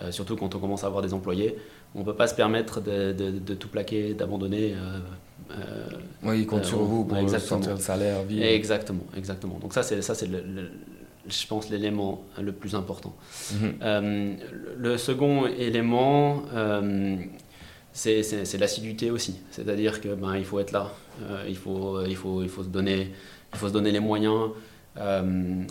Euh, 0.00 0.12
surtout 0.12 0.36
quand 0.36 0.54
on 0.54 0.58
commence 0.58 0.84
à 0.84 0.86
avoir 0.86 1.02
des 1.02 1.12
employés, 1.12 1.56
on 1.94 2.00
ne 2.00 2.04
peut 2.04 2.14
pas 2.14 2.26
se 2.28 2.34
permettre 2.34 2.80
de, 2.80 3.54
tout 3.54 3.68
plaquer, 3.68 4.14
d'abandonner. 4.14 4.74
Euh, 5.50 5.88
oui, 6.22 6.40
ils 6.40 6.46
comptent 6.46 6.64
sur 6.64 6.78
vous 6.78 7.04
pour 7.04 7.16
sortir 7.40 7.74
le 7.74 7.80
salaire, 7.80 8.22
vivre. 8.22 8.44
Exactement, 8.44 9.04
exactement. 9.16 9.58
Donc 9.58 9.72
ça, 9.72 9.82
c'est 9.82 10.02
ça, 10.02 10.14
c'est 10.14 10.28
je 10.30 11.46
pense 11.46 11.68
l'élément 11.68 12.24
le 12.40 12.52
plus 12.52 12.74
important. 12.74 13.14
Mhm. 13.52 14.36
le 14.76 14.96
second 14.98 15.46
élément, 15.46 16.42
c'est 17.92 18.58
l'assiduité 18.58 19.10
aussi. 19.10 19.40
C'est-à-dire 19.50 20.00
que 20.00 20.14
ben, 20.14 20.36
il 20.36 20.44
faut 20.44 20.60
être 20.60 20.72
là, 20.72 20.92
il 21.48 21.56
faut 21.56 22.04
il 22.04 22.16
faut 22.16 22.42
il 22.42 22.48
faut 22.48 22.62
se 22.62 22.68
donner 22.68 23.12
il 23.52 23.58
faut 23.58 23.68
se 23.68 23.72
donner 23.72 23.90
les 23.90 24.00
moyens. 24.00 24.50
Euh, 24.98 25.64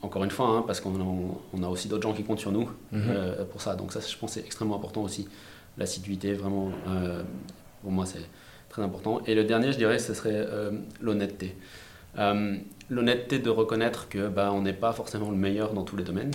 encore 0.00 0.24
une 0.24 0.30
fois, 0.30 0.48
hein, 0.48 0.64
parce 0.66 0.80
qu'on 0.80 1.62
a, 1.62 1.68
aussi 1.68 1.88
d'autres 1.88 2.02
gens 2.02 2.12
qui 2.12 2.24
comptent 2.24 2.40
sur 2.40 2.50
nous 2.50 2.68
mhm. 2.90 3.02
euh, 3.08 3.44
pour 3.44 3.60
ça. 3.60 3.76
Donc 3.76 3.92
ça, 3.92 4.00
je 4.00 4.16
pense, 4.16 4.32
c'est 4.32 4.44
extrêmement 4.44 4.76
important 4.76 5.02
aussi. 5.02 5.28
L'assiduité, 5.78 6.32
vraiment, 6.32 6.70
euh, 6.88 7.22
pour 7.82 7.92
moi, 7.92 8.04
c'est 8.06 8.22
très 8.68 8.82
important. 8.82 9.20
Et 9.26 9.34
le 9.34 9.44
dernier, 9.44 9.72
je 9.72 9.78
dirais, 9.78 9.98
ce 9.98 10.14
serait 10.14 10.46
l'honnêteté. 11.00 11.56
l'honnêteté 12.90 13.38
de 13.38 13.50
reconnaître 13.50 14.08
que 14.08 14.28
bah, 14.28 14.50
on 14.52 14.62
n'est 14.62 14.72
pas 14.72 14.92
forcément 14.92 15.30
le 15.30 15.36
meilleur 15.36 15.72
dans 15.72 15.84
tous 15.84 15.96
les 15.96 16.04
domaines, 16.04 16.32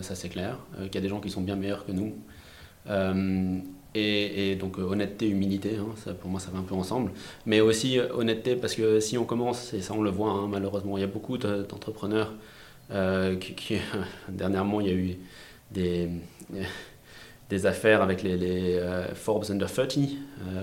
ça 0.00 0.14
c'est 0.14 0.28
clair, 0.28 0.58
qu'il 0.76 0.94
y 0.94 0.98
a 0.98 1.00
des 1.00 1.08
gens 1.08 1.20
qui 1.20 1.30
sont 1.30 1.42
bien 1.42 1.56
meilleurs 1.56 1.84
que 1.84 1.92
nous. 1.92 2.14
Et, 3.96 4.56
donc 4.56 4.78
euh, 4.78 4.82
honnêteté, 4.82 5.28
humilité, 5.28 5.76
hein, 5.76 5.86
ça, 5.96 6.14
pour 6.14 6.28
moi 6.28 6.40
ça 6.40 6.50
va 6.50 6.58
un 6.58 6.62
peu 6.62 6.74
ensemble. 6.74 7.12
Mais 7.46 7.60
aussi 7.60 7.98
euh, 7.98 8.12
honnêteté 8.12 8.56
parce 8.56 8.74
que 8.74 8.98
si 8.98 9.16
on 9.16 9.24
commence, 9.24 9.72
et 9.72 9.82
ça 9.82 9.94
on 9.94 10.02
le 10.02 10.10
voit 10.10 10.30
hein, 10.30 10.48
malheureusement, 10.48 10.98
il 10.98 11.02
y 11.02 11.04
a 11.04 11.08
beaucoup 11.08 11.38
d'entrepreneurs 11.38 12.32
euh, 12.90 13.36
qui, 13.36 13.76
dernièrement 14.28 14.80
il 14.80 14.86
y 14.88 14.90
a 14.90 14.94
eu 14.94 15.16
des, 15.70 16.08
des 17.50 17.66
affaires 17.66 18.02
avec 18.02 18.24
les, 18.24 18.80
Forbes 19.14 19.44
Under 19.50 19.70
30, 19.70 19.92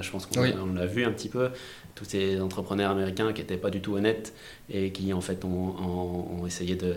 je 0.02 0.12
pense 0.12 0.26
qu'on 0.26 0.74
l'a 0.74 0.86
vu 0.86 1.06
un 1.06 1.12
petit 1.12 1.30
peu, 1.30 1.52
tous 1.96 2.06
ces 2.06 2.42
entrepreneurs 2.42 2.92
américains 2.92 3.32
qui 3.32 3.40
n'étaient 3.40 3.56
pas 3.56 3.70
du 3.70 3.80
tout 3.80 3.96
honnêtes 3.96 4.34
et 4.70 4.92
qui 4.92 5.14
en 5.14 5.22
fait 5.22 5.46
ont 5.46 6.46
essayé 6.46 6.76
de 6.76 6.96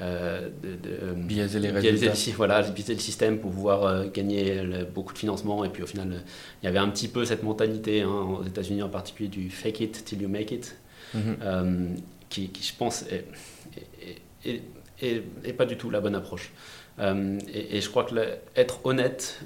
euh, 0.00 0.48
de, 0.62 0.70
de, 0.70 1.12
biaiser 1.12 1.58
les 1.58 1.70
résultats. 1.70 2.14
Le, 2.14 2.32
voilà, 2.36 2.62
biaiser 2.62 2.94
le 2.94 3.00
système 3.00 3.38
pour 3.38 3.50
pouvoir 3.50 3.84
euh, 3.84 4.06
gagner 4.06 4.62
beaucoup 4.94 5.12
de 5.12 5.18
financement. 5.18 5.62
Et 5.64 5.68
puis 5.68 5.82
au 5.82 5.86
final, 5.86 6.22
il 6.62 6.66
y 6.66 6.68
avait 6.68 6.78
un 6.78 6.88
petit 6.88 7.08
peu 7.08 7.26
cette 7.26 7.42
mentalité, 7.42 8.00
hein, 8.00 8.38
aux 8.40 8.44
États-Unis 8.44 8.82
en 8.82 8.88
particulier, 8.88 9.28
du 9.28 9.50
fake 9.50 9.80
it 9.80 10.04
till 10.04 10.22
you 10.22 10.28
make 10.28 10.52
it, 10.52 10.74
mhm. 11.12 11.36
euh, 11.42 11.88
qui, 12.30 12.48
qui, 12.48 12.62
je 12.62 12.74
pense, 12.74 13.04
est, 13.10 14.62
est, 15.02 15.52
pas 15.52 15.66
du 15.66 15.76
tout 15.76 15.90
la 15.90 16.00
bonne 16.00 16.14
approche. 16.14 16.50
et, 16.98 17.80
je 17.80 17.88
crois 17.90 18.04
que 18.04 18.14
être 18.56 18.80
honnête 18.84 19.40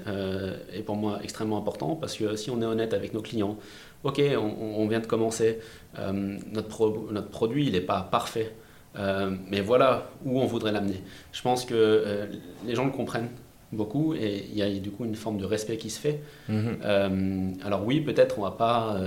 est 0.73 0.83
pour 0.83 0.95
moi 0.95 1.19
extrêmement 1.21 1.57
important 1.57 1.95
parce 1.95 2.15
que 2.15 2.35
si 2.37 2.49
on 2.49 2.61
est 2.61 2.65
honnête 2.65 2.93
avec 2.93 3.13
nos 3.13 3.21
clients, 3.21 3.57
ok, 4.03 4.21
on, 4.37 4.81
on 4.81 4.87
vient 4.87 5.01
de 5.01 5.07
commencer, 5.07 5.59
notre, 5.97 7.11
notre 7.11 7.29
produit 7.29 7.65
il 7.67 7.73
n'est 7.73 7.81
pas 7.81 8.07
parfait. 8.09 8.53
Euh, 8.97 9.35
mais 9.49 9.61
voilà 9.61 10.09
où 10.23 10.39
on 10.39 10.45
voudrait 10.45 10.71
l'amener. 10.71 11.01
Je 11.31 11.41
pense 11.41 11.65
que 11.65 11.73
euh, 11.73 12.27
les 12.65 12.75
gens 12.75 12.85
le 12.85 12.91
comprennent 12.91 13.29
beaucoup 13.71 14.13
et 14.13 14.47
il 14.49 14.57
y 14.57 14.61
a 14.61 14.69
du 14.69 14.91
coup 14.91 15.05
une 15.05 15.15
forme 15.15 15.37
de 15.37 15.45
respect 15.45 15.77
qui 15.77 15.89
se 15.89 15.99
fait. 15.99 16.21
Mhm. 16.47 16.77
Euh, 16.83 17.51
alors 17.63 17.85
oui, 17.85 17.99
peut-être 17.99 18.39
on 18.39 18.43
va 18.43 18.51
pas 18.51 18.97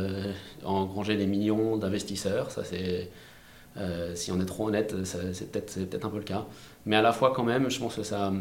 engranger 0.65 1.17
des 1.17 1.27
millions 1.27 1.77
d'investisseurs, 1.77 2.51
ça 2.51 2.65
c'est 2.65 3.11
si 4.15 4.33
on 4.33 4.41
est 4.41 4.47
trop 4.47 4.67
honnête, 4.67 4.95
c'est 5.05 5.53
peut-être 5.53 5.79
peut 5.89 6.01
un 6.03 6.11
peu 6.11 6.19
le 6.19 6.25
cas. 6.25 6.45
Mais 6.85 6.97
à 6.97 7.03
la 7.03 7.13
fois 7.13 7.33
quand 7.35 7.45
même, 7.45 7.71
je 7.71 7.79
pense 7.79 7.95
que 7.95 8.03
ça, 8.03 8.33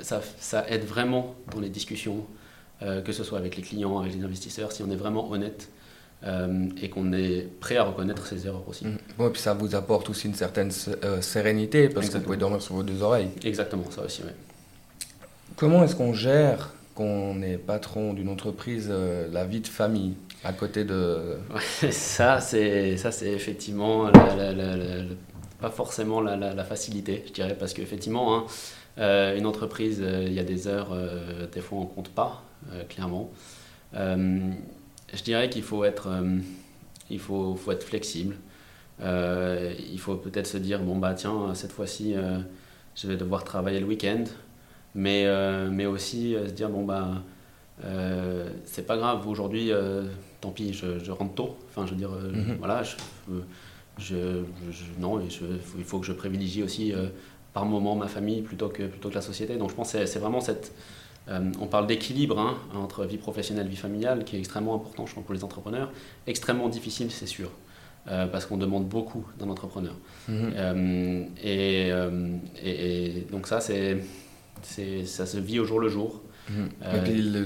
ça, 0.00 0.22
ça 0.38 0.64
aide 0.70 0.84
vraiment 0.84 1.34
dans 1.52 1.60
les 1.60 1.68
discussions, 1.68 2.24
que 2.80 3.12
ce 3.12 3.22
soit 3.22 3.38
avec 3.38 3.56
les 3.56 3.62
clients, 3.62 3.98
avec 3.98 4.14
les 4.14 4.24
investisseurs, 4.24 4.72
si 4.72 4.82
on 4.82 4.90
est 4.90 4.96
vraiment 4.96 5.30
honnête 5.30 5.68
euh, 6.26 6.66
et 6.82 6.88
qu'on 6.90 7.12
est 7.12 7.46
prêt 7.60 7.76
à 7.76 7.84
reconnaître 7.84 8.26
ses 8.26 8.44
erreurs 8.48 8.68
aussi. 8.68 8.84
Mmh. 8.84 9.30
puis 9.32 9.40
ça 9.40 9.54
vous 9.54 9.76
apporte 9.76 10.10
aussi 10.10 10.26
une 10.26 10.34
certaine 10.34 10.72
euh, 11.04 11.20
sérénité 11.20 11.88
parce 11.88 12.10
que 12.10 12.18
vous 12.18 12.24
pouvez 12.24 12.36
dormir 12.36 12.60
sur 12.60 12.74
vos 12.74 12.82
deux 12.82 13.02
oreilles. 13.02 13.28
Exactement, 13.44 13.84
ça 13.88 14.02
aussi, 14.02 14.22
oui. 14.24 14.32
Comment 15.54 15.84
est-ce 15.84 15.94
qu'on 15.94 16.12
gère, 16.12 16.72
qu'on 16.96 17.40
est 17.40 17.56
patron 17.56 18.14
d'une 18.14 18.28
entreprise, 18.28 18.88
euh, 18.90 19.28
la 19.30 19.44
vie 19.44 19.60
de 19.60 19.68
famille 19.68 20.14
à 20.42 20.52
côté 20.52 20.82
de... 20.82 21.38
ça, 21.92 22.40
c'est 22.40 22.96
effectivement 23.22 24.10
pas 25.60 25.70
forcément 25.70 26.20
la, 26.20 26.64
facilité, 26.64 27.22
je 27.28 27.32
dirais, 27.32 27.56
parce 27.56 27.74
qu'effectivement, 27.74 28.44
hein, 28.98 29.34
une 29.36 29.46
entreprise, 29.46 30.02
il 30.04 30.32
y 30.32 30.40
a 30.40 30.44
des 30.44 30.66
heures, 30.66 30.96
des 31.52 31.60
fois 31.60 31.78
on 31.78 31.82
ne 31.82 31.86
compte 31.86 32.10
pas, 32.10 32.42
clairement 32.88 33.30
je 35.14 35.22
dirais 35.22 35.48
qu'il 35.48 35.62
faut 35.62 35.84
être, 35.84 36.08
euh, 36.08 36.38
il 37.10 37.18
faut, 37.18 37.56
faut, 37.56 37.72
être 37.72 37.84
flexible. 37.84 38.36
Euh, 39.00 39.74
il 39.90 39.98
faut 39.98 40.16
peut-être 40.16 40.46
se 40.46 40.58
dire 40.58 40.80
bon 40.82 40.98
bah 40.98 41.14
tiens 41.14 41.54
cette 41.54 41.70
fois-ci 41.70 42.16
euh, 42.16 42.38
je 42.96 43.06
vais 43.06 43.16
devoir 43.16 43.44
travailler 43.44 43.78
le 43.78 43.86
week-end, 43.86 44.24
mais 44.96 45.24
mais 45.70 45.86
aussi 45.86 46.34
se 46.34 46.50
dire 46.50 46.68
bon 46.68 46.84
bah 46.84 47.22
c'est 48.64 48.86
pas 48.86 48.96
grave 48.96 49.28
aujourd'hui 49.28 49.70
tant 50.40 50.50
pis 50.50 50.72
je, 50.72 50.98
je, 50.98 51.12
rentre 51.12 51.34
tôt. 51.34 51.56
Enfin 51.68 51.86
je 51.86 51.92
veux 51.92 51.96
dire 51.96 52.10
mhm. 52.10 52.56
voilà 52.58 52.82
je, 52.82 52.96
je, 53.98 54.42
non 54.98 55.20
il 55.20 55.84
faut 55.84 56.00
que 56.00 56.06
je 56.06 56.12
privilégie 56.12 56.64
aussi 56.64 56.92
par 57.52 57.66
moment 57.66 57.94
ma 57.94 58.08
famille 58.08 58.42
plutôt 58.42 58.68
que 58.68 58.82
plutôt 58.82 59.10
que 59.10 59.14
la 59.14 59.22
société. 59.22 59.56
Donc 59.58 59.70
je 59.70 59.76
pense 59.76 59.92
que 59.92 60.06
c'est 60.06 60.18
vraiment 60.18 60.40
cette 60.40 60.72
euh, 61.30 61.40
on 61.60 61.66
parle 61.66 61.86
d'équilibre 61.86 62.38
hein, 62.38 62.56
entre 62.74 63.04
vie 63.04 63.18
professionnelle 63.18 63.66
et 63.66 63.70
vie 63.70 63.76
familiale, 63.76 64.24
qui 64.24 64.36
est 64.36 64.38
extrêmement 64.38 64.74
important, 64.74 65.06
je 65.06 65.14
pense, 65.14 65.24
pour 65.24 65.34
les 65.34 65.44
entrepreneurs. 65.44 65.90
Extrêmement 66.26 66.68
difficile, 66.68 67.10
c'est 67.10 67.26
sûr, 67.26 67.50
euh, 68.08 68.26
parce 68.26 68.46
qu'on 68.46 68.56
demande 68.56 68.88
beaucoup 68.88 69.26
d'un 69.38 69.48
entrepreneur. 69.48 69.94
Mhm. 70.28 70.52
Euh, 71.44 72.36
et, 72.64 73.26
donc 73.30 73.46
ça, 73.46 73.60
c'est, 73.60 73.98
ça 75.04 75.26
se 75.26 75.38
vit 75.38 75.60
au 75.60 75.64
jour 75.64 75.80
le 75.80 75.88
jour. 75.88 76.22
Mhm. 76.50 76.70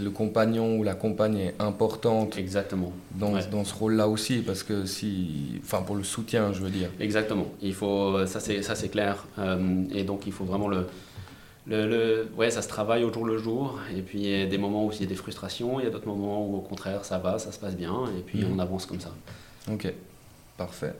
le, 0.04 0.10
compagnon 0.10 0.76
ou 0.76 0.84
la 0.84 0.94
compagne 0.94 1.36
est 1.36 1.54
importante. 1.58 2.38
Exactement. 2.38 2.92
Dans, 3.16 3.32
dans 3.50 3.64
ce 3.64 3.74
rôle-là 3.74 4.06
aussi, 4.06 4.42
parce 4.42 4.62
que 4.62 4.86
si, 4.86 5.60
enfin 5.60 5.82
pour 5.82 5.96
le 5.96 6.04
soutien, 6.04 6.52
je 6.52 6.60
veux 6.60 6.70
dire. 6.70 6.88
Exactement. 7.00 7.48
Il 7.60 7.74
faut, 7.74 8.24
ça 8.26 8.38
c'est 8.38 8.62
ça 8.62 8.76
c'est 8.76 8.90
clair. 8.90 9.26
et 9.92 10.04
donc 10.04 10.28
il 10.28 10.32
faut 10.32 10.44
vraiment 10.44 10.68
le 10.68 10.86
le, 11.66 12.28
ouais, 12.36 12.50
ça 12.50 12.62
se 12.62 12.68
travaille 12.68 13.04
au 13.04 13.12
jour 13.12 13.24
le 13.24 13.38
jour. 13.38 13.78
Et 13.96 14.02
puis 14.02 14.20
il 14.20 14.30
y 14.30 14.42
a 14.42 14.46
des 14.46 14.58
moments 14.58 14.86
où 14.86 14.92
il 14.92 15.00
y 15.00 15.04
a 15.04 15.06
des 15.06 15.14
frustrations, 15.14 15.80
il 15.80 15.84
y 15.84 15.86
a 15.86 15.90
d'autres 15.90 16.08
moments 16.08 16.46
où 16.46 16.56
au 16.56 16.60
contraire 16.60 17.04
ça 17.04 17.18
va, 17.18 17.38
ça 17.38 17.52
se 17.52 17.58
passe 17.58 17.76
bien, 17.76 18.04
et 18.18 18.22
puis 18.22 18.40
mhm. 18.40 18.54
on 18.54 18.58
avance 18.58 18.86
comme 18.86 19.00
ça. 19.00 19.12
Ok, 19.70 19.92
parfait. 20.56 20.94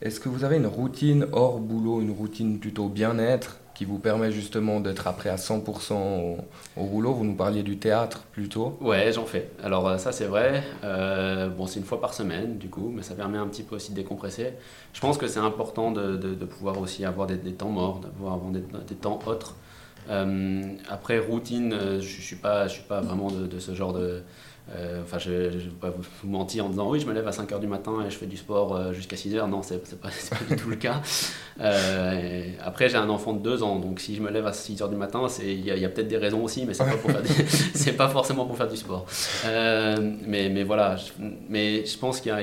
Est-ce 0.00 0.20
que 0.20 0.28
vous 0.28 0.44
avez 0.44 0.56
une 0.56 0.66
routine 0.66 1.26
hors 1.32 1.58
boulot, 1.58 2.00
une 2.00 2.12
routine 2.12 2.58
plutôt 2.60 2.88
bien-être 2.88 3.58
qui 3.74 3.84
vous 3.84 3.98
permet 3.98 4.30
justement 4.30 4.80
d'être 4.80 5.06
après 5.08 5.28
à 5.28 5.36
100% 5.36 6.36
au, 6.76 6.84
boulot? 6.84 7.12
Vous 7.12 7.24
nous 7.24 7.34
parliez 7.34 7.64
du 7.64 7.78
théâtre 7.78 8.22
plutôt 8.32 8.78
Ouais, 8.80 9.12
j'en 9.12 9.26
fais. 9.26 9.50
Alors 9.62 9.88
euh, 9.88 9.98
ça 9.98 10.12
c'est 10.12 10.26
vrai. 10.26 10.62
Euh, 10.84 11.48
bon, 11.48 11.66
c'est 11.66 11.80
une 11.80 11.84
fois 11.84 12.00
par 12.00 12.14
semaine 12.14 12.58
du 12.58 12.70
coup, 12.70 12.92
mais 12.94 13.02
ça 13.02 13.14
permet 13.14 13.38
un 13.38 13.46
petit 13.48 13.64
peu 13.64 13.74
aussi 13.74 13.90
de 13.90 13.96
décompresser. 13.96 14.52
Je 14.92 15.00
pense 15.00 15.18
que 15.18 15.26
c'est 15.26 15.40
important 15.40 15.90
de, 15.90 16.16
de, 16.16 16.44
pouvoir 16.44 16.78
aussi 16.80 17.04
avoir 17.04 17.26
des, 17.26 17.36
temps 17.52 17.70
morts, 17.70 18.00
d'avoir 18.00 18.38
des, 18.38 18.60
des 18.60 18.94
temps 18.94 19.18
autres. 19.26 19.56
Euh, 20.08 20.62
après, 20.88 21.18
routine, 21.18 21.72
euh, 21.72 22.00
je 22.00 22.16
ne 22.16 22.22
suis, 22.22 22.36
pas, 22.36 22.66
je 22.66 22.74
suis 22.74 22.82
pas 22.82 23.00
vraiment 23.00 23.30
de, 23.30 23.58
ce 23.58 23.74
genre 23.74 23.92
de... 23.92 24.22
Euh, 24.76 25.02
enfin, 25.02 25.18
je 25.18 25.30
ne 25.30 25.48
vais 25.48 25.70
pas 25.80 25.90
vous 25.90 26.28
mentir 26.28 26.66
en 26.66 26.68
disant 26.68 26.90
oui, 26.90 27.00
je 27.00 27.06
me 27.06 27.14
lève 27.14 27.26
à 27.26 27.30
5h 27.30 27.58
du 27.58 27.66
matin 27.66 28.04
et 28.06 28.10
je 28.10 28.16
fais 28.16 28.26
du 28.26 28.36
sport 28.36 28.92
jusqu'à 28.92 29.16
6h. 29.16 29.48
Non, 29.48 29.62
ce 29.62 29.74
n'est 29.74 29.80
pas, 29.80 30.08
pas, 30.30 30.36
du 30.46 30.56
tout 30.56 30.68
le 30.68 30.76
cas. 30.76 31.00
après, 32.62 32.90
j'ai 32.90 32.96
un 32.96 33.08
enfant 33.08 33.32
de 33.32 33.42
2 33.42 33.62
ans, 33.62 33.78
donc 33.78 33.98
si 34.00 34.14
je 34.14 34.20
me 34.20 34.30
lève 34.30 34.46
à 34.46 34.50
6h 34.50 34.90
du 34.90 34.96
matin, 34.96 35.26
il 35.42 35.64
y 35.64 35.84
a, 35.84 35.88
peut-être 35.88 36.08
des 36.08 36.18
raisons 36.18 36.44
aussi, 36.44 36.66
mais 36.66 36.74
ce 36.74 36.82
n'est 36.82 37.92
pas, 37.92 37.92
pas 38.06 38.08
forcément 38.08 38.44
pour 38.44 38.58
faire 38.58 38.68
du 38.68 38.76
sport. 38.76 39.06
mais, 39.44 40.50
mais 40.50 40.64
voilà, 40.64 40.96
je, 40.96 41.12
mais 41.48 41.86
je 41.86 41.96
pense 41.96 42.20
qu'il 42.20 42.34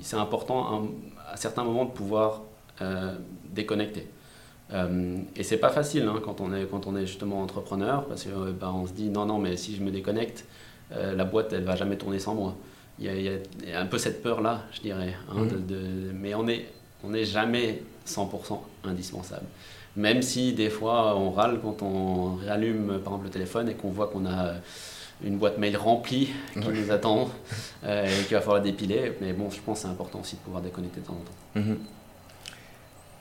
c'est 0.00 0.16
important 0.16 0.88
à 1.32 1.36
certains 1.36 1.64
moments 1.64 1.86
de 1.86 1.90
pouvoir 1.90 2.42
déconnecter. 3.52 4.06
Euh, 4.72 5.18
et 5.34 5.42
c'est 5.42 5.56
pas 5.56 5.70
facile 5.70 6.04
hein, 6.04 6.20
quand, 6.22 6.40
on 6.40 6.52
est, 6.52 6.66
quand 6.66 6.86
on 6.86 6.94
est 6.96 7.06
justement 7.06 7.42
entrepreneur 7.42 8.04
parce 8.04 8.24
qu'on 8.24 8.46
euh, 8.46 8.52
bah, 8.52 8.72
se 8.86 8.92
dit 8.92 9.08
non, 9.08 9.24
non, 9.24 9.38
mais 9.38 9.56
si 9.56 9.74
je 9.74 9.82
me 9.82 9.90
déconnecte, 9.90 10.44
euh, 10.92 11.14
la 11.14 11.24
boîte 11.24 11.52
elle 11.52 11.64
va 11.64 11.76
jamais 11.76 11.96
tourner 11.96 12.18
sans 12.18 12.34
moi. 12.34 12.54
Il 12.98 13.06
y 13.22 13.28
a, 13.28 13.80
un 13.80 13.86
peu 13.86 13.96
cette 13.96 14.22
peur 14.22 14.40
là, 14.40 14.64
je 14.72 14.80
dirais. 14.80 15.14
Hein, 15.30 15.44
mmh. 15.44 15.66
de, 15.66 16.12
mais 16.12 16.34
on 16.34 16.42
n'est 16.42 16.66
on 17.04 17.14
est 17.14 17.24
jamais 17.24 17.82
100% 18.06 18.58
indispensable. 18.84 19.46
Même 19.96 20.20
si 20.20 20.52
des 20.52 20.68
fois 20.68 21.16
on 21.16 21.30
râle 21.30 21.60
quand 21.62 21.82
on 21.82 22.34
réallume 22.34 22.98
par 23.04 23.14
exemple 23.14 23.24
le 23.24 23.30
téléphone 23.30 23.68
et 23.68 23.74
qu'on 23.74 23.90
voit 23.90 24.08
qu'on 24.08 24.26
a 24.26 24.54
une 25.24 25.38
boîte 25.38 25.58
mail 25.58 25.76
remplie 25.76 26.30
qui 26.52 26.68
nous 26.68 26.92
attend 26.92 27.30
et 27.84 28.06
qu'il 28.26 28.36
va 28.36 28.40
falloir 28.40 28.60
dépiler. 28.60 29.12
Mais 29.20 29.32
bon, 29.32 29.50
je 29.50 29.60
pense 29.60 29.78
que 29.78 29.86
c'est 29.86 29.92
important 29.92 30.20
aussi 30.20 30.36
de 30.36 30.40
pouvoir 30.40 30.62
déconnecter 30.62 31.00
de 31.00 31.06
temps 31.06 31.14
en 31.14 31.60
temps. 31.60 31.68
Mmh. 31.68 31.74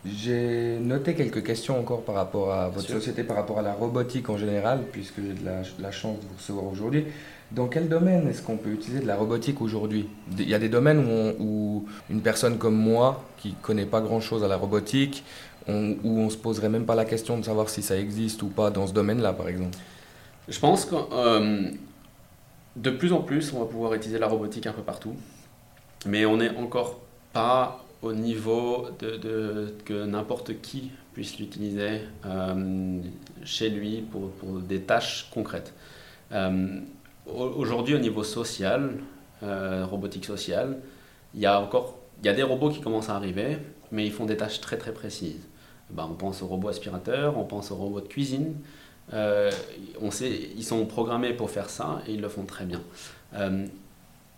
J'ai 0.05 0.77
noté 0.79 1.15
quelques 1.15 1.43
questions 1.43 1.79
encore 1.79 2.03
par 2.03 2.15
rapport 2.15 2.53
à 2.53 2.69
votre 2.69 2.87
société, 2.87 3.23
par 3.23 3.35
rapport 3.35 3.59
à 3.59 3.61
la 3.61 3.73
robotique 3.73 4.29
en 4.29 4.37
général, 4.37 4.83
puisque 4.91 5.15
j'ai 5.17 5.33
de 5.33 5.81
la, 5.81 5.91
chance 5.91 6.19
de 6.19 6.25
vous 6.27 6.35
recevoir 6.37 6.65
aujourd'hui. 6.65 7.05
Dans 7.51 7.67
quel 7.67 7.89
domaine 7.89 8.27
est-ce 8.27 8.41
qu'on 8.41 8.57
peut 8.57 8.71
utiliser 8.71 9.01
de 9.01 9.07
la 9.07 9.15
robotique 9.15 9.61
aujourd'hui? 9.61 10.07
Il 10.37 10.47
y 10.47 10.53
a 10.53 10.59
des 10.59 10.69
domaines 10.69 10.99
où, 10.99 11.43
où, 11.43 11.85
une 12.09 12.21
personne 12.21 12.57
comme 12.57 12.75
moi, 12.75 13.23
qui 13.37 13.49
ne 13.49 13.55
connaît 13.61 13.85
pas 13.85 14.01
grand-chose 14.01 14.43
à 14.43 14.47
la 14.47 14.57
robotique, 14.57 15.23
où 15.67 15.73
on 16.03 16.29
se 16.29 16.37
poserait 16.37 16.69
même 16.69 16.85
pas 16.85 16.95
la 16.95 17.05
question 17.05 17.37
de 17.37 17.43
savoir 17.43 17.69
si 17.69 17.81
ça 17.81 17.97
existe 17.97 18.41
ou 18.43 18.47
pas 18.47 18.69
dans 18.69 18.87
ce 18.87 18.93
domaine-là, 18.93 19.33
par 19.33 19.49
exemple? 19.49 19.77
Je 20.47 20.59
pense 20.59 20.85
que 20.85 20.95
euh, 21.11 21.69
de 22.77 22.89
plus 22.89 23.11
en 23.11 23.21
plus, 23.21 23.51
on 23.53 23.59
va 23.59 23.65
pouvoir 23.65 23.93
utiliser 23.93 24.19
la 24.19 24.27
robotique 24.27 24.67
un 24.67 24.71
peu 24.71 24.81
partout, 24.81 25.13
mais 26.05 26.25
on 26.25 26.37
n'est 26.37 26.55
encore 26.55 27.01
pas 27.33 27.83
au 28.01 28.13
niveau 28.13 28.87
de, 28.99 29.73
que 29.85 30.05
n'importe 30.05 30.61
qui 30.61 30.91
puisse 31.13 31.39
l'utiliser 31.39 32.01
euh, 32.25 32.99
chez 33.43 33.69
lui 33.69 34.01
pour, 34.01 34.29
pour, 34.31 34.59
des 34.59 34.81
tâches 34.81 35.29
concrètes. 35.33 35.73
Euh, 36.31 36.79
aujourd'hui, 37.25 37.95
au 37.95 37.99
niveau 37.99 38.23
social, 38.23 38.97
euh, 39.43 39.85
robotique 39.85 40.25
sociale, 40.25 40.77
il 41.33 41.41
y 41.41 41.45
a 41.45 41.59
encore 41.59 41.97
il 42.23 42.25
y 42.25 42.29
a 42.29 42.33
des 42.33 42.43
robots 42.43 42.71
qui 42.71 42.81
commencent 42.81 43.09
à 43.09 43.15
arriver, 43.15 43.59
mais 43.91 44.03
ils 44.03 44.11
font 44.11 44.25
des 44.25 44.37
tâches 44.37 44.59
très 44.59 44.77
très 44.77 44.91
précises. 44.91 45.47
Ben, 45.91 46.07
on 46.09 46.15
pense 46.15 46.41
aux 46.41 46.47
robots 46.47 46.69
aspirateurs, 46.69 47.37
on 47.37 47.43
pense 47.43 47.69
aux 47.69 47.75
robots 47.75 48.01
de 48.01 48.07
cuisine. 48.07 48.55
on 49.13 50.11
sait, 50.11 50.49
ils 50.55 50.63
sont 50.63 50.83
programmés 50.87 51.33
pour 51.33 51.51
faire 51.51 51.69
ça 51.69 52.01
et 52.07 52.13
ils 52.13 52.21
le 52.21 52.27
font 52.27 52.45
très 52.45 52.65
bien 52.65 52.81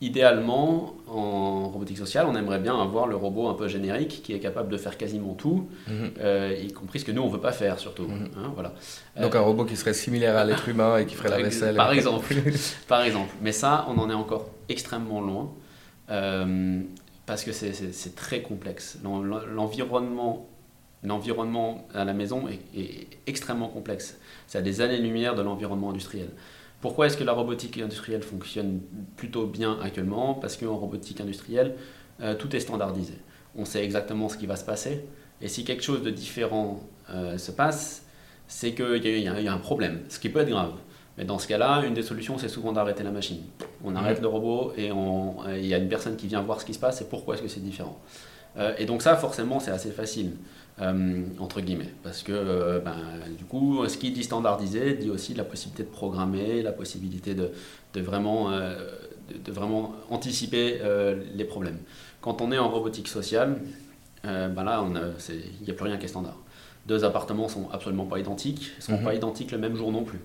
idéalement, 0.01 0.95
en 1.07 1.69
robotique 1.69 1.97
sociale, 1.97 2.25
on 2.29 2.35
aimerait 2.35 2.59
bien 2.59 2.79
avoir 2.79 3.05
le 3.07 3.15
robot 3.15 3.49
un 3.49 3.53
peu 3.53 3.67
générique 3.67 4.21
qui 4.23 4.33
est 4.33 4.39
capable 4.39 4.69
de 4.69 4.77
faire 4.77 4.97
quasiment 4.97 5.33
tout, 5.33 5.67
mhm. 5.87 6.11
euh, 6.19 6.55
y 6.61 6.71
compris 6.71 6.99
ce 6.99 7.05
que 7.05 7.11
nous, 7.11 7.21
on 7.21 7.27
ne 7.27 7.31
veut 7.31 7.41
pas 7.41 7.51
faire 7.51 7.79
surtout. 7.79 8.03
Mhm. 8.03 8.29
Hein, 8.37 8.51
voilà. 8.53 8.73
Donc 9.19 9.35
un 9.35 9.41
robot 9.41 9.65
qui 9.65 9.75
serait 9.75 9.93
similaire 9.93 10.37
à 10.37 10.45
l'être 10.45 10.69
humain 10.69 10.97
et 10.97 11.05
qui 11.05 11.15
ferait 11.15 11.29
la 11.29 11.41
vaisselle. 11.41 11.75
Par 11.75 11.91
exemple. 11.91 12.33
par 12.87 13.01
exemple. 13.01 13.33
Mais 13.41 13.51
ça, 13.51 13.85
on 13.89 13.97
en 13.97 14.09
est 14.09 14.13
encore 14.13 14.49
extrêmement 14.69 15.21
loin. 15.21 15.51
Euh, 16.09 16.81
parce 17.25 17.43
que 17.43 17.51
c'est 17.51 18.15
très 18.15 18.41
complexe. 18.41 18.97
L'environnement 19.03 20.47
l'environnement 21.03 21.87
à 21.93 22.03
la 22.03 22.13
maison 22.13 22.49
est, 22.49 22.59
est 22.77 23.07
extrêmement 23.25 23.69
complexe. 23.69 24.17
C'est 24.47 24.57
à 24.57 24.61
des 24.61 24.81
années-lumière 24.81 25.35
de 25.35 25.41
l'environnement 25.41 25.91
industriel. 25.91 26.29
Pourquoi 26.81 27.07
est-ce 27.07 27.17
que 27.17 27.23
la 27.23 27.33
robotique 27.33 27.77
industrielle 27.77 28.23
fonctionne 28.23 28.79
plutôt 29.17 29.45
bien 29.45 29.77
actuellement? 29.81 30.33
Parce 30.33 30.55
qu'en 30.55 30.77
robotique 30.77 31.19
industrielle, 31.19 31.75
euh, 32.21 32.35
tout 32.35 32.55
est 32.55 32.59
standardisé. 32.59 33.15
On 33.55 33.65
sait 33.65 33.83
exactement 33.83 34.29
ce 34.29 34.37
qui 34.37 34.45
va 34.45 34.55
se 34.55 34.63
passer. 34.63 35.05
Et 35.41 35.47
si 35.47 35.65
quelque 35.65 35.83
chose 35.83 36.03
de 36.03 36.09
différent 36.09 36.79
euh, 37.09 37.37
se 37.37 37.51
passe, 37.51 38.05
c'est 38.47 38.73
qu'il 38.73 39.05
y, 39.05 39.21
y, 39.21 39.27
a 39.27 39.53
un 39.53 39.57
problème, 39.57 40.01
ce 40.09 40.19
qui 40.19 40.29
peut 40.29 40.39
être 40.39 40.49
grave. 40.49 40.73
Mais 41.17 41.25
dans 41.25 41.37
ce 41.37 41.47
cas-là, 41.47 41.83
une 41.85 41.93
des 41.93 42.01
solutions, 42.01 42.37
c'est 42.37 42.47
souvent 42.47 42.71
d'arrêter 42.71 43.03
la 43.03 43.11
machine. 43.11 43.41
On 43.83 43.95
arrête 43.95 44.21
le 44.21 44.27
robot 44.27 44.73
et 44.77 44.87
il 44.87 45.65
y 45.65 45.73
a 45.73 45.77
une 45.77 45.89
personne 45.89 46.15
qui 46.15 46.27
vient 46.27 46.41
voir 46.41 46.61
ce 46.61 46.65
qui 46.65 46.73
se 46.73 46.79
passe 46.79 47.01
et 47.01 47.05
pourquoi 47.05 47.35
est-ce 47.35 47.43
que 47.43 47.49
c'est 47.49 47.59
différent. 47.59 47.99
Euh, 48.59 48.73
et 48.77 48.85
donc 48.85 49.01
ça, 49.01 49.15
forcément, 49.15 49.59
c'est 49.59 49.71
assez 49.71 49.91
facile. 49.91 50.33
Euh, 50.81 51.23
entre 51.39 51.59
guillemets. 51.59 51.93
Parce 52.03 52.23
que 52.23 52.31
euh, 52.31 52.79
ben, 52.79 52.95
du 53.37 53.43
coup, 53.43 53.85
ce 53.89 53.97
qui 53.97 54.11
dit 54.11 54.23
standardisé 54.23 54.93
dit 54.93 55.09
aussi 55.09 55.33
la 55.33 55.43
possibilité 55.43 55.83
de 55.83 55.89
programmer, 55.89 56.61
la 56.61 56.71
possibilité 56.71 57.35
de, 57.35 57.51
de 57.93 58.01
vraiment, 58.01 58.51
euh, 58.51 58.77
de, 59.43 59.51
vraiment 59.51 59.93
anticiper 60.09 60.79
les 61.35 61.43
problèmes. 61.43 61.79
Quand 62.21 62.41
on 62.41 62.53
est 62.53 62.57
en 62.57 62.69
robotique 62.69 63.09
sociale, 63.09 63.57
ben 64.23 64.63
là, 64.63 64.85
il 65.29 65.65
n'y 65.65 65.69
a 65.69 65.73
plus 65.73 65.85
rien 65.85 65.97
qui 65.97 66.05
est 66.05 66.09
standard. 66.09 66.37
Deux 66.85 67.03
appartements 67.03 67.49
sont 67.49 67.69
absolument 67.73 68.05
pas 68.05 68.19
identiques, 68.19 68.71
ne 68.77 68.81
sont 68.81 68.97
mhm. 68.97 69.03
pas 69.03 69.13
identiques 69.13 69.51
le 69.51 69.57
même 69.57 69.75
jour 69.75 69.91
non 69.91 70.03
plus. 70.03 70.19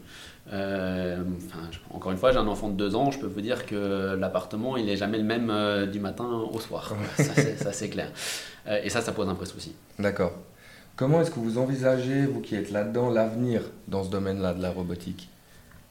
Encore 0.52 2.12
une 2.12 2.18
fois, 2.18 2.32
j'ai 2.32 2.38
un 2.38 2.46
enfant 2.46 2.68
de 2.68 2.76
deux 2.76 2.94
ans, 2.94 3.10
je 3.10 3.18
peux 3.18 3.26
vous 3.26 3.40
dire 3.40 3.66
que 3.66 4.14
l'appartement, 4.14 4.76
il 4.76 4.86
n'est 4.86 4.96
jamais 4.96 5.18
le 5.18 5.24
même 5.24 5.90
du 5.90 6.00
matin 6.00 6.46
au 6.52 6.60
soir. 6.60 6.94
ça, 7.16 7.72
c'est 7.72 7.88
clair. 7.88 8.10
Euh, 8.66 8.80
et 8.82 8.90
ça, 8.90 9.00
ça 9.00 9.12
pose 9.12 9.28
un 9.28 9.34
vrai 9.34 9.46
souci. 9.46 9.74
D'accord. 9.98 10.32
Comment 10.96 11.20
est-ce 11.20 11.30
que 11.30 11.40
vous 11.40 11.58
envisagez, 11.58 12.24
vous 12.26 12.40
qui 12.40 12.54
êtes 12.54 12.70
là-dedans, 12.70 13.10
l'avenir 13.10 13.62
dans 13.88 14.04
ce 14.04 14.10
domaine-là 14.10 14.54
de 14.54 14.62
la 14.62 14.70
robotique? 14.70 15.28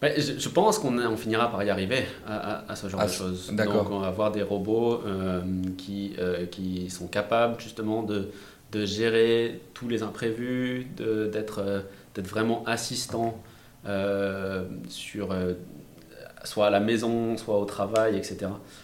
Ben, 0.01 0.13
je, 0.19 0.49
pense 0.49 0.79
qu'on 0.79 0.97
on 0.97 1.15
finira 1.15 1.49
par 1.49 1.63
y 1.63 1.69
arriver 1.69 2.03
à, 2.27 2.75
ce 2.75 2.89
genre 2.89 3.03
de 3.03 3.09
choses. 3.09 3.53
Donc 3.53 3.89
on 3.89 3.99
va 3.99 4.07
avoir 4.07 4.31
des 4.31 4.41
robots 4.41 5.01
euh, 5.05 5.41
qui, 5.77 6.13
euh, 6.19 6.45
qui 6.45 6.89
sont 6.89 7.07
capables 7.07 7.59
justement 7.61 8.03
de, 8.03 8.29
de 8.73 8.85
gérer 8.85 9.61
tous 9.73 9.87
les 9.87 10.03
imprévus, 10.03 10.87
d'être 10.97 11.61
vraiment 12.17 12.65
assistant 12.65 13.41
sur 14.87 15.33
soit 16.43 16.67
à 16.67 16.69
la 16.69 16.79
maison, 16.79 17.37
soit 17.37 17.57
au 17.57 17.65
travail, 17.65 18.17
etc. 18.17 18.37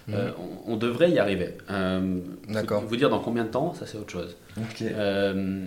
Mhm. 0.08 0.16
Euh, 0.16 0.32
on, 0.66 0.78
devrait 0.78 1.12
y 1.12 1.20
arriver. 1.20 1.56
Euh, 1.70 2.20
D'accord. 2.48 2.84
Vous 2.84 2.96
dire 2.96 3.10
dans 3.10 3.20
combien 3.20 3.44
de 3.44 3.50
temps, 3.50 3.74
ça 3.74 3.86
c'est 3.86 3.98
autre 3.98 4.12
chose. 4.12 4.36
Euh, 4.82 5.66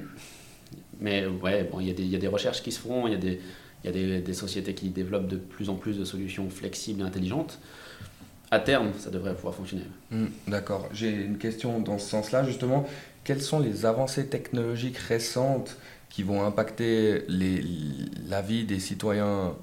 mais 1.01 1.27
ouais, 1.27 1.69
bon, 1.71 1.81
il 1.81 1.89
y, 1.89 2.07
y, 2.07 2.17
a 2.17 2.19
des 2.19 2.29
recherches 2.29 2.63
qui 2.63 2.73
se 2.73 2.81
font, 2.81 3.07
il 3.07 3.13
y 3.13 3.17
a, 3.17 3.19
des, 3.19 3.41
y 3.85 3.89
a 3.89 3.93
des, 3.93 4.21
des, 4.21 4.35
sociétés 4.35 4.75
qui 4.75 4.89
développent 4.89 5.29
de 5.29 5.37
plus 5.37 5.69
en 5.69 5.75
plus 5.75 5.99
de 5.99 6.05
solutions 6.05 6.49
flexibles 6.49 7.01
et 7.01 7.05
intelligentes. 7.05 7.59
À 8.51 8.61
terme, 8.61 8.93
ça 8.99 9.11
devrait 9.11 9.35
pouvoir 9.35 9.55
fonctionner. 9.55 9.85
Mhm, 10.11 10.31
d'accord. 10.49 10.89
J'ai 10.93 11.11
une 11.11 11.39
question 11.39 11.81
dans 11.81 11.99
ce 11.99 12.09
sens-là, 12.09 12.45
justement. 12.45 12.87
Quelles 13.25 13.41
sont 13.41 13.61
les 13.61 13.87
avancées 13.87 14.27
technologiques 14.27 14.99
récentes 14.99 15.77
qui 16.13 16.23
vont 16.23 16.45
impacter 16.45 17.25
les, 17.29 17.65
la 18.29 18.43
vie 18.43 18.65
des 18.65 18.79
citoyens 18.79 19.55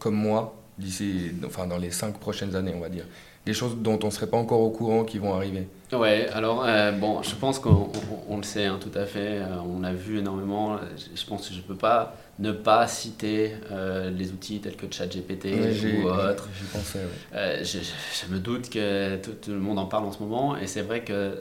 comme 0.00 0.16
moi 0.16 0.56
d'ici, 0.76 1.30
enfin 1.46 1.68
dans 1.68 1.78
les 1.78 1.92
cinq 1.92 2.18
prochaines 2.18 2.56
années, 2.56 2.72
on 2.74 2.80
va 2.80 2.88
dire 2.88 3.04
Des 3.46 3.54
choses 3.54 3.76
dont 3.76 4.00
on 4.02 4.06
ne 4.06 4.10
serait 4.10 4.26
pas 4.26 4.36
encore 4.36 4.60
au 4.60 4.70
courant 4.70 5.04
qui 5.04 5.18
vont 5.18 5.32
arriver 5.32 5.68
Ouais, 5.92 6.26
alors 6.32 6.66
bon, 6.98 7.22
je 7.22 7.34
pense 7.36 7.60
qu'on 7.60 8.36
le 8.36 8.42
sait 8.42 8.64
hein, 8.64 8.80
tout 8.80 8.98
à 8.98 9.06
fait, 9.06 9.42
on 9.64 9.80
l'a 9.80 9.92
vu 9.92 10.18
énormément. 10.18 10.76
Je 11.14 11.24
pense 11.24 11.48
que 11.48 11.54
je 11.54 11.60
ne 11.60 11.64
peux 11.64 11.76
pas 11.76 12.16
ne 12.40 12.50
pas 12.50 12.88
citer 12.88 13.52
les 13.70 14.32
outils 14.32 14.58
tels 14.60 14.74
que 14.74 14.86
ChatGPT 14.90 15.46
ou 16.02 16.08
autres. 16.08 16.48
J'y 16.58 16.64
pensais, 16.64 17.06
je, 17.32 17.78
je, 17.78 18.32
me 18.32 18.40
doute 18.40 18.70
que 18.70 19.16
tout, 19.18 19.34
tout, 19.40 19.52
le 19.52 19.60
monde 19.60 19.78
en 19.78 19.86
parle 19.86 20.06
en 20.06 20.12
ce 20.12 20.18
moment 20.18 20.56
et 20.56 20.66
c'est 20.66 20.82
vrai 20.82 21.04
que 21.04 21.36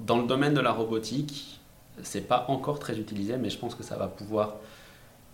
dans 0.00 0.18
le 0.18 0.26
domaine 0.26 0.54
de 0.54 0.60
la 0.60 0.72
robotique, 0.72 1.55
c'est 2.02 2.28
pas 2.28 2.46
encore 2.48 2.78
très 2.78 2.98
utilisé, 2.98 3.36
mais 3.36 3.50
je 3.50 3.58
pense 3.58 3.74
que 3.74 3.82
ça 3.82 3.96
va 3.96 4.08
pouvoir 4.08 4.56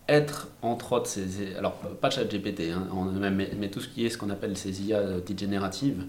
être, 0.09 0.49
entre 0.63 0.93
autres, 0.93 1.07
ces, 1.07 1.55
alors 1.57 1.75
pas 1.75 2.11
ChatGPT, 2.11 2.71
hein, 2.73 2.87
mais, 3.13 3.51
mais, 3.57 3.71
tout 3.71 3.81
ce 3.81 3.89
qui 3.89 4.05
est 4.05 4.11
ce 4.11 4.19
qu'on 4.19 4.31
appelle 4.31 4.57
ces 4.57 4.83
IA 4.83 5.21
dites 5.21 5.39
génératives, 5.39 6.07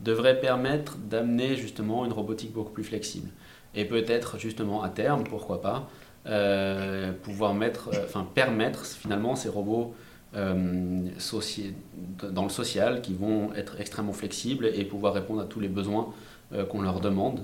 devrait 0.00 0.40
permettre 0.40 0.96
d'amener 0.96 1.56
justement 1.56 2.04
une 2.04 2.12
robotique 2.12 2.52
beaucoup 2.52 2.72
plus 2.72 2.84
flexible. 2.84 3.30
Et 3.74 3.84
peut-être 3.84 4.38
justement 4.38 4.82
à 4.82 4.88
terme, 4.88 5.24
pourquoi 5.24 5.60
pas, 5.60 5.88
euh, 6.26 7.12
pouvoir 7.22 7.54
mettre, 7.54 7.88
euh, 7.94 8.04
enfin 8.04 8.26
permettre 8.34 8.84
finalement 8.84 9.34
ces 9.34 9.48
robots 9.48 9.94
euh, 10.36 11.08
dans 12.32 12.42
le 12.42 12.48
social 12.48 13.00
qui 13.00 13.14
vont 13.14 13.54
être 13.54 13.80
extrêmement 13.80 14.12
flexibles 14.12 14.66
et 14.66 14.84
pouvoir 14.84 15.14
répondre 15.14 15.40
à 15.40 15.46
tous 15.46 15.60
les 15.60 15.68
besoins 15.68 16.12
qu'on 16.70 16.80
leur 16.80 17.00
demande. 17.00 17.40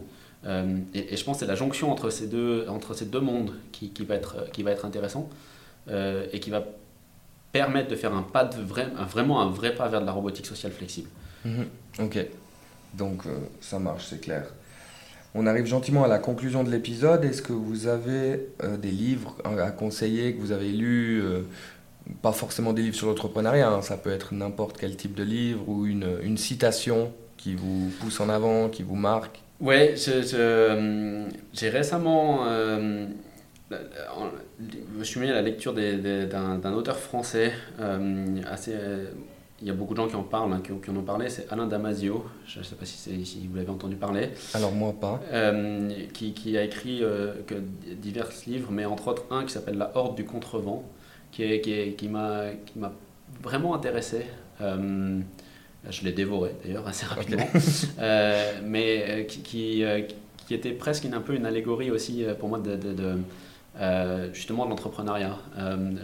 Euh, 0.47 0.78
et, 0.92 1.16
je 1.16 1.24
pense 1.24 1.36
que 1.36 1.40
c'est 1.40 1.51
la 1.51 1.55
jonction 1.55 1.90
entre 1.90 2.11
ces 2.11 2.26
deux, 2.26 2.66
entre 2.68 2.95
ces 2.95 3.07
deux 3.07 3.20
mondes 3.20 3.55
qui, 3.72 3.90
qui 3.90 4.05
va, 4.05 4.14
être, 4.14 4.51
qui 4.53 4.62
va 4.62 4.72
être 4.72 4.84
intéressant 4.84 5.28
euh, 5.88 6.26
et 6.32 6.40
qui 6.40 6.51
va 6.51 6.64
permettre 7.53 7.88
de 7.88 7.97
faire 7.97 8.14
un 8.14 8.22
pas 8.22 8.45
de 8.45 8.61
vrai, 8.61 8.88
vraiment 9.09 9.40
un 9.40 9.49
vrai 9.49 9.74
pas 9.74 9.88
vers 9.88 10.01
de 10.01 10.07
la 10.07 10.12
robotique 10.12 10.47
sociale 10.47 10.72
flexible. 10.72 11.09
Mhm. 11.45 11.66
ok, 12.01 12.26
donc 12.95 13.26
euh, 13.26 13.38
ça 13.61 13.78
marche, 13.78 14.07
c'est 14.11 14.20
clair. 14.20 14.47
On 15.34 15.47
arrive 15.47 15.66
gentiment 15.66 16.05
à 16.05 16.09
la 16.09 16.18
conclusion 16.18 16.62
de 16.62 16.70
l'épisode. 16.70 17.24
Est-ce 17.24 17.42
que 17.42 17.53
vous 17.53 17.88
avez 17.88 18.51
des 18.78 18.90
livres 18.92 19.36
à 19.45 19.72
conseiller 19.72 20.32
que 20.32 20.40
vous 20.40 20.53
avez 20.53 20.70
lus 20.70 21.24
Pas 22.22 22.30
forcément 22.30 22.72
des 22.72 22.82
livres 22.82 22.95
sur 22.95 23.09
l'entrepreneuriat, 23.09 23.68
hein, 23.68 23.82
ça 23.82 23.97
peut 23.97 24.12
être 24.12 24.32
n'importe 24.32 24.78
quel 24.78 24.97
type 24.97 25.16
de 25.16 25.24
livre 25.24 25.68
ou 25.68 25.86
une, 25.86 26.18
une 26.22 26.38
citation 26.38 27.12
qui 27.36 27.57
vous 27.57 27.90
pousse 27.99 28.20
en 28.20 28.28
avant, 28.28 28.68
qui 28.68 28.84
vous 28.84 28.95
marque? 28.95 29.43
Ouais, 29.61 29.94
euh, 30.09 31.28
j'ai 31.52 31.68
récemment. 31.68 32.46
Euh, 32.46 33.07
je 33.70 34.98
me 34.98 35.05
suis 35.05 35.20
mis 35.20 35.30
à 35.30 35.34
la 35.34 35.42
lecture 35.42 35.72
d'un 35.74 36.72
auteur 36.72 36.98
français 36.98 37.52
euh, 37.80 38.40
assez. 38.50 38.74
Il 39.62 39.68
y 39.68 39.70
a 39.70 39.74
beaucoup 39.74 39.94
de 39.94 39.98
gens 40.00 40.09
qui 40.09 40.16
en 40.16 40.24
parlent, 40.24 40.52
hein, 40.52 40.61
qui, 40.61 40.90
en 40.90 40.96
ont 40.96 41.02
parlé, 41.02 41.30
c'est 41.30 41.50
Alain 41.50 41.66
Damasio, 41.66 42.24
je 42.44 42.59
ne 42.59 42.64
sais 42.64 42.74
pas 42.74 42.84
si, 42.84 43.24
si 43.24 43.46
vous 43.46 43.57
l'avez 43.57 43.70
entendu 43.70 43.96
parler. 43.96 44.30
Alors 44.52 44.72
moi 44.72 44.92
pas. 44.92 45.20
qui, 46.12 46.34
qui, 46.34 46.59
a 46.59 46.64
écrit 46.64 47.02
que 47.46 47.55
divers 47.94 48.28
livres, 48.46 48.70
mais 48.72 48.84
entre 48.84 49.09
autres 49.09 49.24
un 49.30 49.44
qui 49.44 49.52
s'appelle 49.52 49.78
La 49.78 49.92
Horde 49.94 50.16
du 50.16 50.24
Contrevent, 50.24 50.84
qui, 51.30 51.61
qui, 51.61 51.94
qui 51.94 52.09
m'a 52.09 52.52
vraiment 53.42 53.74
intéressé. 53.74 54.26
Je 55.91 56.05
l'ai 56.05 56.12
dévoré 56.12 56.53
d'ailleurs 56.64 56.87
assez 56.87 57.05
rapidement, 57.05 57.47
euh, 57.99 58.53
mais 58.64 59.05
euh, 59.07 59.24
qui, 59.24 59.85
euh, 59.85 60.03
qui, 60.47 60.55
était 60.55 60.72
presque 60.72 61.05
une, 61.05 61.14
un 61.14 61.20
peu 61.20 61.35
une 61.35 61.45
allégorie 61.45 61.91
aussi 61.91 62.24
pour 62.39 62.49
moi 62.49 62.59
de, 62.59 62.76
de, 62.76 63.18
justement 64.32 64.64
de 64.64 64.70
l'entrepreneuriat. 64.70 65.37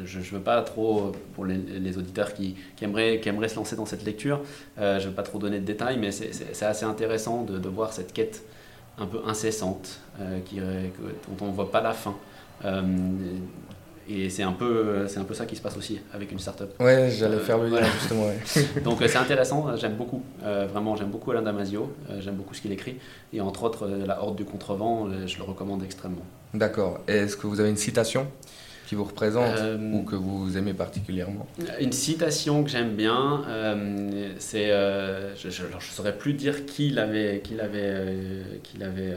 je 0.04 0.18
ne 0.18 0.24
veux 0.24 0.40
pas 0.40 0.60
trop, 0.62 1.12
pour 1.34 1.46
les, 1.46 1.96
auditeurs 1.96 2.34
qui, 2.34 2.56
qui, 2.76 2.84
aimeraient, 2.84 3.20
qui 3.20 3.28
aimeraient 3.28 3.48
se 3.48 3.56
lancer 3.56 3.76
dans 3.76 3.86
cette 3.86 4.04
lecture, 4.04 4.40
je 4.76 4.82
ne 4.82 5.00
veux 5.00 5.14
pas 5.14 5.22
trop 5.22 5.38
donner 5.38 5.60
de 5.60 5.64
détails, 5.64 5.98
mais 5.98 6.10
c'est 6.10 6.64
assez 6.64 6.84
intéressant 6.84 7.44
de, 7.44 7.58
de, 7.58 7.68
voir 7.68 7.92
cette 7.92 8.12
quête 8.12 8.42
un 8.98 9.06
peu 9.06 9.20
incessante 9.26 10.00
qui, 10.44 10.56
dont 10.56 11.36
on 11.40 11.46
ne 11.46 11.52
voit 11.52 11.70
pas 11.70 11.80
la 11.80 11.92
fin. 11.92 12.16
Et 14.12 14.28
c'est 14.28 14.42
un, 14.42 14.52
peu, 14.52 15.06
c'est 15.06 15.20
un 15.20 15.24
peu 15.24 15.34
ça 15.34 15.46
qui 15.46 15.54
se 15.54 15.62
passe 15.62 15.76
aussi 15.76 16.00
avec 16.12 16.32
une 16.32 16.40
startup. 16.40 16.70
Ouais, 16.80 17.10
j'allais 17.16 17.38
faire 17.38 17.58
le 17.58 17.68
lien 17.68 17.86
justement. 18.00 18.26
Donc 18.84 19.00
euh, 19.00 19.06
c'est 19.08 19.18
intéressant, 19.18 19.76
j'aime 19.76 19.94
beaucoup, 19.94 20.22
euh, 20.42 20.66
vraiment 20.66 20.96
j'aime 20.96 21.10
beaucoup 21.10 21.30
Alain 21.30 21.42
Damasio, 21.42 21.94
euh, 22.10 22.20
j'aime 22.20 22.34
beaucoup 22.34 22.54
ce 22.54 22.60
qu'il 22.60 22.72
écrit. 22.72 22.96
Et 23.32 23.40
entre 23.40 23.62
autres, 23.62 23.86
La 23.86 24.20
Horde 24.20 24.36
du 24.36 24.44
Contrevent, 24.44 25.08
je 25.26 25.38
le 25.38 25.44
recommande 25.44 25.84
extrêmement. 25.84 26.24
D'accord. 26.54 27.00
Est-ce 27.06 27.36
que 27.36 27.46
vous 27.46 27.60
avez 27.60 27.70
une 27.70 27.76
citation 27.76 28.26
qui 28.88 28.96
vous 28.96 29.04
représente 29.04 29.54
ou 29.92 30.02
que 30.02 30.16
vous 30.16 30.58
aimez 30.58 30.74
particulièrement? 30.74 31.46
Une 31.80 31.92
citation 31.92 32.64
que 32.64 32.70
j'aime 32.70 32.96
bien, 32.96 33.44
c'est, 34.40 34.70
je 35.36 35.46
ne 35.46 35.80
saurais 35.80 36.18
plus 36.18 36.32
dire 36.34 36.66
qui 36.66 36.90
l'avait, 36.90 37.40
qui 37.44 37.54
l'avait, 37.54 38.16
qui 38.64 38.78
l'avait 38.78 39.14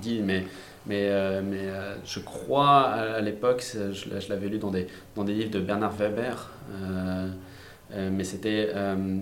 dit, 0.00 0.22
mais 0.24 0.44
mais, 0.86 1.08
euh, 1.08 1.40
mais 1.42 1.62
euh, 1.62 1.94
je 2.04 2.20
crois 2.20 2.80
à, 2.82 3.20
l'époque, 3.20 3.64
je, 3.72 4.28
l'avais 4.28 4.48
lu 4.48 4.58
dans 4.58 4.70
des, 4.70 4.86
dans 5.16 5.24
des 5.24 5.32
livres 5.32 5.50
de 5.50 5.60
Bernard 5.60 5.94
Weber, 5.96 6.50
euh, 6.72 7.28
mais 8.10 8.24
c'était, 8.24 8.70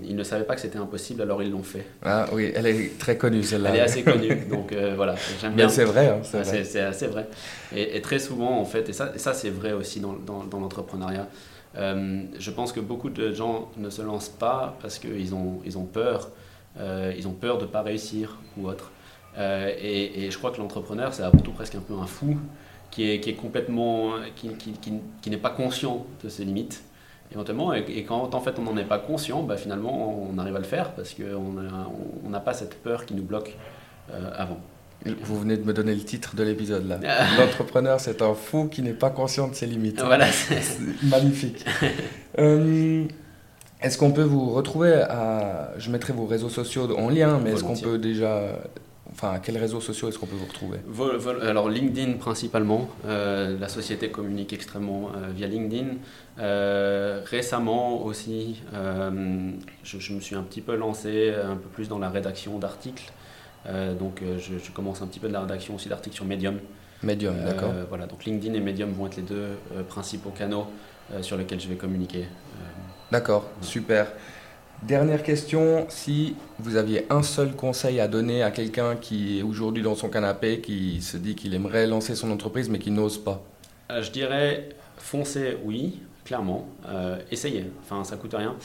ils 0.03 0.17
ne 0.17 0.23
savaient 0.25 0.45
pas 0.45 0.55
que 0.55 0.61
c'était 0.61 0.79
impossible, 0.79 1.23
alors 1.23 1.43
ils 1.43 1.51
l'ont 1.51 1.63
fait. 1.63 1.85
Ah 2.03 2.27
oui, 2.33 2.53
elle 2.55 2.67
est 2.67 2.99
très 2.99 3.19
connue 3.19 3.43
celle-là. 3.43 3.71
Elle 3.71 3.77
est 3.77 3.83
assez 3.83 4.03
connue, 4.03 4.35
donc 4.51 4.73
voilà, 4.97 5.15
j'aime 5.41 5.55
bien. 5.55 5.69
c'est 5.69 5.85
vrai, 5.85 6.09
hein, 6.09 6.21
c'est 6.23 6.81
assez 6.81 7.07
vrai. 7.07 7.29
Et, 7.77 8.01
très 8.01 8.19
souvent, 8.19 8.59
en 8.59 8.65
fait, 8.65 8.89
et 8.89 8.93
ça, 8.93 9.13
et 9.15 9.19
ça 9.19 9.35
c'est 9.35 9.51
vrai 9.51 9.73
aussi 9.73 10.01
dans, 10.01 10.15
dans, 10.15 10.45
dans 10.45 10.59
l'entrepreneuriat, 10.59 11.29
je 11.77 12.51
pense 12.51 12.73
que 12.73 12.81
beaucoup 12.81 13.11
de 13.11 13.33
gens 13.33 13.71
ne 13.77 13.91
se 13.91 14.01
lancent 14.01 14.31
pas 14.31 14.77
parce 14.81 14.99
qu'ils 14.99 15.35
ont, 15.35 15.61
ils 15.67 15.77
ont 15.77 15.85
peur, 15.85 16.31
ils 16.81 17.29
ont 17.29 17.35
peur 17.35 17.59
de 17.59 17.65
ne 17.65 17.69
pas 17.69 17.83
réussir 17.83 18.39
ou 18.57 18.69
autre. 18.69 18.91
Euh, 19.39 19.73
et, 19.81 20.31
je 20.31 20.39
crois 20.39 20.51
que 20.51 20.59
l'entrepreneur, 20.59 21.15
c'est 21.15 21.23
avant 21.23 21.39
tout 21.39 21.53
presque 21.53 21.75
un 21.75 21.81
peu 21.81 21.95
un 21.95 22.07
fou 22.07 22.37
qui 22.91 23.11
est, 23.11 23.21
qui 23.21 23.31
est 23.31 23.35
complètement, 23.35 24.13
qui, 24.37 24.49
qui, 24.55 24.73
qui, 25.23 25.31
n'est 25.31 25.37
pas 25.37 25.51
conscient 25.51 26.05
de 26.23 26.29
ses 26.29 26.45
limites 26.45 26.83
éventuellement. 27.33 27.73
Et, 27.73 28.05
quand 28.05 28.35
en 28.35 28.41
fait 28.41 28.59
on 28.59 28.63
n'en 28.63 28.77
est 28.77 28.85
pas 28.85 28.99
conscient, 28.99 29.43
bah, 29.43 29.57
finalement 29.57 30.29
on 30.31 30.39
arrive 30.39 30.57
à 30.57 30.59
le 30.59 30.65
faire 30.65 30.93
parce 30.93 31.15
qu'on 31.15 32.31
n'a 32.31 32.41
pas 32.41 32.55
cette 32.55 32.83
peur 32.83 33.07
qui 33.07 33.15
nous 33.15 33.23
bloque 33.23 33.57
euh, 34.13 34.31
avant. 34.37 34.61
Vous 35.23 35.41
venez 35.41 35.57
de 35.57 35.65
me 35.65 35.73
donner 35.73 35.95
le 35.95 36.03
titre 36.03 36.37
de 36.37 36.45
l'épisode 36.45 36.87
là. 36.87 37.01
L'entrepreneur, 37.39 37.99
c'est 37.99 38.23
un 38.23 38.35
fou 38.35 38.69
qui 38.71 38.83
n'est 38.83 38.93
pas 38.93 39.11
conscient 39.11 39.49
de 39.49 39.55
ses 39.55 39.67
limites. 39.67 40.01
Voilà. 40.01 40.27
Magnifique. 41.03 41.65
Euh, 42.39 43.05
est-ce 43.81 43.99
qu'on 43.99 44.13
peut 44.13 44.23
vous 44.23 44.53
retrouver 44.53 44.93
à... 44.93 45.73
Je 45.77 45.91
mettrai 45.91 46.13
vos 46.13 46.27
réseaux 46.27 46.49
sociaux 46.49 46.97
en 46.97 47.11
lien, 47.11 47.41
mais 47.43 47.53
est-ce 47.53 47.65
qu'on 47.65 47.77
peut 47.77 47.99
déjà 47.99 48.61
Enfin, 49.13 49.39
quels 49.41 49.59
réseaux 49.59 49.81
sociaux 49.81 50.09
est-ce 50.09 50.19
qu'on 50.19 50.27
peut 50.27 50.37
vous 50.37 50.47
retrouver 50.47 50.79
Alors 51.47 51.69
LinkedIn 51.69 52.15
principalement. 52.15 52.89
Euh, 53.07 53.59
la 53.59 53.69
société 53.69 54.11
communique 54.11 54.53
extrêmement 54.53 55.11
euh, 55.15 55.31
via 55.35 55.47
LinkedIn. 55.47 55.97
Euh, 56.39 57.23
récemment 57.25 58.03
aussi, 58.05 58.63
je, 58.73 60.13
me 60.15 60.21
suis 60.21 60.35
un 60.35 60.43
petit 60.43 60.63
peu 60.63 60.77
lancé 60.77 61.35
un 61.35 61.57
peu 61.57 61.69
plus 61.69 61.89
dans 61.89 61.99
la 61.99 62.09
rédaction 62.09 62.59
d'articles. 62.59 63.13
donc 63.99 64.23
je, 64.39 64.71
commence 64.73 65.03
un 65.03 65.07
petit 65.07 65.21
peu 65.21 65.29
de 65.29 65.33
la 65.33 65.41
rédaction 65.41 65.75
aussi 65.75 65.89
d'articles 65.89 66.17
sur 66.17 66.25
Medium. 66.25 66.59
Medium, 67.03 67.35
d'accord. 67.45 67.73
Voilà, 67.89 68.07
donc 68.07 68.25
LinkedIn 68.25 68.55
et 68.55 68.61
Medium 68.61 68.93
vont 68.93 69.07
être 69.07 69.17
les 69.17 69.23
deux 69.23 69.59
principaux 69.89 70.31
canaux 70.31 70.67
sur 71.21 71.37
lesquels 71.37 71.61
je 71.61 71.69
vais 71.69 71.77
communiquer. 71.77 72.27
D'accord, 73.11 73.45
super. 73.61 74.07
Dernière 74.83 75.23
question, 75.23 75.87
si 75.89 76.35
vous 76.59 76.75
aviez 76.75 77.07
un 77.09 77.23
seul 77.23 77.55
conseil 77.55 78.01
à 78.01 78.09
donner 78.09 78.43
à 78.43 78.51
quelqu'un 78.51 78.97
qui 78.97 79.39
est 79.39 79.43
aujourd'hui 79.43 79.81
dans 79.81 79.95
son 79.95 80.09
canapé, 80.09 80.61
qui 80.61 81.01
se 81.01 81.17
dit 81.17 81.37
qu'il 81.37 81.55
aimerait 81.55 81.87
lancer 81.87 82.17
son 82.17 82.33
entreprise 82.33 82.69
mais 82.69 82.81
qui 82.81 82.91
n'ose 82.91 83.17
pas 83.17 83.45
euh, 83.93 84.03
Je 84.03 84.11
dirais 84.11 84.71
foncez, 84.97 85.57
oui, 85.63 86.01
clairement. 86.25 86.67
Euh, 86.89 87.17
essayez, 87.31 87.71
enfin 87.81 88.03
ça 88.03 88.17
coûte 88.17 88.35
rien. 88.35 88.57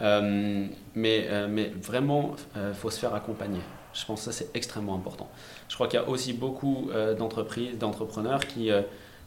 Euh, 0.00 0.66
mais, 0.94 1.28
mais 1.48 1.72
vraiment, 1.82 2.36
il 2.54 2.72
faut 2.72 2.90
se 2.90 3.00
faire 3.00 3.14
accompagner. 3.14 3.60
Je 3.94 4.04
pense 4.06 4.20
que 4.20 4.26
ça 4.26 4.32
c'est 4.32 4.56
extrêmement 4.56 4.94
important. 4.94 5.28
Je 5.68 5.74
crois 5.74 5.88
qu'il 5.88 5.98
y 5.98 6.02
a 6.02 6.08
aussi 6.08 6.34
beaucoup 6.34 6.88
d'entreprises, 7.18 7.78
d'entrepreneurs 7.78 8.46
qui, 8.46 8.70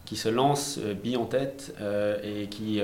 qui 0.05 0.15
se 0.15 0.29
lancent 0.29 0.79
billes 0.79 1.17
en 1.17 1.25
tête 1.25 1.75
et 2.23 2.47
qui 2.47 2.81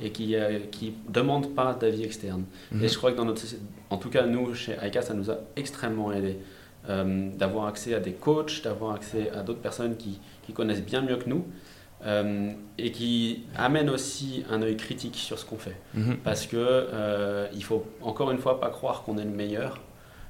et 0.00 0.10
qui 0.10 0.28
ne 0.32 0.38
euh, 0.38 0.58
qui 0.70 0.94
demandent 1.08 1.54
pas 1.54 1.74
d'avis 1.74 2.04
externe. 2.04 2.44
Mhm. 2.72 2.84
Et 2.84 2.88
je 2.88 2.96
crois 2.96 3.12
que 3.12 3.16
dans 3.16 3.24
notre 3.24 3.42
en 3.90 3.96
tout 3.96 4.10
cas 4.10 4.26
nous 4.26 4.54
chez 4.54 4.76
ICA, 4.82 5.02
ça 5.02 5.14
nous 5.14 5.30
a 5.30 5.38
extrêmement 5.56 6.12
aidé 6.12 6.36
euh, 6.88 7.30
d'avoir 7.36 7.66
accès 7.66 7.94
à 7.94 8.00
des 8.00 8.12
coachs, 8.12 8.62
d'avoir 8.62 8.94
accès 8.94 9.30
à 9.30 9.42
d'autres 9.42 9.60
personnes 9.60 9.96
qui, 9.96 10.20
qui, 10.44 10.52
connaissent 10.52 10.84
bien 10.84 11.02
mieux 11.02 11.16
que 11.16 11.28
nous 11.28 11.44
euh, 12.04 12.52
et 12.78 12.92
qui 12.92 13.44
amènent 13.56 13.90
aussi 13.90 14.44
un 14.50 14.62
œil 14.62 14.76
critique 14.76 15.16
sur 15.16 15.38
ce 15.38 15.44
qu'on 15.44 15.58
fait. 15.58 15.76
Mhm. 15.94 16.18
Parce 16.22 16.46
que 16.46 17.48
il 17.54 17.64
faut 17.64 17.84
encore 18.02 18.30
une 18.30 18.38
fois 18.38 18.60
pas 18.60 18.70
croire 18.70 19.02
qu'on 19.02 19.18
est 19.18 19.24
le 19.24 19.30
meilleur. 19.30 19.80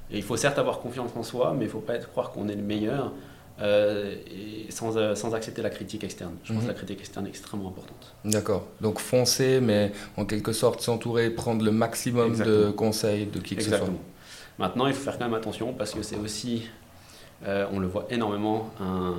Et 0.09 0.17
il 0.17 0.23
faut 0.23 0.37
certes 0.37 0.57
avoir 0.57 0.79
confiance 0.79 1.11
en 1.17 1.23
soi, 1.23 1.53
mais 1.53 1.65
il 1.65 1.67
ne 1.67 1.71
faut 1.71 1.81
pas 1.81 1.95
être, 1.95 2.09
croire 2.09 2.31
qu'on 2.31 2.47
est 2.47 2.55
le 2.55 2.61
meilleur. 2.61 3.11
Euh, 3.59 4.15
et 4.27 4.71
sans, 4.71 4.97
euh, 4.97 5.15
sans, 5.15 5.33
accepter 5.33 5.63
la 5.63 5.71
critique 5.71 6.03
externe. 6.03 6.33
Je 6.43 6.53
pense 6.53 6.61
que 6.61 6.67
la 6.67 6.73
mhm. 6.73 6.77
critique 6.77 6.99
externe 6.99 7.25
est 7.25 7.29
extrêmement 7.29 7.69
importante. 7.69 8.13
D'accord. 8.23 8.67
Donc 8.81 8.99
foncer, 8.99 9.59
mais 9.61 9.91
en 10.15 10.25
quelque 10.25 10.53
sorte 10.53 10.81
s'entourer, 10.81 11.31
prendre 11.31 11.65
le 11.65 11.71
maximum 11.71 12.37
de 12.37 12.69
conseils 12.69 13.25
de 13.25 13.39
qui 13.39 13.55
que 13.55 13.63
ce 13.63 13.69
soit. 13.69 13.89
Maintenant, 14.59 14.85
il 14.85 14.93
faut 14.93 15.03
faire 15.03 15.17
quand 15.17 15.25
même 15.25 15.33
attention 15.33 15.73
parce 15.73 15.91
que 15.91 16.03
c'est 16.03 16.17
aussi, 16.17 16.69
on 17.47 17.79
le 17.79 17.87
voit 17.87 18.05
énormément, 18.11 18.71
un, 18.79 19.15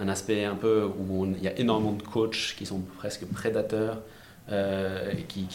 un 0.00 0.08
aspect 0.08 0.44
un 0.44 0.54
peu 0.54 0.88
où 0.98 1.26
il 1.26 1.42
y 1.42 1.48
a 1.48 1.58
énormément 1.58 1.92
de 1.92 2.02
coachs 2.02 2.54
qui 2.56 2.64
sont 2.64 2.80
presque 2.98 3.26
prédateurs, 3.26 3.98
euh, 4.52 5.12
qui, 5.26 5.46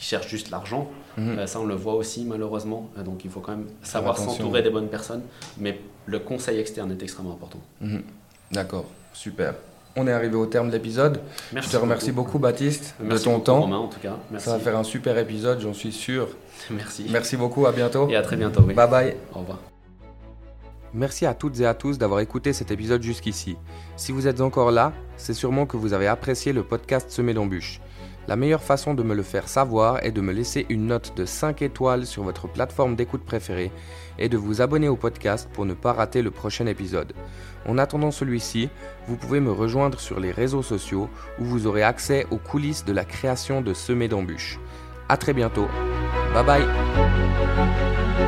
cherchent 0.00 0.28
juste 0.28 0.50
l'argent. 0.50 0.88
Mhm. 1.16 1.38
Euh, 1.38 1.46
ça, 1.46 1.58
on 1.60 1.64
le 1.64 1.74
voit 1.74 1.94
aussi 1.94 2.24
malheureusement. 2.24 2.88
Euh, 2.96 3.02
donc, 3.02 3.24
il 3.24 3.30
faut 3.30 3.40
quand 3.40 3.52
même 3.52 3.66
savoir 3.82 4.16
s'entourer 4.16 4.62
des 4.62 4.70
bonnes 4.70 4.88
personnes. 4.88 5.22
Mais 5.58 5.80
le 6.08 6.18
conseil 6.18 6.58
externe 6.58 6.90
est 6.90 7.02
extrêmement 7.02 7.32
important. 7.32 7.60
Mhm. 7.80 8.02
D'accord, 8.50 8.86
super. 9.12 9.54
On 9.94 10.06
est 10.06 10.12
arrivé 10.12 10.36
au 10.36 10.46
terme 10.46 10.68
de 10.68 10.72
l'épisode. 10.72 11.20
Je 11.54 11.68
te 11.68 11.76
remercie 11.76 12.12
beaucoup, 12.12 12.38
Baptiste 12.38 12.94
de 13.02 13.18
ton 13.18 13.40
temps. 13.40 13.70
en 13.70 13.88
tout 13.88 14.00
cas. 14.00 14.16
Ça 14.38 14.52
va 14.52 14.58
faire 14.58 14.76
un 14.76 14.84
super 14.84 15.18
épisode, 15.18 15.60
j'en 15.60 15.74
suis 15.74 15.92
sûr. 15.92 16.28
Merci. 16.70 17.06
Merci 17.10 17.36
beaucoup, 17.36 17.66
à 17.66 17.72
bientôt. 17.72 18.08
Et 18.08 18.16
à 18.16 18.22
très 18.22 18.36
bientôt. 18.36 18.62
Bye 18.62 18.88
bye. 18.88 19.16
Au 19.34 19.40
revoir. 19.40 19.58
Merci 20.94 21.26
à 21.26 21.34
toutes 21.34 21.60
et 21.60 21.66
à 21.66 21.74
tous 21.74 21.98
d'avoir 21.98 22.20
écouté 22.20 22.54
cet 22.54 22.70
épisode 22.70 23.02
jusqu'ici. 23.02 23.56
Si 23.96 24.12
vous 24.12 24.26
êtes 24.26 24.40
encore 24.40 24.70
là, 24.70 24.92
c'est 25.18 25.34
sûrement 25.34 25.66
que 25.66 25.76
vous 25.76 25.92
avez 25.92 26.06
apprécié 26.06 26.54
le 26.54 26.62
podcast 26.62 27.10
Semé 27.10 27.34
d'embûches. 27.34 27.80
La 28.28 28.36
meilleure 28.36 28.62
façon 28.62 28.94
de 28.94 29.02
me 29.02 29.14
le 29.14 29.22
faire 29.22 29.48
savoir 29.48 30.04
est 30.04 30.12
de 30.12 30.20
me 30.20 30.32
laisser 30.32 30.64
une 30.68 30.86
note 30.86 31.12
de 31.16 31.24
5 31.26 31.60
étoiles 31.62 32.06
sur 32.06 32.22
votre 32.22 32.46
plateforme 32.48 32.94
d'écoute 32.94 33.24
préférée 33.24 33.70
et 34.18 34.28
de 34.28 34.36
vous 34.36 34.60
abonner 34.60 34.88
au 34.88 34.96
podcast 34.96 35.48
pour 35.52 35.66
ne 35.66 35.74
pas 35.74 35.92
rater 35.92 36.22
le 36.22 36.30
prochain 36.30 36.66
épisode. 36.66 37.12
En 37.66 37.78
attendant 37.78 38.10
celui-ci, 38.10 38.68
vous 39.06 39.16
pouvez 39.16 39.40
me 39.40 39.52
rejoindre 39.52 40.00
sur 40.00 40.20
les 40.20 40.30
réseaux 40.30 40.62
sociaux 40.62 41.08
où 41.38 41.44
vous 41.44 41.66
aurez 41.66 41.82
accès 41.82 42.26
aux 42.30 42.38
coulisses 42.38 42.84
de 42.84 42.92
la 42.92 43.04
création 43.04 43.60
de 43.60 43.74
Semé 43.74 44.08
d'embûches. 44.08 44.58
A 45.08 45.16
très 45.16 45.32
bientôt. 45.32 45.68
Bye 46.34 46.44
bye 46.44 48.27